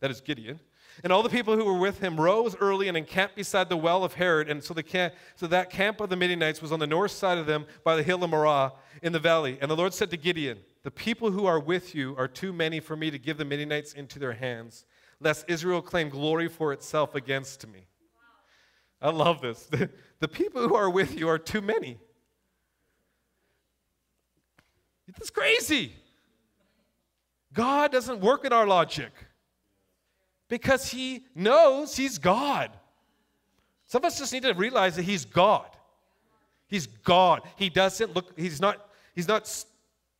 that 0.00 0.10
is 0.10 0.20
Gideon, 0.20 0.58
and 1.02 1.12
all 1.12 1.22
the 1.22 1.28
people 1.28 1.56
who 1.56 1.64
were 1.64 1.78
with 1.78 1.98
him 1.98 2.20
rose 2.20 2.56
early 2.56 2.88
and 2.88 2.96
encamped 2.96 3.36
beside 3.36 3.68
the 3.68 3.76
well 3.76 4.04
of 4.04 4.14
Harod. 4.14 4.48
And 4.48 4.62
so, 4.62 4.72
the 4.74 4.82
camp, 4.82 5.14
so 5.34 5.46
that 5.48 5.70
camp 5.70 6.00
of 6.00 6.08
the 6.08 6.16
Midianites 6.16 6.62
was 6.62 6.72
on 6.72 6.78
the 6.78 6.86
north 6.86 7.10
side 7.10 7.38
of 7.38 7.46
them 7.46 7.66
by 7.82 7.96
the 7.96 8.02
hill 8.02 8.22
of 8.22 8.30
Moreh 8.30 8.72
in 9.02 9.12
the 9.12 9.18
valley. 9.18 9.58
And 9.60 9.70
the 9.70 9.76
Lord 9.76 9.92
said 9.92 10.10
to 10.10 10.16
Gideon, 10.16 10.58
The 10.84 10.90
people 10.90 11.32
who 11.32 11.46
are 11.46 11.58
with 11.58 11.94
you 11.94 12.14
are 12.16 12.28
too 12.28 12.52
many 12.52 12.80
for 12.80 12.96
me 12.96 13.10
to 13.10 13.18
give 13.18 13.38
the 13.38 13.44
Midianites 13.44 13.92
into 13.92 14.18
their 14.18 14.34
hands 14.34 14.84
lest 15.20 15.44
Israel 15.48 15.82
claim 15.82 16.08
glory 16.08 16.48
for 16.48 16.72
itself 16.72 17.14
against 17.14 17.66
me. 17.66 17.86
I 19.00 19.10
love 19.10 19.40
this. 19.40 19.64
The, 19.66 19.90
the 20.20 20.28
people 20.28 20.66
who 20.68 20.74
are 20.74 20.90
with 20.90 21.18
you 21.18 21.28
are 21.28 21.38
too 21.38 21.60
many. 21.60 21.98
It's 25.08 25.30
crazy. 25.30 25.92
God 27.52 27.92
doesn't 27.92 28.20
work 28.20 28.44
in 28.44 28.52
our 28.52 28.66
logic 28.66 29.12
because 30.48 30.90
He 30.90 31.24
knows 31.34 31.96
He's 31.96 32.18
God. 32.18 32.70
Some 33.86 34.00
of 34.00 34.06
us 34.06 34.18
just 34.18 34.32
need 34.32 34.42
to 34.42 34.54
realize 34.54 34.96
that 34.96 35.02
He's 35.02 35.24
God. 35.24 35.66
He's 36.66 36.86
God. 36.86 37.42
He 37.56 37.68
doesn't 37.68 38.14
look, 38.14 38.38
He's 38.38 38.60
not, 38.60 38.90
He's 39.14 39.28
not 39.28 39.48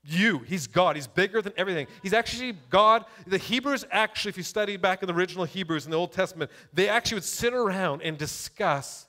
you. 0.05 0.39
He's 0.41 0.67
God. 0.67 0.97
He's 0.97 1.07
bigger 1.07 1.41
than 1.41 1.53
everything. 1.57 1.87
He's 2.03 2.13
actually 2.13 2.57
God. 2.71 3.05
The 3.27 3.39
Hebrews 3.39 3.85
actually, 3.91 4.31
if 4.31 4.37
you 4.37 4.43
study 4.43 4.77
back 4.77 5.03
in 5.03 5.07
the 5.07 5.15
original 5.15 5.45
Hebrews 5.45 5.87
in 5.87 5.91
the 5.91 5.97
Old 5.97 6.13
Testament, 6.13 6.51
they 6.73 6.89
actually 6.89 7.17
would 7.17 7.25
sit 7.25 7.55
around 7.55 8.03
and 8.03 8.19
discuss 8.19 9.07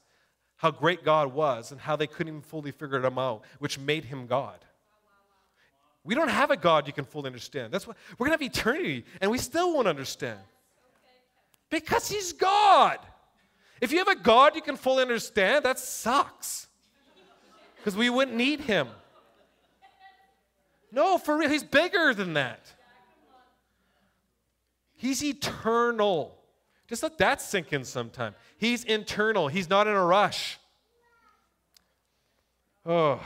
how 0.58 0.72
great 0.72 1.04
God 1.04 1.34
was 1.34 1.72
and 1.72 1.82
how 1.82 1.96
they 1.96 2.08
couldn't 2.08 2.30
even 2.30 2.42
fully 2.42 2.72
figure 2.72 3.04
him 3.04 3.20
out, 3.20 3.44
which 3.60 3.78
made 3.78 4.06
him 4.06 4.26
God. 4.26 4.58
We 6.04 6.16
don't 6.16 6.30
have 6.30 6.52
a 6.52 6.58
God 6.58 6.88
you 6.88 6.94
can 6.94 7.04
fully 7.04 7.28
understand. 7.28 7.74
That's 7.74 7.88
why 7.88 7.94
we're 8.18 8.28
gonna 8.28 8.36
have 8.36 8.42
eternity 8.42 9.06
and 9.20 9.30
we 9.30 9.38
still 9.38 9.74
won't 9.74 9.88
understand. 9.88 10.40
Because 11.70 12.10
he's 12.10 12.34
God. 12.34 13.00
If 13.82 13.92
you 13.92 13.98
have 14.00 14.08
a 14.08 14.16
God 14.16 14.56
you 14.56 14.62
can 14.62 14.78
fully 14.78 15.02
understand, 15.02 15.66
that 15.66 15.80
sucks. 15.80 16.68
Because 17.78 17.96
we 17.96 18.10
wouldn't 18.10 18.38
need 18.38 18.62
him. 18.62 18.88
No, 20.92 21.18
for 21.18 21.38
real, 21.38 21.50
he's 21.50 21.64
bigger 21.64 22.14
than 22.14 22.34
that. 22.34 22.74
He's 24.96 25.24
eternal. 25.24 26.38
Just 26.88 27.04
let 27.04 27.18
that 27.18 27.42
sink 27.42 27.74
in 27.74 27.84
sometime. 27.84 28.34
He's 28.58 28.84
internal, 28.84 29.48
he's 29.48 29.70
not 29.70 29.88
in 29.88 29.94
a 29.94 30.04
rush. 30.04 30.58
Oh. 32.86 33.22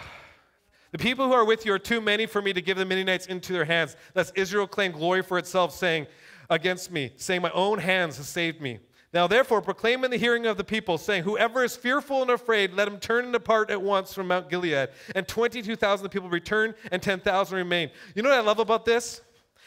The 0.91 0.97
people 0.97 1.27
who 1.27 1.33
are 1.33 1.45
with 1.45 1.65
you 1.65 1.73
are 1.73 1.79
too 1.79 2.01
many 2.01 2.25
for 2.25 2.41
me 2.41 2.51
to 2.51 2.61
give 2.61 2.77
the 2.77 2.85
Midianites 2.85 3.27
into 3.27 3.53
their 3.53 3.65
hands, 3.65 3.95
lest 4.15 4.35
Israel 4.35 4.65
claim 4.65 4.91
glory 4.91 5.21
for 5.21 5.37
itself, 5.37 5.73
saying 5.75 6.07
against 6.49 6.91
me, 6.91 7.11
saying, 7.17 7.41
My 7.41 7.51
own 7.51 7.79
hands 7.79 8.17
have 8.17 8.25
saved 8.25 8.61
me. 8.61 8.79
Now, 9.11 9.25
therefore, 9.25 9.61
proclaim 9.61 10.03
in 10.03 10.11
the 10.11 10.17
hearing 10.17 10.45
of 10.45 10.57
the 10.57 10.63
people, 10.63 10.97
saying, 10.97 11.23
Whoever 11.23 11.63
is 11.63 11.75
fearful 11.75 12.21
and 12.21 12.31
afraid, 12.31 12.73
let 12.73 12.87
him 12.87 12.99
turn 12.99 13.25
and 13.25 13.33
depart 13.33 13.71
at 13.71 13.81
once 13.81 14.13
from 14.13 14.27
Mount 14.27 14.49
Gilead. 14.49 14.89
And 15.15 15.27
22,000 15.27 16.05
of 16.05 16.11
the 16.11 16.13
people 16.13 16.29
returned, 16.29 16.75
and 16.91 17.01
10,000 17.01 17.57
remained. 17.57 17.91
You 18.13 18.21
know 18.21 18.29
what 18.29 18.37
I 18.37 18.41
love 18.41 18.59
about 18.59 18.85
this? 18.85 19.21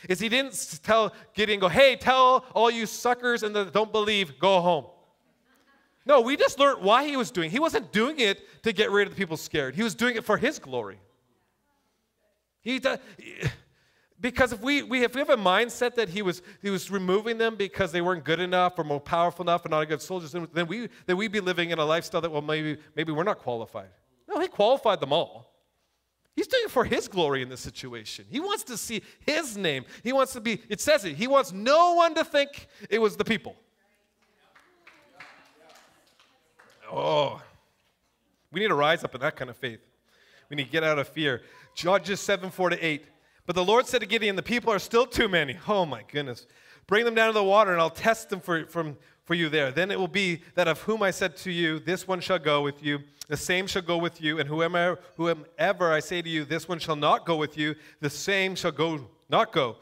Is 0.08 0.20
he 0.20 0.28
didn't 0.28 0.80
tell 0.82 1.12
Gideon, 1.34 1.60
go, 1.60 1.68
hey, 1.68 1.96
tell 1.96 2.44
all 2.54 2.70
you 2.70 2.86
suckers 2.86 3.42
and 3.42 3.54
that 3.54 3.72
don't 3.72 3.92
believe, 3.92 4.38
go 4.38 4.60
home. 4.60 4.86
No, 6.04 6.20
we 6.20 6.36
just 6.36 6.58
learned 6.58 6.82
why 6.82 7.06
he 7.06 7.16
was 7.16 7.30
doing 7.30 7.48
it. 7.48 7.52
He 7.52 7.60
wasn't 7.60 7.92
doing 7.92 8.18
it 8.18 8.62
to 8.64 8.72
get 8.72 8.90
rid 8.90 9.06
of 9.06 9.14
the 9.14 9.18
people 9.18 9.36
scared. 9.36 9.76
He 9.76 9.84
was 9.84 9.94
doing 9.94 10.16
it 10.16 10.24
for 10.24 10.36
his 10.36 10.58
glory. 10.58 10.98
He, 12.62 12.80
because 14.22 14.52
if 14.52 14.60
we, 14.60 14.84
we, 14.84 15.02
if 15.02 15.14
we 15.14 15.18
have 15.18 15.30
a 15.30 15.36
mindset 15.36 15.96
that 15.96 16.08
he 16.08 16.22
was, 16.22 16.42
he 16.62 16.70
was 16.70 16.92
removing 16.92 17.38
them 17.38 17.56
because 17.56 17.90
they 17.90 18.00
weren't 18.00 18.22
good 18.22 18.38
enough 18.38 18.78
or 18.78 18.84
more 18.84 19.00
powerful 19.00 19.44
enough 19.44 19.66
or 19.66 19.68
not 19.68 19.82
a 19.82 19.86
good 19.86 20.00
soldiers, 20.00 20.30
then, 20.30 20.46
then, 20.54 20.68
we, 20.68 20.88
then 21.06 21.16
we'd 21.16 21.32
be 21.32 21.40
living 21.40 21.70
in 21.70 21.80
a 21.80 21.84
lifestyle 21.84 22.20
that, 22.20 22.30
well, 22.30 22.40
maybe, 22.40 22.78
maybe 22.94 23.10
we're 23.10 23.24
not 23.24 23.40
qualified. 23.40 23.88
No, 24.28 24.40
he 24.40 24.46
qualified 24.46 25.00
them 25.00 25.12
all. 25.12 25.52
He's 26.36 26.46
doing 26.46 26.62
it 26.64 26.70
for 26.70 26.84
his 26.84 27.08
glory 27.08 27.42
in 27.42 27.48
this 27.48 27.60
situation. 27.60 28.24
He 28.30 28.38
wants 28.38 28.62
to 28.64 28.76
see 28.76 29.02
his 29.26 29.56
name. 29.56 29.84
He 30.04 30.12
wants 30.12 30.32
to 30.34 30.40
be, 30.40 30.62
it 30.68 30.80
says 30.80 31.04
it, 31.04 31.16
he 31.16 31.26
wants 31.26 31.52
no 31.52 31.94
one 31.94 32.14
to 32.14 32.24
think 32.24 32.68
it 32.88 33.00
was 33.00 33.16
the 33.16 33.24
people. 33.24 33.56
Oh, 36.90 37.42
we 38.52 38.60
need 38.60 38.68
to 38.68 38.74
rise 38.74 39.02
up 39.02 39.14
in 39.16 39.20
that 39.22 39.34
kind 39.34 39.50
of 39.50 39.56
faith. 39.56 39.80
We 40.48 40.56
need 40.56 40.66
to 40.66 40.70
get 40.70 40.84
out 40.84 41.00
of 41.00 41.08
fear. 41.08 41.42
Judges 41.74 42.20
7 42.20 42.50
4 42.50 42.70
to 42.70 42.86
8. 42.86 43.06
But 43.47 43.57
the 43.57 43.64
Lord 43.64 43.86
said 43.86 44.01
to 44.01 44.07
Gideon, 44.07 44.36
The 44.36 44.43
people 44.43 44.72
are 44.72 44.78
still 44.78 45.07
too 45.07 45.28
many. 45.28 45.57
Oh 45.68 45.84
my 45.86 46.03
goodness. 46.11 46.47
Bring 46.86 47.05
them 47.05 47.14
down 47.14 47.28
to 47.28 47.32
the 47.32 47.45
water, 47.45 47.72
and 47.72 47.80
I'll 47.80 47.90
test 47.90 48.28
them 48.28 48.40
for, 48.40 48.66
from, 48.66 48.97
for 49.24 49.34
you 49.34 49.49
there. 49.49 49.70
Then 49.70 49.90
it 49.90 49.99
will 49.99 50.09
be 50.09 50.43
that 50.55 50.68
of 50.68 50.80
whom 50.82 51.03
I 51.03 51.11
said 51.11 51.36
to 51.38 51.51
you, 51.51 51.78
This 51.78 52.07
one 52.07 52.20
shall 52.20 52.38
go 52.38 52.62
with 52.62 52.82
you, 52.82 53.01
the 53.28 53.36
same 53.36 53.66
shall 53.66 53.82
go 53.82 53.97
with 53.97 54.20
you, 54.20 54.38
and 54.38 54.49
whomever, 54.49 54.99
whomever 55.16 55.93
I 55.93 56.01
say 56.01 56.22
to 56.22 56.28
you, 56.28 56.45
This 56.45 56.68
one 56.68 56.78
shall 56.78 56.97
not 56.97 57.24
go 57.24 57.36
with 57.36 57.57
you, 57.57 57.74
the 58.01 58.11
same 58.11 58.55
shall 58.55 58.72
go 58.72 59.09
not 59.28 59.53
go. 59.53 59.76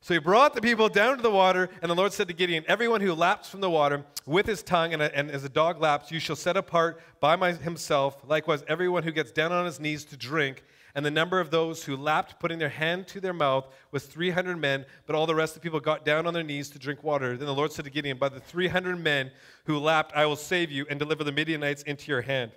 So 0.00 0.14
he 0.14 0.20
brought 0.20 0.54
the 0.54 0.60
people 0.60 0.88
down 0.88 1.16
to 1.16 1.22
the 1.22 1.30
water, 1.30 1.68
and 1.82 1.90
the 1.90 1.94
Lord 1.94 2.12
said 2.12 2.28
to 2.28 2.34
Gideon, 2.34 2.64
Everyone 2.68 3.00
who 3.00 3.12
laps 3.12 3.48
from 3.48 3.60
the 3.60 3.68
water 3.68 4.04
with 4.24 4.46
his 4.46 4.62
tongue, 4.62 4.94
and, 4.94 5.02
and 5.02 5.30
as 5.30 5.42
a 5.42 5.48
dog 5.48 5.80
laps, 5.80 6.12
you 6.12 6.20
shall 6.20 6.36
set 6.36 6.56
apart 6.56 7.00
by 7.18 7.34
my, 7.34 7.52
himself. 7.52 8.22
Likewise, 8.24 8.62
everyone 8.68 9.02
who 9.02 9.10
gets 9.10 9.32
down 9.32 9.50
on 9.50 9.66
his 9.66 9.80
knees 9.80 10.04
to 10.04 10.16
drink, 10.16 10.62
and 10.96 11.04
the 11.04 11.10
number 11.10 11.40
of 11.40 11.50
those 11.50 11.84
who 11.84 11.94
lapped, 11.94 12.40
putting 12.40 12.58
their 12.58 12.70
hand 12.70 13.06
to 13.08 13.20
their 13.20 13.34
mouth, 13.34 13.66
was 13.92 14.06
300 14.06 14.56
men, 14.56 14.86
but 15.06 15.14
all 15.14 15.26
the 15.26 15.34
rest 15.34 15.54
of 15.54 15.60
the 15.60 15.66
people 15.66 15.78
got 15.78 16.06
down 16.06 16.26
on 16.26 16.32
their 16.32 16.42
knees 16.42 16.70
to 16.70 16.78
drink 16.78 17.04
water. 17.04 17.36
Then 17.36 17.46
the 17.46 17.54
Lord 17.54 17.70
said 17.70 17.84
to 17.84 17.90
Gideon, 17.90 18.16
By 18.16 18.30
the 18.30 18.40
300 18.40 18.98
men 18.98 19.30
who 19.66 19.78
lapped, 19.78 20.16
I 20.16 20.24
will 20.24 20.36
save 20.36 20.72
you 20.72 20.86
and 20.88 20.98
deliver 20.98 21.22
the 21.22 21.32
Midianites 21.32 21.82
into 21.82 22.10
your 22.10 22.22
hand. 22.22 22.52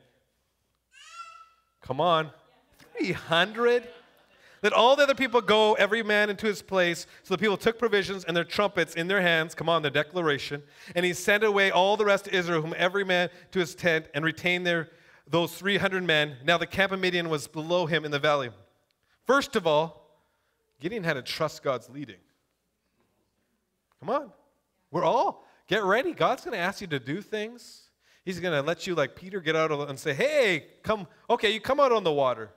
Come 1.82 2.00
on. 2.00 2.30
300? 2.98 3.90
Let 4.64 4.72
all 4.72 4.96
the 4.96 5.04
other 5.04 5.16
people 5.16 5.42
go, 5.42 5.74
every 5.74 6.02
man 6.02 6.30
into 6.30 6.48
his 6.48 6.62
place. 6.62 7.08
So 7.24 7.34
the 7.34 7.38
people 7.38 7.58
took 7.58 7.78
provisions 7.78 8.24
and 8.24 8.38
their 8.38 8.46
trumpets 8.46 8.96
in 8.96 9.10
their 9.10 9.22
hands. 9.22 9.54
Come 9.54 9.68
on, 9.68 9.82
their 9.82 9.92
declaration. 9.92 10.64
And 10.96 11.06
he 11.06 11.12
sent 11.12 11.44
away 11.44 11.72
all 11.72 11.98
the 11.98 12.06
rest 12.06 12.28
of 12.28 12.34
Israel, 12.34 12.62
whom 12.62 12.74
every 12.78 13.04
man 13.04 13.30
to 13.52 13.60
his 13.60 13.76
tent, 13.76 14.06
and 14.14 14.24
retained 14.24 14.66
their 14.66 14.88
those 15.30 15.54
300 15.54 16.04
men. 16.04 16.38
Now 16.44 16.58
the 16.58 16.68
camp 16.68 16.92
of 16.92 17.00
Midian 17.00 17.30
was 17.30 17.48
below 17.48 17.86
him 17.86 18.04
in 18.04 18.12
the 18.12 18.20
valley. 18.20 18.50
First 19.26 19.56
of 19.56 19.68
all, 19.68 20.20
Gideon 20.80 21.04
had 21.04 21.14
to 21.14 21.22
trust 21.22 21.62
God's 21.62 21.90
leading. 21.90 22.18
Come 24.00 24.10
on. 24.10 24.32
We're 24.92 25.04
all, 25.04 25.46
get 25.68 25.84
ready. 25.84 26.14
God's 26.14 26.44
going 26.44 26.54
to 26.54 26.60
ask 26.60 26.82
you 26.82 26.88
to 26.88 27.00
do 27.00 27.22
things. 27.22 27.90
He's 28.26 28.40
going 28.40 28.54
to 28.54 28.66
let 28.66 28.88
you, 28.88 28.96
like 28.96 29.16
Peter, 29.16 29.40
get 29.40 29.56
out 29.56 29.72
and 29.72 30.00
say, 30.00 30.14
hey, 30.14 30.66
come, 30.84 31.08
okay, 31.30 31.52
you 31.52 31.60
come 31.60 31.80
out 31.80 31.92
on 31.92 32.04
the 32.04 32.12
water. 32.12 32.50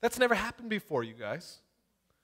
That's 0.00 0.18
never 0.18 0.34
happened 0.34 0.68
before, 0.68 1.02
you 1.02 1.14
guys. 1.14 1.60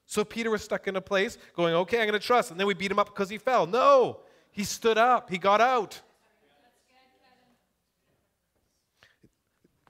So 0.06 0.24
Peter 0.24 0.50
was 0.50 0.62
stuck 0.62 0.86
in 0.86 0.96
a 0.96 1.00
place 1.00 1.38
going, 1.56 1.74
okay, 1.74 2.00
I'm 2.00 2.06
going 2.06 2.18
to 2.18 2.26
trust. 2.26 2.50
And 2.50 2.60
then 2.60 2.66
we 2.66 2.74
beat 2.74 2.90
him 2.90 2.98
up 2.98 3.06
because 3.06 3.30
he 3.30 3.38
fell. 3.38 3.66
No, 3.66 4.20
he 4.50 4.64
stood 4.64 4.98
up, 4.98 5.30
he 5.30 5.38
got 5.38 5.60
out. 5.60 6.00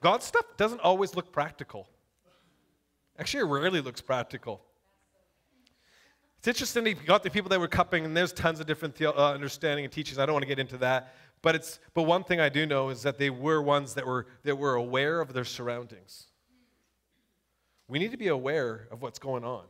God's 0.01 0.25
stuff 0.25 0.45
doesn't 0.57 0.81
always 0.81 1.15
look 1.15 1.31
practical. 1.31 1.87
Actually, 3.17 3.41
it 3.41 3.53
rarely 3.53 3.81
looks 3.81 4.01
practical. 4.01 4.61
It's 6.39 6.47
interesting 6.47 6.87
he 6.87 6.95
got 6.95 7.21
the 7.21 7.29
people 7.29 7.49
that 7.49 7.59
were 7.59 7.67
cupping, 7.67 8.03
and 8.03 8.17
there's 8.17 8.33
tons 8.33 8.59
of 8.59 8.65
different 8.65 8.95
the- 8.95 9.15
uh, 9.15 9.33
understanding 9.33 9.85
and 9.85 9.93
teachings. 9.93 10.17
I 10.17 10.25
don't 10.25 10.33
want 10.33 10.41
to 10.41 10.47
get 10.47 10.57
into 10.57 10.77
that. 10.79 11.13
But, 11.43 11.55
it's, 11.55 11.79
but 11.93 12.03
one 12.03 12.23
thing 12.23 12.39
I 12.39 12.49
do 12.49 12.65
know 12.65 12.89
is 12.89 13.03
that 13.03 13.19
they 13.19 13.29
were 13.29 13.61
ones 13.61 13.93
that 13.93 14.05
were, 14.05 14.25
that 14.43 14.55
were 14.55 14.75
aware 14.75 15.21
of 15.21 15.33
their 15.33 15.45
surroundings. 15.45 16.27
We 17.87 17.99
need 17.99 18.11
to 18.11 18.17
be 18.17 18.29
aware 18.29 18.87
of 18.89 19.01
what's 19.03 19.19
going 19.19 19.43
on. 19.43 19.65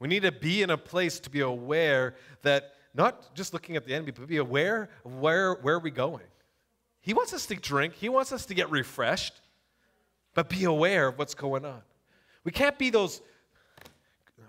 We 0.00 0.08
need 0.08 0.22
to 0.22 0.32
be 0.32 0.62
in 0.62 0.70
a 0.70 0.76
place 0.78 1.20
to 1.20 1.30
be 1.30 1.40
aware 1.40 2.16
that 2.42 2.72
not 2.92 3.34
just 3.34 3.52
looking 3.52 3.76
at 3.76 3.86
the 3.86 3.94
enemy, 3.94 4.10
but 4.10 4.26
be 4.26 4.38
aware 4.38 4.90
of 5.04 5.14
where, 5.16 5.54
where 5.54 5.76
are 5.76 5.80
we 5.80 5.92
going. 5.92 6.24
He 7.02 7.12
wants 7.12 7.34
us 7.34 7.46
to 7.46 7.56
drink, 7.56 7.94
He 7.94 8.08
wants 8.08 8.32
us 8.32 8.46
to 8.46 8.54
get 8.54 8.70
refreshed, 8.70 9.34
but 10.34 10.48
be 10.48 10.64
aware 10.64 11.08
of 11.08 11.18
what's 11.18 11.34
going 11.34 11.64
on. 11.64 11.82
We 12.44 12.52
can't 12.52 12.78
be 12.78 12.90
those, 12.90 13.20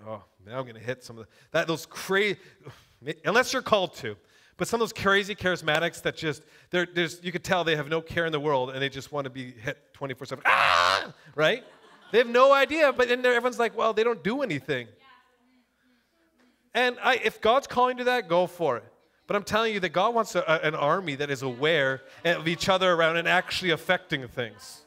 oh, 0.08 0.24
now 0.46 0.60
I'm 0.60 0.64
going 0.64 0.76
to 0.76 0.82
hit 0.82 1.04
some 1.04 1.18
of 1.18 1.26
the, 1.26 1.32
that, 1.52 1.68
those 1.68 1.86
crazy, 1.86 2.38
unless 3.26 3.52
you're 3.54 3.62
called 3.62 3.96
to. 3.96 4.16
But 4.56 4.68
some 4.68 4.82
of 4.82 4.88
those 4.88 4.94
crazy 4.94 5.34
charismatics 5.34 6.02
that 6.04 6.16
just, 6.16 6.44
they're, 6.70 6.86
there's, 6.86 7.24
you 7.24 7.32
could 7.32 7.44
tell 7.44 7.64
they 7.64 7.76
have 7.76 7.90
no 7.90 8.02
care 8.02 8.26
in 8.28 8.32
the 8.32 8.40
world 8.40 8.70
and 8.70 8.82
they 8.82 8.90
just 8.90 9.12
want 9.12 9.26
to 9.26 9.32
be 9.32 9.52
hit 9.52 9.94
24 9.94 10.28
7. 10.28 10.44
Ah! 10.46 11.12
Right? 11.36 11.64
They 12.12 12.20
have 12.20 12.28
no 12.28 12.54
idea, 12.54 12.94
but 12.94 13.08
then 13.08 13.26
everyone's 13.26 13.58
like, 13.58 13.76
well, 13.76 13.94
they 13.94 14.04
don't 14.04 14.24
do 14.24 14.44
anything. 14.44 14.88
And 16.76 16.98
I, 17.04 17.16
if 17.16 17.42
God's 17.42 17.66
calling 17.66 17.98
to 17.98 18.04
that, 18.06 18.28
go 18.28 18.46
for 18.46 18.78
it. 18.78 18.93
But 19.34 19.38
I'm 19.38 19.46
telling 19.46 19.74
you 19.74 19.80
that 19.80 19.90
God 19.90 20.14
wants 20.14 20.36
a, 20.36 20.48
an 20.64 20.76
army 20.76 21.16
that 21.16 21.32
is 21.32 21.42
aware 21.42 22.04
of 22.24 22.48
each 22.48 22.70
other 22.70 22.94
around 22.94 23.18
and 23.18 23.28
actually 23.28 23.72
affecting 23.72 24.28
things. 24.28 24.84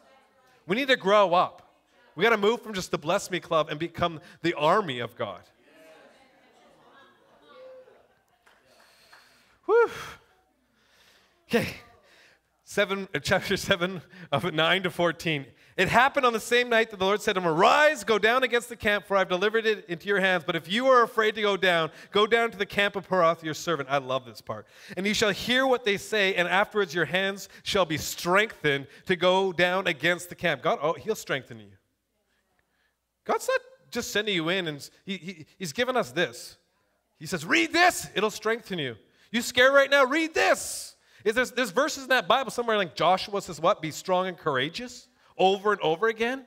We 0.69 0.77
need 0.77 0.87
to 0.87 0.97
grow 0.97 1.35
up. 1.35 1.69
We 2.15 2.23
got 2.23 2.31
to 2.31 2.37
move 2.37 2.63
from 2.63 2.73
just 2.73 2.93
the 2.93 2.97
Bless 2.97 3.29
Me 3.29 3.41
Club 3.41 3.71
and 3.71 3.81
become 3.81 4.21
the 4.43 4.55
army 4.55 5.01
of 5.01 5.17
God. 5.17 5.41
Whew. 9.65 9.91
Okay. 11.49 11.67
Seven, 12.63 13.09
uh, 13.13 13.19
chapter 13.19 13.57
7 13.57 14.01
of 14.31 14.55
9 14.55 14.83
to 14.85 14.91
14. 14.91 15.47
It 15.77 15.91
happened 15.91 16.25
on 16.25 16.33
the 16.33 16.41
same 16.41 16.71
night 16.71 16.91
that 16.91 16.99
the 16.99 17.05
Lord 17.05 17.21
said 17.21 17.35
to 17.35 17.41
him, 17.41 17.47
Arise, 17.47 18.03
go 18.03 18.19
down 18.19 18.43
against 18.43 18.71
the 18.71 18.77
camp, 18.77 19.07
for 19.07 19.15
I've 19.15 19.29
delivered 19.29 19.67
it 19.67 19.85
into 19.89 20.09
your 20.09 20.21
hands. 20.21 20.43
But 20.47 20.57
if 20.57 20.73
you 20.73 20.87
are 20.87 21.03
afraid 21.03 21.35
to 21.35 21.43
go 21.43 21.59
down, 21.59 21.91
go 22.13 22.27
down 22.27 22.51
to 22.51 22.57
the 22.57 22.65
camp 22.65 22.97
of 22.97 23.07
Purah, 23.07 23.43
your 23.43 23.53
servant. 23.53 23.91
I 23.91 23.99
love 23.99 24.25
this 24.25 24.41
part. 24.41 24.67
And 24.97 25.07
you 25.07 25.13
shall 25.13 25.33
hear 25.33 25.67
what 25.67 25.85
they 25.85 25.99
say, 25.99 26.35
and 26.35 26.49
afterwards 26.49 26.95
your 26.95 27.05
hands 27.05 27.51
shall 27.63 27.85
be 27.85 27.99
strengthened 27.99 28.87
to 29.05 29.17
go 29.17 29.53
down 29.53 29.87
against 29.87 30.31
the 30.31 30.35
camp. 30.35 30.63
God, 30.63 30.79
oh, 30.81 30.95
He'll 30.95 31.15
strengthen 31.15 31.61
you. 31.61 31.73
God's 33.25 33.47
not 33.47 33.61
just 33.91 34.13
sending 34.13 34.35
you 34.35 34.49
in, 34.49 34.69
and 34.69 34.91
he, 35.05 35.19
he, 35.19 35.47
He's 35.59 35.75
given 35.75 35.95
us 35.95 36.11
this. 36.11 36.57
He 37.19 37.27
says, 37.27 37.45
Read 37.45 37.75
this, 37.75 38.09
it'll 38.15 38.31
strengthen 38.31 38.79
you. 38.79 38.97
You 39.31 39.43
scared 39.43 39.75
right 39.75 39.91
now? 39.91 40.05
Read 40.07 40.33
this. 40.33 40.97
Is 41.23 41.35
there's, 41.35 41.51
there's 41.51 41.71
verses 41.71 42.05
in 42.05 42.09
that 42.11 42.29
Bible 42.29 42.51
somewhere 42.51 42.79
like 42.79 42.95
Joshua 42.95 43.43
says, 43.43 43.61
What? 43.61 43.83
Be 43.83 43.91
strong 43.91 44.27
and 44.27 44.39
courageous 44.39 45.09
over 45.39 45.73
and 45.73 45.81
over 45.81 46.09
again? 46.09 46.45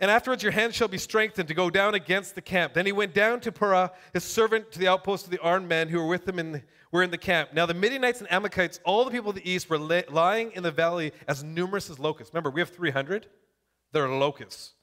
And 0.00 0.10
afterwards, 0.10 0.42
your 0.42 0.52
hand 0.52 0.74
shall 0.74 0.88
be 0.88 0.98
strengthened 0.98 1.48
to 1.48 1.54
go 1.54 1.70
down 1.70 1.94
against 1.94 2.36
the 2.36 2.40
camp. 2.40 2.74
Then 2.74 2.86
he 2.86 2.92
went 2.92 3.14
down 3.14 3.40
to 3.40 3.50
Purah, 3.50 3.90
his 4.12 4.22
servant, 4.22 4.70
to 4.72 4.78
the 4.78 4.86
outpost 4.86 5.24
of 5.24 5.32
the 5.32 5.40
armed 5.40 5.68
men 5.68 5.88
who 5.88 5.98
were 5.98 6.06
with 6.06 6.28
him 6.28 6.38
in 6.38 6.62
were 6.90 7.02
in 7.02 7.10
the 7.10 7.18
camp. 7.18 7.50
Now 7.52 7.66
the 7.66 7.74
Midianites 7.74 8.20
and 8.20 8.30
Amalekites, 8.32 8.80
all 8.84 9.04
the 9.04 9.10
people 9.10 9.30
of 9.30 9.36
the 9.36 9.50
east, 9.50 9.68
were 9.68 9.78
la- 9.78 10.02
lying 10.10 10.52
in 10.52 10.62
the 10.62 10.70
valley 10.70 11.12
as 11.26 11.44
numerous 11.44 11.90
as 11.90 11.98
locusts. 11.98 12.32
Remember, 12.32 12.50
we 12.50 12.60
have 12.60 12.70
300. 12.70 13.26
They're 13.92 14.08
locusts. 14.08 14.74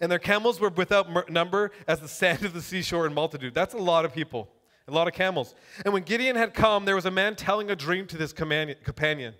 And 0.00 0.10
their 0.10 0.18
camels 0.18 0.60
were 0.60 0.70
without 0.70 1.30
number 1.30 1.70
as 1.86 2.00
the 2.00 2.08
sand 2.08 2.44
of 2.44 2.52
the 2.52 2.62
seashore 2.62 3.06
in 3.06 3.14
multitude. 3.14 3.54
That's 3.54 3.74
a 3.74 3.78
lot 3.78 4.04
of 4.04 4.12
people, 4.12 4.48
a 4.88 4.92
lot 4.92 5.08
of 5.08 5.14
camels. 5.14 5.54
And 5.84 5.94
when 5.94 6.02
Gideon 6.02 6.36
had 6.36 6.54
come, 6.54 6.84
there 6.84 6.96
was 6.96 7.06
a 7.06 7.10
man 7.10 7.36
telling 7.36 7.70
a 7.70 7.76
dream 7.76 8.06
to 8.08 8.16
this 8.16 8.32
companion. 8.32 9.34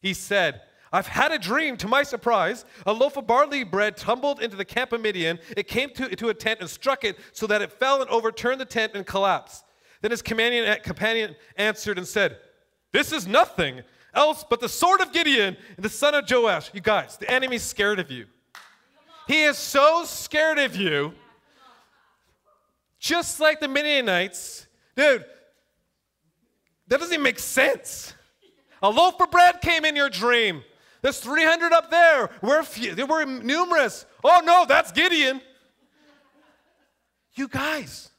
He 0.00 0.14
said, 0.14 0.62
I've 0.92 1.06
had 1.06 1.32
a 1.32 1.38
dream. 1.38 1.76
To 1.78 1.88
my 1.88 2.02
surprise, 2.02 2.64
a 2.86 2.92
loaf 2.92 3.16
of 3.16 3.26
barley 3.26 3.64
bread 3.64 3.96
tumbled 3.96 4.40
into 4.40 4.56
the 4.56 4.64
camp 4.64 4.92
of 4.92 5.00
Midian. 5.00 5.38
It 5.56 5.68
came 5.68 5.90
to, 5.90 6.14
to 6.14 6.28
a 6.28 6.34
tent 6.34 6.60
and 6.60 6.68
struck 6.68 7.04
it 7.04 7.18
so 7.32 7.46
that 7.46 7.62
it 7.62 7.72
fell 7.72 8.00
and 8.00 8.10
overturned 8.10 8.60
the 8.60 8.64
tent 8.64 8.92
and 8.94 9.06
collapsed. 9.06 9.64
Then 10.00 10.10
his 10.10 10.22
companion, 10.22 10.76
companion 10.82 11.36
answered 11.56 11.98
and 11.98 12.06
said, 12.06 12.38
This 12.92 13.12
is 13.12 13.26
nothing 13.26 13.82
else 14.14 14.44
but 14.48 14.60
the 14.60 14.68
sword 14.68 15.00
of 15.00 15.12
Gideon 15.12 15.56
and 15.76 15.84
the 15.84 15.90
son 15.90 16.14
of 16.14 16.24
Joash. 16.30 16.70
You 16.72 16.80
guys, 16.80 17.16
the 17.16 17.30
enemy's 17.30 17.62
scared 17.62 17.98
of 17.98 18.10
you. 18.10 18.26
He 19.26 19.42
is 19.42 19.58
so 19.58 20.04
scared 20.04 20.58
of 20.58 20.74
you, 20.74 21.12
just 22.98 23.40
like 23.40 23.60
the 23.60 23.68
Midianites. 23.68 24.66
Dude, 24.96 25.24
that 26.88 26.98
doesn't 26.98 27.12
even 27.12 27.22
make 27.22 27.38
sense. 27.38 28.14
A 28.82 28.88
loaf 28.88 29.20
of 29.20 29.30
bread 29.30 29.60
came 29.60 29.84
in 29.84 29.94
your 29.96 30.08
dream. 30.08 30.62
There's 31.02 31.20
300 31.20 31.72
up 31.72 31.90
there. 31.90 32.30
We're, 32.42 32.62
few, 32.62 32.94
we're 33.06 33.24
numerous. 33.24 34.04
Oh 34.24 34.40
no, 34.44 34.64
that's 34.66 34.92
Gideon. 34.92 35.40
You 37.34 37.48
guys, 37.48 38.10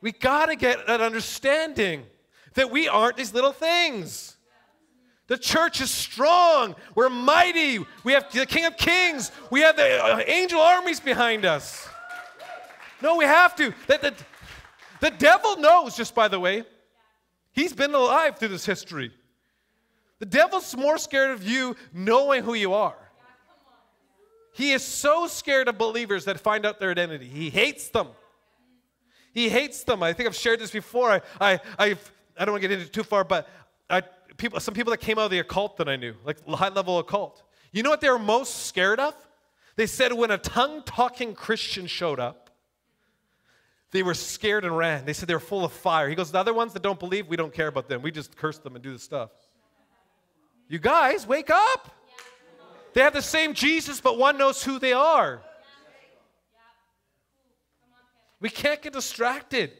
we 0.00 0.12
got 0.12 0.46
to 0.46 0.56
get 0.56 0.86
that 0.86 1.00
understanding 1.00 2.04
that 2.54 2.70
we 2.70 2.86
aren't 2.88 3.16
these 3.16 3.32
little 3.32 3.52
things. 3.52 4.36
The 5.28 5.38
church 5.38 5.80
is 5.80 5.90
strong. 5.90 6.74
We're 6.94 7.08
mighty. 7.08 7.78
We 8.04 8.12
have 8.12 8.30
the 8.30 8.44
King 8.44 8.66
of 8.66 8.76
Kings. 8.76 9.30
We 9.50 9.60
have 9.60 9.76
the 9.76 10.04
uh, 10.04 10.20
angel 10.26 10.60
armies 10.60 11.00
behind 11.00 11.46
us. 11.46 11.88
No, 13.00 13.16
we 13.16 13.24
have 13.24 13.56
to. 13.56 13.72
The, 13.86 13.98
the, 13.98 14.14
the 15.00 15.10
devil 15.10 15.56
knows, 15.56 15.96
just 15.96 16.14
by 16.14 16.28
the 16.28 16.38
way. 16.38 16.64
He's 17.52 17.72
been 17.72 17.94
alive 17.94 18.38
through 18.38 18.48
this 18.48 18.66
history. 18.66 19.12
The 20.22 20.26
devil's 20.26 20.76
more 20.76 20.98
scared 20.98 21.32
of 21.32 21.42
you 21.42 21.74
knowing 21.92 22.44
who 22.44 22.54
you 22.54 22.74
are. 22.74 22.94
He 24.52 24.70
is 24.70 24.84
so 24.84 25.26
scared 25.26 25.66
of 25.66 25.76
believers 25.76 26.26
that 26.26 26.38
find 26.38 26.64
out 26.64 26.78
their 26.78 26.92
identity. 26.92 27.26
He 27.26 27.50
hates 27.50 27.88
them. 27.88 28.06
He 29.34 29.48
hates 29.48 29.82
them. 29.82 30.00
I 30.00 30.12
think 30.12 30.28
I've 30.28 30.36
shared 30.36 30.60
this 30.60 30.70
before. 30.70 31.10
I, 31.10 31.22
I, 31.40 31.60
I've, 31.76 32.12
I 32.38 32.44
don't 32.44 32.52
want 32.52 32.62
to 32.62 32.68
get 32.68 32.78
into 32.78 32.88
too 32.88 33.02
far, 33.02 33.24
but 33.24 33.48
I, 33.90 34.04
people, 34.36 34.60
some 34.60 34.74
people 34.74 34.92
that 34.92 34.98
came 34.98 35.18
out 35.18 35.24
of 35.24 35.32
the 35.32 35.40
occult 35.40 35.76
that 35.78 35.88
I 35.88 35.96
knew, 35.96 36.14
like 36.24 36.36
high 36.46 36.68
level 36.68 37.00
occult. 37.00 37.42
You 37.72 37.82
know 37.82 37.90
what 37.90 38.00
they 38.00 38.08
were 38.08 38.16
most 38.16 38.66
scared 38.66 39.00
of? 39.00 39.16
They 39.74 39.88
said 39.88 40.12
when 40.12 40.30
a 40.30 40.38
tongue 40.38 40.84
talking 40.84 41.34
Christian 41.34 41.88
showed 41.88 42.20
up, 42.20 42.50
they 43.90 44.04
were 44.04 44.14
scared 44.14 44.64
and 44.64 44.78
ran. 44.78 45.04
They 45.04 45.14
said 45.14 45.28
they 45.28 45.34
were 45.34 45.40
full 45.40 45.64
of 45.64 45.72
fire. 45.72 46.08
He 46.08 46.14
goes, 46.14 46.30
The 46.30 46.38
other 46.38 46.54
ones 46.54 46.74
that 46.74 46.82
don't 46.84 47.00
believe, 47.00 47.26
we 47.26 47.36
don't 47.36 47.52
care 47.52 47.66
about 47.66 47.88
them. 47.88 48.02
We 48.02 48.12
just 48.12 48.36
curse 48.36 48.58
them 48.58 48.76
and 48.76 48.84
do 48.84 48.92
the 48.92 49.00
stuff. 49.00 49.30
You 50.68 50.78
guys, 50.78 51.26
wake 51.26 51.50
up. 51.50 51.94
They 52.94 53.00
have 53.00 53.12
the 53.12 53.22
same 53.22 53.54
Jesus, 53.54 54.00
but 54.00 54.18
one 54.18 54.36
knows 54.36 54.62
who 54.62 54.78
they 54.78 54.92
are. 54.92 55.40
We 58.40 58.50
can't 58.50 58.82
get 58.82 58.92
distracted. 58.92 59.72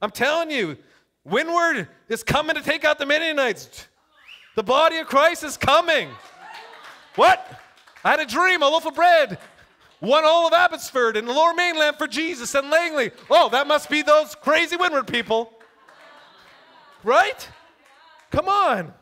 I'm 0.00 0.10
telling 0.10 0.50
you, 0.50 0.76
Windward 1.24 1.88
is 2.08 2.22
coming 2.22 2.54
to 2.54 2.62
take 2.62 2.84
out 2.84 2.98
the 2.98 3.06
Midianites. 3.06 3.88
The 4.54 4.62
body 4.62 4.98
of 4.98 5.06
Christ 5.08 5.42
is 5.42 5.56
coming. 5.56 6.08
What? 7.16 7.60
I 8.04 8.10
had 8.10 8.20
a 8.20 8.26
dream, 8.26 8.62
a 8.62 8.68
loaf 8.68 8.86
of 8.86 8.94
bread, 8.94 9.38
one 10.00 10.24
all 10.24 10.46
of 10.46 10.52
Abbotsford 10.52 11.16
and 11.16 11.26
the 11.26 11.32
lower 11.32 11.54
mainland 11.54 11.96
for 11.96 12.06
Jesus 12.06 12.54
and 12.54 12.70
Langley. 12.70 13.10
Oh, 13.28 13.48
that 13.48 13.66
must 13.66 13.90
be 13.90 14.02
those 14.02 14.34
crazy 14.36 14.76
Windward 14.76 15.08
people. 15.08 15.52
Right? 17.02 17.48
Come 18.30 18.48
on. 18.48 18.94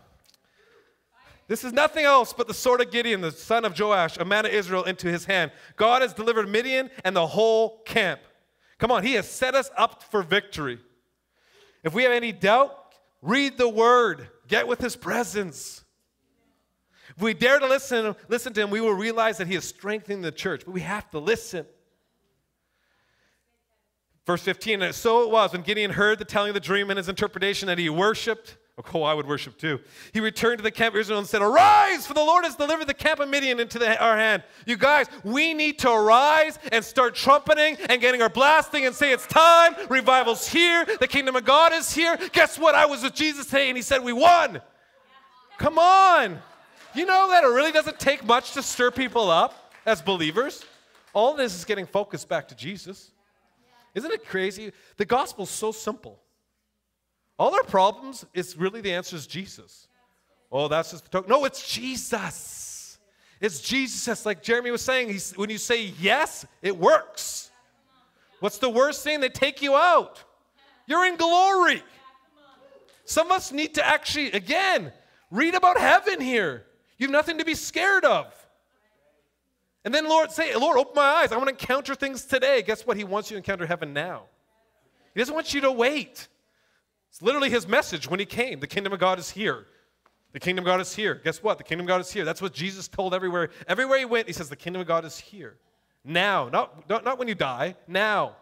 This 1.46 1.62
is 1.62 1.72
nothing 1.72 2.04
else 2.04 2.32
but 2.32 2.48
the 2.48 2.54
sword 2.54 2.80
of 2.80 2.90
Gideon, 2.90 3.20
the 3.20 3.30
son 3.30 3.64
of 3.64 3.78
Joash, 3.78 4.16
a 4.16 4.24
man 4.24 4.46
of 4.46 4.52
Israel, 4.52 4.84
into 4.84 5.08
his 5.08 5.26
hand. 5.26 5.52
God 5.76 6.02
has 6.02 6.14
delivered 6.14 6.48
Midian 6.48 6.90
and 7.04 7.14
the 7.14 7.26
whole 7.26 7.82
camp. 7.84 8.20
Come 8.78 8.90
on, 8.90 9.02
he 9.02 9.14
has 9.14 9.28
set 9.28 9.54
us 9.54 9.70
up 9.76 10.02
for 10.04 10.22
victory. 10.22 10.78
If 11.82 11.92
we 11.92 12.02
have 12.04 12.12
any 12.12 12.32
doubt, 12.32 12.76
read 13.20 13.58
the 13.58 13.68
word, 13.68 14.28
get 14.48 14.66
with 14.66 14.80
his 14.80 14.96
presence. 14.96 15.84
If 17.16 17.22
we 17.22 17.34
dare 17.34 17.58
to 17.58 17.66
listen, 17.66 18.16
listen 18.28 18.54
to 18.54 18.62
him, 18.62 18.70
we 18.70 18.80
will 18.80 18.94
realize 18.94 19.36
that 19.38 19.46
he 19.46 19.54
is 19.54 19.64
strengthening 19.64 20.22
the 20.22 20.32
church, 20.32 20.62
but 20.64 20.72
we 20.72 20.80
have 20.80 21.10
to 21.10 21.18
listen. 21.18 21.66
Verse 24.26 24.42
15, 24.42 24.80
and 24.80 24.94
so 24.94 25.22
it 25.22 25.30
was 25.30 25.52
when 25.52 25.60
Gideon 25.60 25.90
heard 25.90 26.18
the 26.18 26.24
telling 26.24 26.48
of 26.48 26.54
the 26.54 26.60
dream 26.60 26.88
and 26.88 26.96
his 26.96 27.10
interpretation 27.10 27.66
that 27.66 27.78
he 27.78 27.90
worshiped 27.90 28.56
Oh, 28.92 29.02
I 29.02 29.14
would 29.14 29.28
worship 29.28 29.56
too. 29.56 29.80
He 30.12 30.18
returned 30.18 30.58
to 30.58 30.62
the 30.64 30.70
camp 30.70 30.94
of 30.94 31.00
Israel 31.00 31.20
and 31.20 31.28
said, 31.28 31.42
Arise, 31.42 32.06
for 32.08 32.14
the 32.14 32.24
Lord 32.24 32.44
has 32.44 32.56
delivered 32.56 32.88
the 32.88 32.94
camp 32.94 33.20
of 33.20 33.28
Midian 33.28 33.60
into 33.60 33.78
the, 33.78 34.00
our 34.02 34.16
hand. 34.16 34.42
You 34.66 34.76
guys, 34.76 35.06
we 35.22 35.54
need 35.54 35.78
to 35.80 35.90
arise 35.90 36.58
and 36.72 36.84
start 36.84 37.14
trumpeting 37.14 37.76
and 37.88 38.00
getting 38.00 38.20
our 38.20 38.28
blasting 38.28 38.84
and 38.84 38.92
say, 38.92 39.12
It's 39.12 39.28
time. 39.28 39.76
Revival's 39.88 40.48
here. 40.48 40.84
The 40.98 41.06
kingdom 41.06 41.36
of 41.36 41.44
God 41.44 41.72
is 41.72 41.92
here. 41.92 42.18
Guess 42.32 42.58
what? 42.58 42.74
I 42.74 42.86
was 42.86 43.04
with 43.04 43.14
Jesus 43.14 43.46
today 43.46 43.68
and 43.68 43.76
he 43.76 43.82
said, 43.82 44.02
We 44.02 44.12
won. 44.12 44.60
Come 45.58 45.78
on. 45.78 46.38
You 46.96 47.06
know 47.06 47.28
that 47.30 47.44
it 47.44 47.48
really 47.48 47.72
doesn't 47.72 48.00
take 48.00 48.24
much 48.24 48.52
to 48.52 48.62
stir 48.62 48.90
people 48.90 49.30
up 49.30 49.72
as 49.86 50.02
believers. 50.02 50.64
All 51.12 51.34
this 51.34 51.54
is 51.54 51.64
getting 51.64 51.86
focused 51.86 52.28
back 52.28 52.48
to 52.48 52.56
Jesus. 52.56 53.12
Isn't 53.94 54.10
it 54.10 54.26
crazy? 54.26 54.72
The 54.96 55.04
gospel's 55.04 55.50
so 55.50 55.70
simple. 55.70 56.18
All 57.38 57.54
our 57.54 57.62
problems 57.62 58.24
is 58.32 58.56
really 58.56 58.80
the 58.80 58.92
answer 58.92 59.16
is 59.16 59.26
Jesus. 59.26 59.88
Oh, 60.52 60.68
that's 60.68 60.92
just 60.92 61.04
the 61.04 61.10
token. 61.10 61.30
No, 61.30 61.44
it's 61.44 61.68
Jesus. 61.68 62.98
It's 63.40 63.60
Jesus. 63.60 64.24
Like 64.24 64.42
Jeremy 64.42 64.70
was 64.70 64.82
saying, 64.82 65.08
he's 65.08 65.32
when 65.32 65.50
you 65.50 65.58
say 65.58 65.92
yes, 66.00 66.46
it 66.62 66.76
works. 66.76 67.50
What's 68.40 68.58
the 68.58 68.70
worst 68.70 69.02
thing? 69.02 69.20
They 69.20 69.28
take 69.28 69.62
you 69.62 69.74
out. 69.74 70.22
You're 70.86 71.06
in 71.06 71.16
glory. 71.16 71.82
Some 73.04 73.26
of 73.26 73.32
us 73.32 73.52
need 73.52 73.74
to 73.74 73.86
actually, 73.86 74.32
again, 74.32 74.92
read 75.30 75.54
about 75.54 75.78
heaven 75.78 76.20
here. 76.20 76.64
You 76.98 77.06
have 77.06 77.12
nothing 77.12 77.38
to 77.38 77.44
be 77.44 77.54
scared 77.54 78.04
of. 78.04 78.26
And 79.84 79.92
then 79.92 80.08
Lord 80.08 80.30
say, 80.30 80.54
Lord, 80.54 80.78
open 80.78 80.94
my 80.94 81.02
eyes. 81.02 81.32
I 81.32 81.36
want 81.36 81.48
to 81.48 81.52
encounter 81.52 81.94
things 81.94 82.24
today. 82.24 82.62
Guess 82.62 82.86
what? 82.86 82.96
He 82.96 83.04
wants 83.04 83.30
you 83.30 83.34
to 83.34 83.38
encounter 83.38 83.66
heaven 83.66 83.92
now. 83.92 84.22
He 85.12 85.20
doesn't 85.20 85.34
want 85.34 85.52
you 85.52 85.60
to 85.62 85.72
wait. 85.72 86.28
It's 87.14 87.22
literally 87.22 87.48
his 87.48 87.68
message 87.68 88.10
when 88.10 88.18
he 88.18 88.26
came. 88.26 88.58
The 88.58 88.66
kingdom 88.66 88.92
of 88.92 88.98
God 88.98 89.20
is 89.20 89.30
here. 89.30 89.66
The 90.32 90.40
kingdom 90.40 90.64
of 90.64 90.66
God 90.66 90.80
is 90.80 90.96
here. 90.96 91.14
Guess 91.22 91.44
what? 91.44 91.58
The 91.58 91.62
kingdom 91.62 91.84
of 91.84 91.88
God 91.88 92.00
is 92.00 92.10
here. 92.10 92.24
That's 92.24 92.42
what 92.42 92.52
Jesus 92.52 92.88
told 92.88 93.14
everywhere. 93.14 93.50
Everywhere 93.68 94.00
he 94.00 94.04
went, 94.04 94.26
he 94.26 94.32
says, 94.32 94.48
The 94.48 94.56
kingdom 94.56 94.82
of 94.82 94.88
God 94.88 95.04
is 95.04 95.16
here. 95.16 95.54
Now. 96.04 96.48
Not, 96.48 96.88
not, 96.88 97.04
not 97.04 97.20
when 97.20 97.28
you 97.28 97.36
die. 97.36 97.76
Now. 97.86 98.34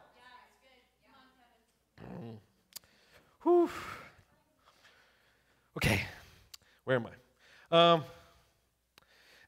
Mm. 2.01 2.37
Whew. 3.43 3.69
Okay. 5.77 6.01
Where 6.85 6.97
am 6.97 7.09
I? 7.71 7.93
Um, 7.93 8.05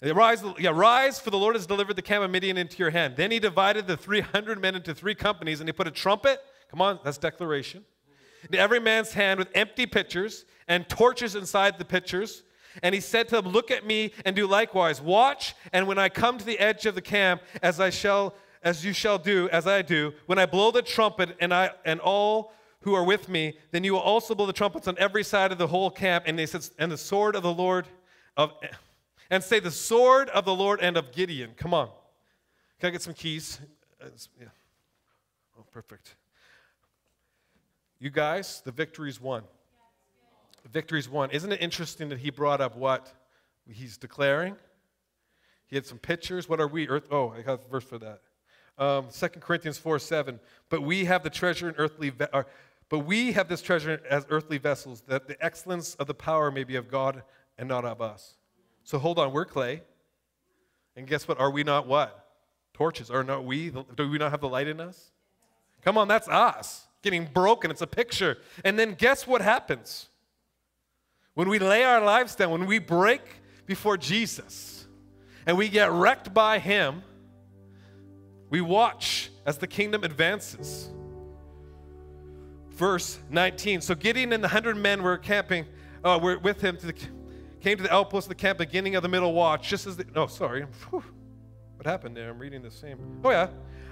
rise, 0.02 0.44
yeah, 0.58 0.68
rise, 0.68 1.18
for 1.18 1.30
the 1.30 1.38
Lord 1.38 1.54
has 1.54 1.64
delivered 1.64 1.96
the 1.96 2.02
camp 2.02 2.24
of 2.24 2.30
Midian 2.30 2.58
into 2.58 2.76
your 2.76 2.90
hand. 2.90 3.16
Then 3.16 3.30
he 3.30 3.38
divided 3.38 3.86
the 3.86 3.96
300 3.96 4.60
men 4.60 4.74
into 4.74 4.94
three 4.94 5.14
companies, 5.14 5.60
and 5.60 5.68
he 5.68 5.72
put 5.72 5.86
a 5.86 5.90
trumpet. 5.90 6.42
Come 6.70 6.82
on, 6.82 7.00
that's 7.02 7.16
declaration 7.16 7.86
every 8.52 8.80
man's 8.80 9.12
hand 9.12 9.38
with 9.38 9.48
empty 9.54 9.86
pitchers 9.86 10.44
and 10.68 10.88
torches 10.88 11.34
inside 11.34 11.78
the 11.78 11.84
pitchers. 11.84 12.42
And 12.82 12.94
he 12.94 13.00
said 13.00 13.28
to 13.28 13.36
them, 13.36 13.52
Look 13.52 13.70
at 13.70 13.86
me 13.86 14.12
and 14.24 14.34
do 14.34 14.46
likewise. 14.46 15.00
Watch, 15.00 15.54
and 15.72 15.86
when 15.86 15.98
I 15.98 16.08
come 16.08 16.38
to 16.38 16.44
the 16.44 16.58
edge 16.58 16.86
of 16.86 16.94
the 16.94 17.02
camp, 17.02 17.42
as 17.62 17.80
I 17.80 17.90
shall, 17.90 18.34
as 18.62 18.84
you 18.84 18.92
shall 18.92 19.18
do, 19.18 19.48
as 19.50 19.66
I 19.66 19.82
do, 19.82 20.12
when 20.26 20.38
I 20.38 20.46
blow 20.46 20.70
the 20.70 20.82
trumpet 20.82 21.36
and 21.40 21.54
I 21.54 21.70
and 21.84 22.00
all 22.00 22.52
who 22.80 22.94
are 22.94 23.04
with 23.04 23.28
me, 23.28 23.56
then 23.70 23.82
you 23.84 23.92
will 23.92 24.00
also 24.00 24.34
blow 24.34 24.46
the 24.46 24.52
trumpets 24.52 24.88
on 24.88 24.96
every 24.98 25.24
side 25.24 25.52
of 25.52 25.58
the 25.58 25.66
whole 25.66 25.90
camp. 25.90 26.24
And 26.26 26.38
they 26.38 26.46
said, 26.46 26.68
and 26.78 26.92
the 26.92 26.98
sword 26.98 27.34
of 27.34 27.42
the 27.42 27.52
Lord 27.52 27.86
of 28.36 28.52
and 29.30 29.42
say 29.42 29.58
the 29.58 29.70
sword 29.70 30.28
of 30.30 30.44
the 30.44 30.54
Lord 30.54 30.80
and 30.80 30.96
of 30.96 31.12
Gideon. 31.12 31.52
Come 31.56 31.72
on. 31.72 31.88
Can 32.80 32.88
I 32.88 32.90
get 32.90 33.02
some 33.02 33.14
keys? 33.14 33.60
Uh, 34.00 34.08
yeah. 34.38 34.48
Oh, 35.58 35.64
perfect. 35.72 36.16
You 38.04 38.10
guys, 38.10 38.60
the 38.62 38.70
victory's 38.70 39.18
won. 39.18 39.44
The 40.62 40.68
victory's 40.68 41.08
won. 41.08 41.30
Isn't 41.30 41.50
it 41.50 41.62
interesting 41.62 42.10
that 42.10 42.18
he 42.18 42.28
brought 42.28 42.60
up 42.60 42.76
what 42.76 43.10
he's 43.66 43.96
declaring? 43.96 44.56
He 45.68 45.76
had 45.76 45.86
some 45.86 45.96
pictures. 45.96 46.46
What 46.46 46.60
are 46.60 46.68
we? 46.68 46.86
Earth. 46.86 47.08
Oh, 47.10 47.30
I 47.30 47.40
got 47.40 47.64
a 47.64 47.70
verse 47.70 47.84
for 47.84 47.96
that. 47.96 48.20
Um, 48.76 49.06
2 49.10 49.28
Corinthians 49.40 49.78
4 49.78 49.98
7. 49.98 50.38
But 50.68 50.82
we 50.82 51.06
have 51.06 51.22
the 51.22 51.30
treasure 51.30 51.66
in 51.66 51.76
earthly, 51.76 52.10
ve- 52.10 52.26
or, 52.34 52.44
but 52.90 52.98
we 52.98 53.32
have 53.32 53.48
this 53.48 53.62
treasure 53.62 53.98
as 54.10 54.26
earthly 54.28 54.58
vessels, 54.58 55.02
that 55.08 55.26
the 55.26 55.42
excellence 55.42 55.94
of 55.94 56.06
the 56.06 56.12
power 56.12 56.50
may 56.50 56.64
be 56.64 56.76
of 56.76 56.90
God 56.90 57.22
and 57.56 57.66
not 57.66 57.86
of 57.86 58.02
us. 58.02 58.34
So 58.82 58.98
hold 58.98 59.18
on, 59.18 59.32
we're 59.32 59.46
clay. 59.46 59.80
And 60.94 61.06
guess 61.06 61.26
what? 61.26 61.40
Are 61.40 61.50
we 61.50 61.64
not 61.64 61.86
what? 61.86 62.34
Torches. 62.74 63.10
Are 63.10 63.24
not 63.24 63.46
we? 63.46 63.70
Do 63.70 64.10
we 64.10 64.18
not 64.18 64.30
have 64.30 64.42
the 64.42 64.48
light 64.50 64.68
in 64.68 64.78
us? 64.78 65.10
Come 65.80 65.96
on, 65.96 66.06
that's 66.06 66.28
us 66.28 66.86
getting 67.04 67.26
broken. 67.26 67.70
It's 67.70 67.82
a 67.82 67.86
picture. 67.86 68.38
And 68.64 68.76
then 68.76 68.94
guess 68.94 69.26
what 69.26 69.40
happens? 69.40 70.08
When 71.34 71.48
we 71.48 71.60
lay 71.60 71.84
our 71.84 72.04
lives 72.04 72.34
down, 72.34 72.50
when 72.50 72.66
we 72.66 72.80
break 72.80 73.20
before 73.66 73.96
Jesus 73.96 74.86
and 75.46 75.56
we 75.56 75.68
get 75.68 75.92
wrecked 75.92 76.34
by 76.34 76.58
Him, 76.58 77.02
we 78.50 78.60
watch 78.60 79.30
as 79.46 79.58
the 79.58 79.66
kingdom 79.66 80.04
advances. 80.04 80.90
Verse 82.70 83.18
19. 83.30 83.80
So 83.80 83.94
Gideon 83.94 84.32
and 84.32 84.42
the 84.42 84.48
hundred 84.48 84.76
men 84.76 85.02
were 85.02 85.16
camping, 85.16 85.66
uh, 86.02 86.18
were 86.20 86.38
with 86.38 86.60
him 86.60 86.76
to 86.78 86.86
the, 86.86 86.94
came 87.60 87.76
to 87.76 87.82
the 87.82 87.92
outpost 87.92 88.26
of 88.26 88.30
the 88.30 88.34
camp, 88.34 88.58
beginning 88.58 88.96
of 88.96 89.02
the 89.02 89.08
middle 89.08 89.32
watch, 89.32 89.68
just 89.68 89.86
as 89.86 89.96
the, 89.96 90.06
oh, 90.16 90.26
sorry. 90.26 90.66
Whew. 90.90 91.04
What 91.84 91.90
happened 91.90 92.16
there? 92.16 92.30
I'm 92.30 92.38
reading 92.38 92.62
the 92.62 92.70
same. 92.70 92.96
Oh, 93.22 93.30
yeah. 93.30 93.48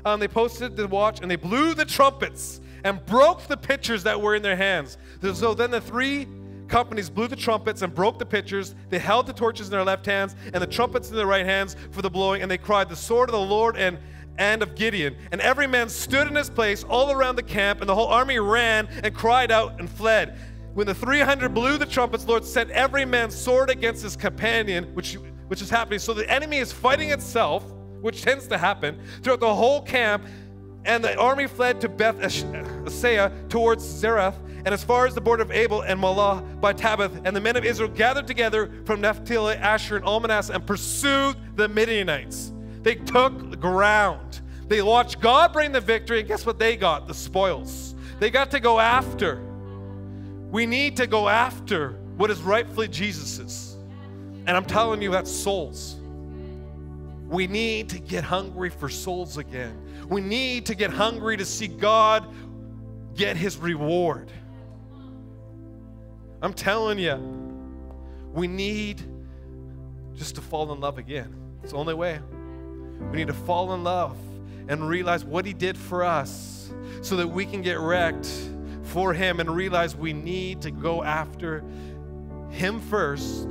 Um, 0.07 0.19
they 0.19 0.27
posted 0.27 0.77
the 0.77 0.89
watch 0.89 1.21
and 1.21 1.31
they 1.31 1.37
blew 1.37 1.75
the 1.75 1.85
trumpets 1.85 2.63
and 2.85 3.05
broke 3.05 3.47
the 3.49 3.57
pitchers 3.57 4.03
that 4.05 4.19
were 4.19 4.35
in 4.35 4.41
their 4.41 4.57
hands. 4.57 4.97
So 5.35 5.53
then 5.53 5.71
the 5.71 5.81
three 5.83 6.27
companies 6.69 7.11
blew 7.11 7.29
the 7.29 7.37
trumpets 7.37 7.83
and 7.83 7.95
broke 7.95 8.19
the 8.19 8.25
pitchers. 8.25 8.75
They 8.89 8.99
held 8.99 9.27
the 9.27 9.35
torches 9.35 9.67
in 9.67 9.73
their 9.73 9.85
left 9.85 10.07
hands 10.07 10.37
and 10.55 10.63
the 10.63 10.67
trumpets 10.67 11.11
in 11.11 11.17
their 11.17 11.27
right 11.27 11.45
hands 11.45 11.77
for 11.91 12.01
the 12.01 12.09
blowing, 12.09 12.41
and 12.41 12.51
they 12.51 12.57
cried, 12.57 12.89
The 12.89 12.97
sword 12.97 13.29
of 13.29 13.35
the 13.35 13.41
Lord 13.41 13.77
and 13.77 13.99
and 14.39 14.63
of 14.63 14.75
Gideon. 14.75 15.15
And 15.31 15.43
every 15.43 15.67
man 15.67 15.91
stood 15.91 16.27
in 16.27 16.35
his 16.35 16.49
place 16.49 16.85
all 16.85 17.13
around 17.13 17.37
the 17.37 17.43
camp, 17.43 17.81
and 17.81 17.89
the 17.91 17.95
whole 17.95 18.07
army 18.07 18.39
ran 18.39 18.89
and 19.05 19.15
cried 19.15 19.53
out 19.53 19.79
and 19.79 19.91
fled. 19.91 20.39
When 20.73 20.87
the 20.87 20.95
300 20.95 21.53
blew 21.53 21.77
the 21.77 21.85
trumpets, 21.85 22.25
Lord 22.27 22.43
sent 22.43 22.71
every 22.71 23.05
man's 23.05 23.35
sword 23.35 23.69
against 23.69 24.03
his 24.03 24.17
companion, 24.17 24.95
which, 24.95 25.19
which 25.49 25.61
is 25.61 25.69
happening. 25.69 25.99
So 25.99 26.15
the 26.15 26.29
enemy 26.31 26.57
is 26.57 26.73
fighting 26.73 27.11
itself, 27.11 27.71
which 28.03 28.21
tends 28.21 28.47
to 28.49 28.59
happen 28.59 29.01
throughout 29.23 29.41
the 29.41 29.55
whole 29.55 29.81
camp. 29.81 30.27
And 30.85 31.03
the 31.03 31.17
army 31.17 31.47
fled 31.47 31.81
to 31.83 31.89
Beth 31.89 32.19
Asaiah 32.19 33.49
towards 33.49 33.85
Zererah, 33.85 34.35
and 34.65 34.69
as 34.69 34.83
far 34.83 35.07
as 35.07 35.15
the 35.15 35.21
border 35.21 35.45
of 35.45 35.53
Abel 35.53 35.83
and 35.83 35.99
Malah 35.99 36.43
by 36.61 36.73
Tabbath. 36.73 37.23
And 37.25 37.35
the 37.37 37.41
men 37.41 37.57
of 37.57 37.65
Israel 37.65 37.89
gathered 37.89 38.27
together 38.27 38.71
from 38.85 39.01
Naphtali, 39.01 39.55
Asher, 39.55 39.97
and 39.97 40.05
all 40.05 40.19
Manasseh 40.19 40.53
and 40.53 40.67
pursued 40.67 41.37
the 41.57 41.69
Midianites. 41.69 42.53
They 42.83 42.97
took 42.97 43.61
ground. 43.61 44.41
They 44.67 44.83
watched 44.83 45.21
God 45.21 45.53
bring 45.53 45.71
the 45.71 45.81
victory, 45.81 46.19
and 46.19 46.29
guess 46.29 46.45
what 46.45 46.59
they 46.59 46.77
got? 46.77 47.07
The 47.07 47.15
spoils. 47.15 47.95
They 48.19 48.31
got 48.31 48.51
to 48.51 48.61
go 48.61 48.81
after. 48.81 49.41
We 50.51 50.67
need 50.67 50.97
to 50.97 51.07
go 51.07 51.29
after 51.29 51.93
what 52.17 52.31
is 52.31 52.41
rightfully 52.43 52.89
Jesus's. 52.89 53.77
And 54.47 54.51
I'm 54.51 54.65
telling 54.65 55.01
you, 55.01 55.13
that's 55.13 55.31
souls. 55.31 55.97
We 57.33 57.47
need 57.47 57.89
to 57.89 57.99
get 57.99 58.25
hungry 58.25 58.69
for 58.69 58.91
souls 58.91 59.39
again. 59.39 60.07
We 60.07 60.21
need 60.21 60.67
to 60.67 60.75
get 60.75 60.91
hungry 60.91 61.39
to 61.39 61.47
see 61.47 61.67
God 61.67 62.27
get 63.15 63.39
his 63.39 63.57
reward. 63.57 64.31
I'm 66.43 66.53
telling 66.53 66.99
you, 66.99 67.15
we 68.35 68.47
need 68.47 69.01
just 70.15 70.35
to 70.35 70.43
fall 70.43 70.75
in 70.75 70.81
love 70.81 70.99
again. 70.99 71.35
It's 71.63 71.73
the 71.73 71.79
only 71.79 71.95
way. 71.95 72.21
We 73.11 73.17
need 73.17 73.29
to 73.29 73.33
fall 73.33 73.73
in 73.73 73.83
love 73.83 74.15
and 74.69 74.87
realize 74.87 75.25
what 75.25 75.47
he 75.47 75.55
did 75.55 75.79
for 75.79 76.05
us 76.05 76.71
so 77.01 77.17
that 77.17 77.29
we 77.29 77.47
can 77.47 77.63
get 77.63 77.79
wrecked 77.79 78.31
for 78.83 79.15
him 79.15 79.41
and 79.41 79.57
realize 79.57 79.97
we 79.97 80.13
need 80.13 80.61
to 80.61 80.71
go 80.71 81.03
after 81.03 81.65
him 82.51 82.79
first 82.79 83.49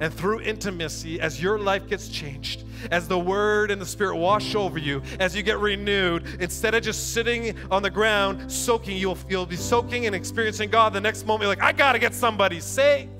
and 0.00 0.12
through 0.12 0.40
intimacy, 0.40 1.20
as 1.20 1.40
your 1.40 1.58
life 1.58 1.86
gets 1.86 2.08
changed, 2.08 2.64
as 2.90 3.06
the 3.06 3.18
Word 3.18 3.70
and 3.70 3.80
the 3.80 3.86
Spirit 3.86 4.16
wash 4.16 4.54
over 4.54 4.78
you, 4.78 5.02
as 5.20 5.36
you 5.36 5.42
get 5.42 5.58
renewed, 5.58 6.24
instead 6.40 6.74
of 6.74 6.82
just 6.82 7.12
sitting 7.12 7.54
on 7.70 7.82
the 7.82 7.90
ground 7.90 8.50
soaking, 8.50 8.96
you'll, 8.96 9.18
you'll 9.28 9.46
be 9.46 9.56
soaking 9.56 10.06
and 10.06 10.16
experiencing 10.16 10.70
God. 10.70 10.94
The 10.94 11.00
next 11.00 11.26
moment, 11.26 11.42
you're 11.42 11.50
like, 11.50 11.62
I 11.62 11.72
got 11.72 11.92
to 11.92 11.98
get 11.98 12.14
somebody 12.14 12.60
saved. 12.60 13.10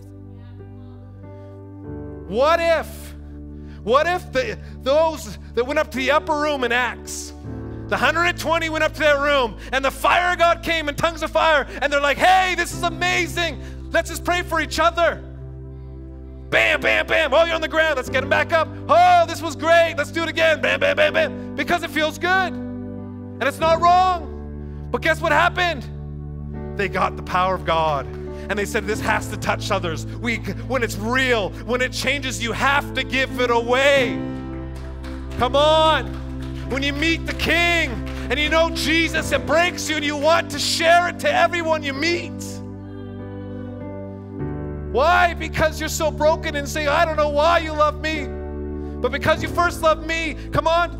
What 2.27 2.61
if, 2.61 2.87
what 3.83 4.07
if 4.07 4.33
the, 4.33 4.59
those 4.83 5.37
that 5.55 5.67
went 5.67 5.79
up 5.79 5.91
to 5.91 5.99
the 5.99 6.13
upper 6.13 6.41
room 6.41 6.65
in 6.65 6.73
Acts, 6.73 7.35
the 7.89 7.97
120 7.97 8.69
went 8.69 8.85
up 8.85 8.95
to 8.95 9.01
that 9.01 9.19
room 9.19 9.59
and 9.73 9.85
the 9.85 9.91
fire 9.91 10.33
of 10.33 10.39
God 10.39 10.63
came 10.63 10.89
in 10.89 10.95
tongues 10.95 11.25
of 11.25 11.33
fire 11.33 11.67
and 11.83 11.93
they're 11.93 12.01
like, 12.01 12.19
hey, 12.19 12.55
this 12.55 12.73
is 12.73 12.85
amazing. 12.85 13.91
Let's 13.91 14.09
just 14.09 14.25
pray 14.25 14.43
for 14.43 14.61
each 14.61 14.79
other. 14.79 15.25
Bam, 16.51 16.81
bam, 16.81 17.07
bam. 17.07 17.33
Oh, 17.33 17.45
you're 17.45 17.55
on 17.55 17.61
the 17.61 17.69
ground. 17.69 17.97
Let's 17.97 18.09
get 18.09 18.25
him 18.25 18.29
back 18.29 18.53
up. 18.53 18.69
Oh, 18.89 19.25
this 19.27 19.41
was 19.41 19.55
great. 19.55 19.95
Let's 19.97 20.11
do 20.11 20.25
it 20.25 20.29
again. 20.29 20.61
Bam, 20.61 20.81
bam, 20.81 20.97
bam, 20.97 21.13
bam. 21.15 21.55
Because 21.55 21.85
it 21.85 21.91
feels 21.91 22.19
good. 22.19 22.53
And 22.53 23.43
it's 23.45 23.61
not 23.61 23.81
wrong. 23.81 24.89
But 24.91 25.01
guess 25.01 25.21
what 25.21 25.31
happened? 25.31 25.87
They 26.77 26.89
got 26.89 27.17
the 27.17 27.23
power 27.23 27.55
of 27.55 27.65
God. 27.65 28.07
And 28.51 28.59
they 28.59 28.65
said, 28.65 28.85
This 28.85 29.01
has 29.01 29.29
to 29.29 29.37
touch 29.37 29.71
others. 29.71 30.07
We, 30.07 30.39
when 30.67 30.83
it's 30.83 30.97
real, 30.97 31.51
when 31.67 31.81
it 31.81 31.93
changes, 31.93 32.43
you 32.43 32.51
have 32.51 32.95
to 32.95 33.05
give 33.05 33.41
it 33.41 33.51
away. 33.51 34.15
Come 35.39 35.55
on. 35.55 36.07
When 36.69 36.83
you 36.83 36.93
meet 36.93 37.27
the 37.27 37.35
King 37.35 37.91
and 38.29 38.39
you 38.39 38.49
know 38.49 38.71
Jesus, 38.71 39.31
it 39.31 39.47
breaks 39.47 39.89
you 39.89 39.97
and 39.97 40.05
you 40.05 40.17
want 40.17 40.51
to 40.51 40.59
share 40.59 41.09
it 41.09 41.21
to 41.21 41.33
everyone 41.33 41.85
you 41.85 41.93
meet. 41.93 42.33
Why? 44.93 45.35
Because 45.35 45.79
you're 45.79 45.89
so 45.89 46.11
broken 46.11 46.57
and 46.57 46.69
say, 46.69 46.87
I 46.87 47.05
don't 47.05 47.17
know 47.17 47.29
why 47.29 47.59
you 47.59 47.73
love 47.73 48.01
me. 48.01 48.27
But 49.01 49.13
because 49.13 49.43
you 49.43 49.49
first 49.49 49.83
loved 49.83 50.07
me, 50.07 50.37
come 50.53 50.67
on. 50.67 50.99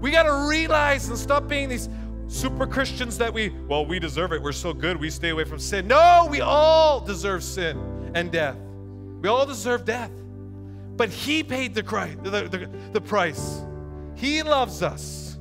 We 0.00 0.10
got 0.10 0.24
to 0.24 0.48
realize 0.48 1.08
and 1.08 1.18
stop 1.18 1.48
being 1.48 1.68
these 1.68 1.88
super 2.28 2.66
Christians 2.66 3.18
that 3.18 3.32
we, 3.32 3.50
well, 3.68 3.84
we 3.84 3.98
deserve 3.98 4.32
it. 4.32 4.42
We're 4.42 4.52
so 4.52 4.72
good. 4.72 4.98
We 4.98 5.10
stay 5.10 5.30
away 5.30 5.44
from 5.44 5.58
sin. 5.58 5.86
No, 5.88 6.26
we 6.30 6.40
all 6.40 7.00
deserve 7.00 7.42
sin 7.42 8.12
and 8.14 8.30
death. 8.30 8.56
We 9.20 9.28
all 9.28 9.46
deserve 9.46 9.84
death. 9.84 10.10
But 10.96 11.10
He 11.10 11.42
paid 11.42 11.74
the, 11.74 11.82
the, 11.82 12.30
the, 12.30 12.70
the 12.92 13.00
price. 13.00 13.62
He 14.14 14.42
loves 14.42 14.82
us. 14.82 15.33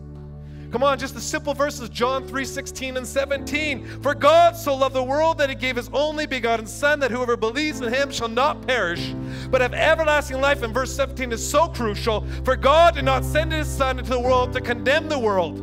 Come 0.73 0.81
on, 0.81 0.97
just 0.97 1.13
the 1.13 1.21
simple 1.21 1.53
verses 1.53 1.87
John 1.87 2.27
3 2.27 2.43
16 2.43 2.97
and 2.97 3.05
17. 3.05 4.01
For 4.01 4.15
God 4.15 4.55
so 4.57 4.73
loved 4.73 4.95
the 4.95 5.03
world 5.03 5.37
that 5.37 5.47
he 5.47 5.53
gave 5.53 5.75
his 5.75 5.87
only 5.93 6.25
begotten 6.25 6.65
Son, 6.65 6.99
that 7.01 7.11
whoever 7.11 7.37
believes 7.37 7.79
in 7.79 7.93
him 7.93 8.09
shall 8.09 8.27
not 8.27 8.65
perish, 8.65 9.13
but 9.51 9.61
have 9.61 9.75
everlasting 9.75 10.41
life. 10.41 10.63
And 10.63 10.73
verse 10.73 10.91
17 10.91 11.31
is 11.31 11.47
so 11.47 11.67
crucial. 11.67 12.25
For 12.43 12.55
God 12.55 12.95
did 12.95 13.05
not 13.05 13.23
send 13.23 13.51
his 13.51 13.67
Son 13.67 13.99
into 13.99 14.09
the 14.09 14.19
world 14.19 14.51
to 14.53 14.61
condemn 14.61 15.09
the 15.09 15.19
world. 15.19 15.59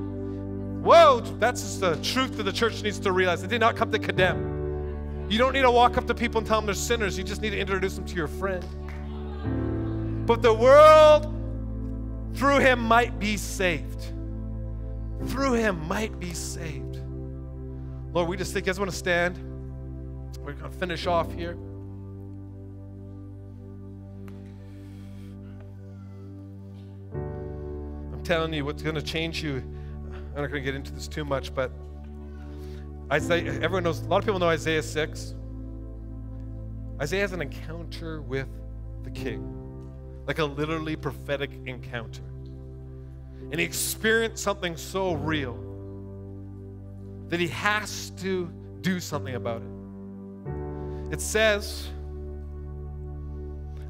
Whoa, 0.85 1.23
that's 1.41 1.61
just 1.61 1.81
the 1.81 1.97
truth 2.05 2.37
that 2.37 2.45
the 2.45 2.53
church 2.53 2.81
needs 2.85 3.01
to 3.01 3.11
realize. 3.11 3.43
It 3.43 3.51
did 3.51 3.61
not 3.61 3.75
come 3.75 3.91
to 3.91 3.99
condemn. 3.99 5.27
You 5.29 5.39
don't 5.39 5.55
need 5.55 5.63
to 5.63 5.73
walk 5.73 5.97
up 5.97 6.07
to 6.07 6.15
people 6.15 6.39
and 6.39 6.47
tell 6.47 6.59
them 6.61 6.67
they're 6.67 6.75
sinners. 6.77 7.19
You 7.19 7.25
just 7.25 7.43
need 7.43 7.51
to 7.51 7.59
introduce 7.59 7.97
them 7.97 8.05
to 8.05 8.15
your 8.15 8.29
friend. 8.29 8.65
But 10.25 10.41
the 10.41 10.55
world 10.55 11.35
through 12.35 12.59
him 12.59 12.79
might 12.79 13.19
be 13.19 13.37
saved 13.37 14.13
through 15.29 15.55
him 15.55 15.87
might 15.87 16.19
be 16.19 16.33
saved. 16.33 16.99
Lord, 18.13 18.29
we 18.29 18.37
just 18.37 18.53
think, 18.53 18.67
you 18.67 18.73
guys 18.73 18.79
want 18.79 18.91
to 18.91 18.97
stand? 18.97 19.39
We're 20.41 20.53
going 20.53 20.71
to 20.71 20.79
finish 20.79 21.07
off 21.07 21.33
here. 21.33 21.57
I'm 28.13 28.23
telling 28.25 28.53
you, 28.53 28.65
what's 28.65 28.83
going 28.83 28.97
to 28.97 29.03
change 29.03 29.43
you. 29.43 29.63
I'm 30.35 30.43
not 30.43 30.51
going 30.51 30.53
to 30.53 30.61
get 30.61 30.75
into 30.75 30.93
this 30.93 31.09
too 31.09 31.25
much, 31.25 31.55
but 31.55 31.71
Isaiah, 33.13 33.53
everyone 33.55 33.83
knows, 33.83 34.01
a 34.01 34.05
lot 34.07 34.19
of 34.19 34.25
people 34.25 34.41
know 34.41 34.49
Isaiah 34.49 34.83
6. 34.83 35.35
Isaiah 37.01 37.21
has 37.21 37.33
an 37.33 37.43
encounter 37.43 38.23
with 38.23 38.49
the 39.03 39.11
king, 39.11 40.23
like 40.27 40.39
a 40.39 40.45
literally 40.45 40.97
prophetic 40.97 41.51
encounter 41.67 42.23
and 43.51 43.59
he 43.59 43.67
experienced 43.67 44.43
something 44.43 44.77
so 44.77 45.15
real 45.15 45.59
that 47.29 47.41
he 47.41 47.49
has 47.49 48.11
to 48.19 48.51
do 48.81 49.01
something 49.01 49.35
about 49.35 49.63
it. 49.63 51.15
It 51.15 51.21
says, 51.21 51.89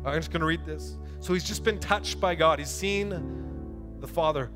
I'm 0.04 0.14
just 0.14 0.30
going 0.30 0.40
to 0.40 0.46
read 0.46 0.64
this. 0.64 0.96
So 1.20 1.34
he's 1.34 1.44
just 1.44 1.64
been 1.64 1.78
touched 1.78 2.20
by 2.20 2.34
God, 2.34 2.58
he's 2.58 2.70
seen 2.70 3.10
the 4.00 4.06
Father. 4.06 4.50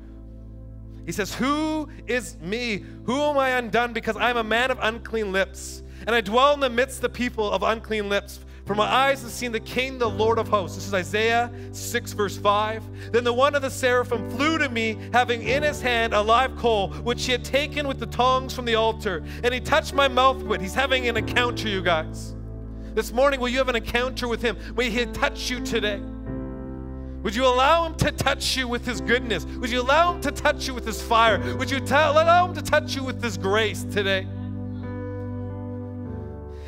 He 1.05 1.11
says, 1.11 1.35
Who 1.35 1.87
is 2.07 2.37
me? 2.39 2.83
Who 3.03 3.21
am 3.21 3.37
I 3.37 3.49
undone? 3.51 3.93
Because 3.93 4.17
I'm 4.17 4.37
a 4.37 4.43
man 4.43 4.71
of 4.71 4.79
unclean 4.81 5.31
lips, 5.31 5.83
and 6.07 6.15
I 6.15 6.21
dwell 6.21 6.53
in 6.53 6.59
the 6.59 6.69
midst 6.69 6.97
of 6.97 7.01
the 7.03 7.09
people 7.09 7.51
of 7.51 7.61
unclean 7.61 8.09
lips. 8.09 8.39
For 8.65 8.73
my 8.73 8.85
eyes 8.85 9.21
have 9.21 9.29
seen 9.29 9.51
the 9.51 9.59
King, 9.59 9.99
the 9.99 10.09
Lord 10.09 10.39
of 10.39 10.47
hosts. 10.47 10.75
This 10.75 10.87
is 10.87 10.93
Isaiah 10.93 11.51
6, 11.71 12.13
verse 12.13 12.35
5. 12.35 13.11
Then 13.11 13.23
the 13.23 13.31
one 13.31 13.53
of 13.53 13.61
the 13.61 13.69
seraphim 13.69 14.27
flew 14.31 14.57
to 14.57 14.69
me, 14.69 14.97
having 15.13 15.43
in 15.43 15.61
his 15.61 15.81
hand 15.81 16.15
a 16.15 16.21
live 16.21 16.55
coal, 16.57 16.89
which 16.89 17.25
he 17.25 17.31
had 17.31 17.45
taken 17.45 17.87
with 17.87 17.99
the 17.99 18.07
tongs 18.07 18.55
from 18.55 18.65
the 18.65 18.73
altar. 18.73 19.23
And 19.43 19.53
he 19.53 19.59
touched 19.59 19.93
my 19.93 20.07
mouth 20.07 20.41
with. 20.41 20.61
He's 20.61 20.73
having 20.73 21.07
an 21.07 21.15
encounter, 21.15 21.69
you 21.69 21.83
guys. 21.83 22.33
This 22.95 23.11
morning, 23.11 23.39
will 23.39 23.49
you 23.49 23.59
have 23.59 23.69
an 23.69 23.75
encounter 23.75 24.27
with 24.27 24.41
him? 24.41 24.57
Will 24.75 24.89
he 24.89 25.05
touch 25.05 25.51
you 25.51 25.59
today? 25.59 26.01
Would 27.21 27.35
you 27.35 27.45
allow 27.45 27.85
him 27.85 27.95
to 27.97 28.11
touch 28.11 28.57
you 28.57 28.67
with 28.67 28.83
his 28.85 28.99
goodness? 28.99 29.45
Would 29.45 29.69
you 29.69 29.81
allow 29.81 30.13
him 30.13 30.21
to 30.21 30.31
touch 30.31 30.67
you 30.67 30.73
with 30.73 30.85
his 30.85 31.01
fire? 31.01 31.39
Would 31.55 31.69
you 31.69 31.79
t- 31.79 31.93
allow 31.93 32.47
him 32.47 32.55
to 32.55 32.61
touch 32.63 32.95
you 32.95 33.03
with 33.03 33.21
his 33.21 33.37
grace 33.37 33.83
today? 33.83 34.27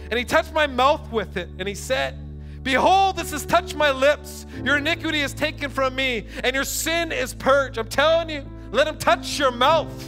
And 0.10 0.18
he 0.18 0.26
touched 0.26 0.53
my 0.53 0.68
mouth 0.68 1.12
with 1.12 1.38
it, 1.38 1.49
and 1.60 1.68
he 1.68 1.76
said, 1.76 2.18
Behold, 2.64 3.16
this 3.16 3.32
has 3.32 3.45
touched 3.45 3.76
my 3.76 3.91
lips. 3.91 4.45
Your 4.64 4.78
iniquity 4.78 5.22
is 5.22 5.34
taken 5.34 5.70
from 5.70 5.95
me, 5.95 6.28
and 6.43 6.55
your 6.55 6.64
sin 6.64 7.12
is 7.12 7.34
purged. 7.34 7.78
I'm 7.78 7.88
telling 7.88 8.30
you, 8.30 8.45
let 8.72 8.88
him 8.88 8.97
touch 8.97 9.39
your 9.39 9.51
mouth. 9.51 10.08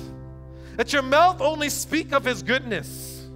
Let 0.78 0.94
your 0.94 1.02
mouth 1.02 1.42
only 1.42 1.70
speak 1.70 2.12
of 2.12 2.24
his 2.24 2.44
goodness. 2.44 3.28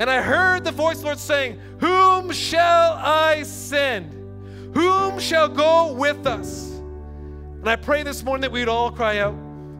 And 0.00 0.10
I 0.10 0.20
heard 0.20 0.64
the 0.64 0.72
voice 0.72 0.98
the 0.98 1.06
Lord 1.06 1.18
saying, 1.18 1.60
Whom 1.78 2.32
shall 2.32 2.94
I 2.94 3.44
send? 3.44 4.12
Whom 4.74 5.20
shall 5.20 5.48
go 5.48 5.92
with 5.92 6.26
us? 6.26 6.70
And 7.64 7.68
I 7.68 7.76
pray 7.76 8.02
this 8.02 8.24
morning 8.24 8.42
that 8.42 8.52
we'd 8.52 8.68
all 8.68 8.90
cry 8.90 9.18
out 9.18 9.34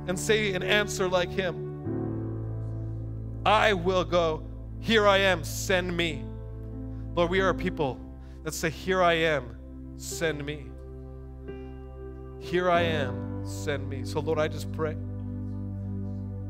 and 0.06 0.18
say 0.18 0.52
and 0.54 0.62
answer 0.62 1.08
like 1.08 1.30
him 1.30 1.64
I 3.44 3.74
will 3.74 4.04
go. 4.04 4.42
Here 4.84 5.08
I 5.08 5.16
am, 5.16 5.44
send 5.44 5.96
me. 5.96 6.22
Lord, 7.14 7.30
we 7.30 7.40
are 7.40 7.48
a 7.48 7.54
people 7.54 7.98
that 8.42 8.52
say, 8.52 8.68
Here 8.68 9.02
I 9.02 9.14
am, 9.14 9.56
send 9.96 10.44
me. 10.44 10.66
Here 12.38 12.70
I 12.70 12.82
am, 12.82 13.46
send 13.46 13.88
me. 13.88 14.04
So, 14.04 14.20
Lord, 14.20 14.38
I 14.38 14.46
just 14.46 14.70
pray, 14.72 14.94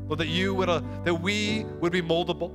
Lord, 0.07 0.19
that 0.19 0.27
you 0.27 0.53
would, 0.53 0.67
uh, 0.67 0.81
that 1.05 1.13
we 1.13 1.63
would 1.79 1.93
be 1.93 2.01
moldable. 2.01 2.53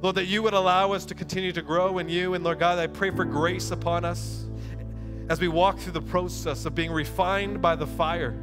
Lord, 0.00 0.14
that 0.16 0.24
you 0.24 0.42
would 0.42 0.54
allow 0.54 0.92
us 0.92 1.04
to 1.04 1.14
continue 1.14 1.52
to 1.52 1.60
grow 1.60 1.98
in 1.98 2.08
you. 2.08 2.32
And 2.32 2.42
Lord 2.42 2.58
God, 2.58 2.78
I 2.78 2.86
pray 2.86 3.10
for 3.10 3.26
grace 3.26 3.70
upon 3.72 4.06
us 4.06 4.46
as 5.28 5.38
we 5.38 5.48
walk 5.48 5.80
through 5.80 5.92
the 5.92 6.00
process 6.00 6.64
of 6.64 6.74
being 6.74 6.92
refined 6.92 7.60
by 7.60 7.76
the 7.76 7.86
fire. 7.86 8.34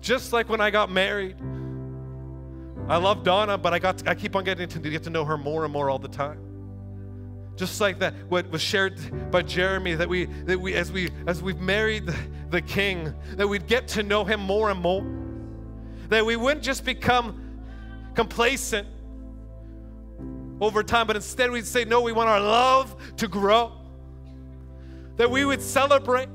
Just 0.00 0.32
like 0.32 0.48
when 0.48 0.60
I 0.60 0.70
got 0.70 0.92
married. 0.92 1.34
I 2.88 2.98
love 2.98 3.24
Donna, 3.24 3.58
but 3.58 3.74
I 3.74 3.78
got 3.78 3.98
to, 3.98 4.10
I 4.10 4.14
keep 4.14 4.36
on 4.36 4.44
getting 4.44 4.68
to 4.68 4.78
get 4.78 5.02
to 5.04 5.10
know 5.10 5.24
her 5.24 5.36
more 5.36 5.64
and 5.64 5.72
more 5.72 5.90
all 5.90 5.98
the 5.98 6.08
time. 6.08 6.38
Just 7.56 7.80
like 7.80 7.98
that, 8.00 8.14
what 8.28 8.50
was 8.50 8.60
shared 8.60 9.30
by 9.30 9.42
Jeremy, 9.42 9.94
that 9.94 10.08
we 10.08 10.26
that 10.44 10.60
we 10.60 10.74
as 10.74 10.92
we 10.92 11.10
as 11.26 11.42
we've 11.42 11.58
married 11.58 12.06
the, 12.06 12.16
the 12.50 12.60
King, 12.60 13.14
that 13.32 13.48
we'd 13.48 13.66
get 13.66 13.88
to 13.88 14.02
know 14.02 14.24
him 14.24 14.40
more 14.40 14.70
and 14.70 14.80
more. 14.80 15.04
That 16.10 16.24
we 16.24 16.36
wouldn't 16.36 16.62
just 16.62 16.84
become 16.84 17.42
complacent 18.14 18.86
over 20.60 20.82
time, 20.82 21.06
but 21.06 21.16
instead 21.16 21.50
we'd 21.50 21.66
say, 21.66 21.84
no, 21.84 22.00
we 22.00 22.12
want 22.12 22.28
our 22.28 22.40
love 22.40 22.94
to 23.16 23.26
grow. 23.26 23.72
That 25.16 25.30
we 25.30 25.44
would 25.44 25.62
celebrate 25.62 26.28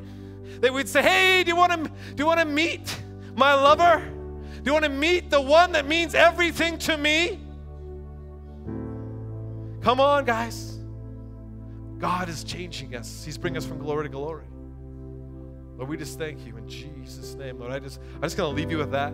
That 0.61 0.73
we'd 0.73 0.89
say, 0.89 1.01
hey, 1.01 1.43
do 1.43 1.49
you 1.49 1.55
want 1.55 1.71
to, 1.71 1.89
do 1.89 2.15
you 2.17 2.25
want 2.25 2.39
to 2.39 2.45
meet 2.45 3.01
my 3.35 3.53
lover? 3.53 4.20
Do 4.63 4.69
you 4.69 4.73
want 4.73 4.85
to 4.85 4.91
meet 4.91 5.29
the 5.29 5.41
one 5.41 5.71
that 5.71 5.87
means 5.87 6.13
everything 6.13 6.77
to 6.79 6.97
me? 6.97 7.39
Come 9.81 9.99
on, 9.99 10.25
guys. 10.25 10.77
God 11.97 12.29
is 12.29 12.43
changing 12.43 12.95
us. 12.95 13.23
He's 13.23 13.37
bringing 13.37 13.57
us 13.57 13.65
from 13.65 13.79
glory 13.79 14.05
to 14.05 14.09
glory. 14.09 14.45
Lord, 15.77 15.89
we 15.89 15.97
just 15.97 16.19
thank 16.19 16.45
you 16.45 16.57
in 16.57 16.67
Jesus' 16.67 17.33
name. 17.35 17.59
Lord, 17.59 17.71
I 17.71 17.79
just 17.79 17.99
I'm 18.15 18.21
just 18.21 18.37
gonna 18.37 18.55
leave 18.55 18.69
you 18.69 18.77
with 18.77 18.91
that. 18.91 19.13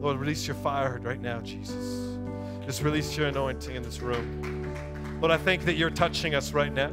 Lord, 0.00 0.18
release 0.18 0.46
your 0.46 0.56
fire 0.56 1.00
right 1.02 1.20
now, 1.20 1.40
Jesus. 1.40 2.18
Just 2.64 2.82
release 2.82 3.16
your 3.16 3.28
anointing 3.28 3.74
in 3.74 3.82
this 3.82 4.00
room. 4.00 4.74
Lord, 5.20 5.30
I 5.30 5.36
thank 5.38 5.64
that 5.64 5.74
you're 5.74 5.90
touching 5.90 6.34
us 6.34 6.52
right 6.52 6.72
now. 6.72 6.90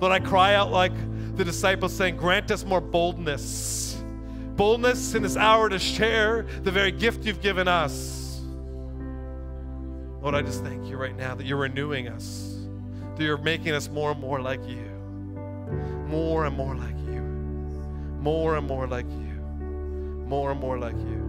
Lord, 0.00 0.12
I 0.12 0.20
cry 0.20 0.54
out 0.54 0.70
like 0.70 0.92
the 1.36 1.44
disciples 1.44 1.92
saying, 1.92 2.16
grant 2.16 2.50
us 2.50 2.64
more 2.64 2.80
boldness. 2.80 3.87
Boldness 4.58 5.14
in 5.14 5.22
this 5.22 5.36
hour 5.36 5.68
to 5.68 5.78
share 5.78 6.44
the 6.64 6.72
very 6.72 6.90
gift 6.90 7.24
you've 7.24 7.40
given 7.40 7.68
us. 7.68 8.40
Lord, 10.20 10.34
I 10.34 10.42
just 10.42 10.64
thank 10.64 10.88
you 10.88 10.96
right 10.96 11.16
now 11.16 11.36
that 11.36 11.46
you're 11.46 11.58
renewing 11.58 12.08
us, 12.08 12.66
that 13.14 13.22
you're 13.22 13.38
making 13.38 13.72
us 13.74 13.88
more 13.88 14.10
and 14.10 14.20
more 14.20 14.40
like 14.40 14.60
you, 14.66 14.82
more 16.08 16.44
and 16.44 16.56
more 16.56 16.74
like 16.74 16.98
you, 17.06 17.20
more 18.20 18.56
and 18.56 18.66
more 18.66 18.88
like 18.88 19.08
you, 19.08 19.40
more 20.26 20.50
and 20.50 20.58
more 20.58 20.76
like 20.76 20.96
you. 20.96 21.24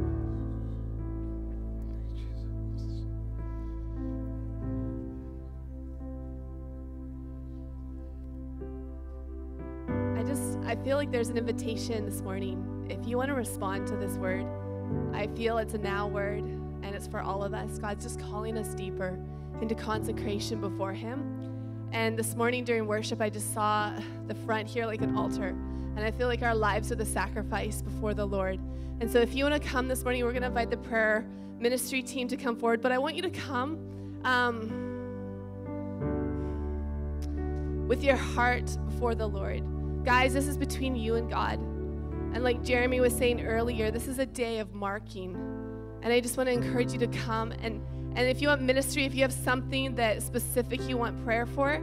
I 10.18 10.24
just 10.24 10.58
I 10.66 10.76
feel 10.84 10.98
like 10.98 11.12
there's 11.12 11.30
an 11.30 11.38
invitation 11.38 12.06
this 12.06 12.24
morning. 12.24 12.79
If 12.90 13.08
you 13.08 13.18
want 13.18 13.30
to 13.30 13.36
respond 13.36 13.88
to 13.88 13.96
this 13.96 14.14
word, 14.18 14.46
I 15.14 15.28
feel 15.28 15.60
it's 15.60 15.76
a 15.76 15.78
now 15.78 16.08
word 16.08 16.44
and 16.44 16.96
it's 16.96 17.06
for 17.06 17.22
all 17.22 17.44
of 17.44 17.54
us. 17.54 17.78
God's 17.78 18.04
just 18.04 18.20
calling 18.20 18.58
us 18.58 18.74
deeper 18.74 19.20
into 19.62 19.76
consecration 19.76 20.60
before 20.60 20.92
Him. 20.92 21.88
And 21.92 22.18
this 22.18 22.36
morning 22.36 22.64
during 22.64 22.88
worship, 22.88 23.22
I 23.22 23.30
just 23.30 23.54
saw 23.54 23.94
the 24.28 24.34
front 24.34 24.68
here 24.68 24.88
like 24.88 25.02
an 25.02 25.16
altar. 25.16 25.50
And 25.96 26.00
I 26.00 26.10
feel 26.10 26.28
like 26.28 26.42
our 26.42 26.56
lives 26.56 26.92
are 26.92 26.96
the 26.96 27.06
sacrifice 27.06 27.84
before 27.84 28.16
the 28.16 28.26
Lord. 28.26 28.60
And 29.02 29.12
so 29.12 29.20
if 29.20 29.36
you 29.36 29.44
want 29.44 29.62
to 29.62 29.70
come 29.70 29.88
this 29.88 30.04
morning, 30.04 30.24
we're 30.24 30.32
going 30.32 30.42
to 30.42 30.48
invite 30.48 30.72
the 30.72 30.78
prayer 30.78 31.26
ministry 31.60 32.02
team 32.02 32.28
to 32.28 32.38
come 32.38 32.56
forward. 32.56 32.82
But 32.82 32.92
I 32.92 32.98
want 32.98 33.16
you 33.16 33.22
to 33.22 33.30
come 33.30 33.78
um, 34.24 34.88
with 37.88 38.04
your 38.04 38.16
heart 38.16 38.66
before 38.90 39.14
the 39.14 39.28
Lord. 39.28 39.64
Guys, 40.04 40.34
this 40.34 40.48
is 40.48 40.58
between 40.58 40.96
you 40.96 41.16
and 41.16 41.30
God. 41.30 41.60
And 42.34 42.44
like 42.44 42.64
Jeremy 42.64 43.00
was 43.00 43.14
saying 43.14 43.46
earlier, 43.46 43.92
this 43.92 44.08
is 44.08 44.20
a 44.20 44.26
day 44.26 44.60
of 44.60 44.74
marking. 44.74 45.36
And 46.02 46.14
I 46.14 46.20
just 46.20 46.38
want 46.38 46.48
to 46.48 46.54
encourage 46.54 46.94
you 46.94 47.00
to 47.00 47.08
come 47.08 47.52
and 47.52 47.82
and 48.16 48.28
if 48.28 48.42
you 48.42 48.48
want 48.48 48.62
ministry, 48.64 49.06
if 49.06 49.14
you 49.14 49.22
have 49.22 49.32
something 49.32 49.96
that 49.96 50.24
specific 50.24 50.82
you 50.90 50.98
want 50.98 51.24
prayer 51.24 51.46
for, 51.46 51.76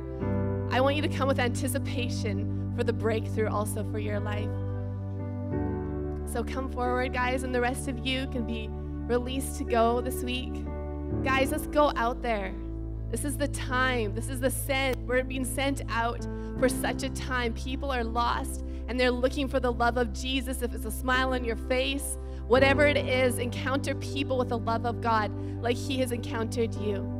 I 0.70 0.80
want 0.80 0.96
you 0.96 1.02
to 1.02 1.08
come 1.08 1.28
with 1.28 1.38
anticipation 1.38 2.72
for 2.76 2.84
the 2.84 2.92
breakthrough 2.92 3.48
also 3.48 3.88
for 3.90 3.98
your 3.98 4.20
life. 4.20 4.50
So 6.30 6.42
come 6.44 6.70
forward, 6.70 7.12
guys, 7.12 7.44
and 7.44 7.54
the 7.54 7.60
rest 7.60 7.88
of 7.88 8.04
you 8.04 8.26
can 8.26 8.44
be 8.44 8.68
released 8.70 9.56
to 9.58 9.64
go 9.64 10.00
this 10.00 10.22
week. 10.22 10.52
Guys, 11.24 11.52
let's 11.52 11.68
go 11.68 11.92
out 11.96 12.20
there. 12.20 12.52
This 13.10 13.24
is 13.24 13.38
the 13.38 13.48
time. 13.48 14.14
This 14.14 14.28
is 14.28 14.40
the 14.40 14.50
send. 14.50 14.96
We're 15.06 15.22
being 15.22 15.44
sent 15.44 15.82
out 15.88 16.26
for 16.58 16.68
such 16.68 17.04
a 17.04 17.08
time. 17.10 17.54
People 17.54 17.92
are 17.92 18.04
lost 18.04 18.65
and 18.88 18.98
they're 18.98 19.10
looking 19.10 19.48
for 19.48 19.60
the 19.60 19.72
love 19.72 19.96
of 19.96 20.12
Jesus. 20.12 20.62
If 20.62 20.74
it's 20.74 20.84
a 20.84 20.90
smile 20.90 21.34
on 21.34 21.44
your 21.44 21.56
face, 21.56 22.18
whatever 22.46 22.86
it 22.86 22.96
is, 22.96 23.38
encounter 23.38 23.94
people 23.96 24.38
with 24.38 24.48
the 24.48 24.58
love 24.58 24.86
of 24.86 25.00
God 25.00 25.32
like 25.62 25.76
He 25.76 25.98
has 25.98 26.12
encountered 26.12 26.74
you. 26.76 27.15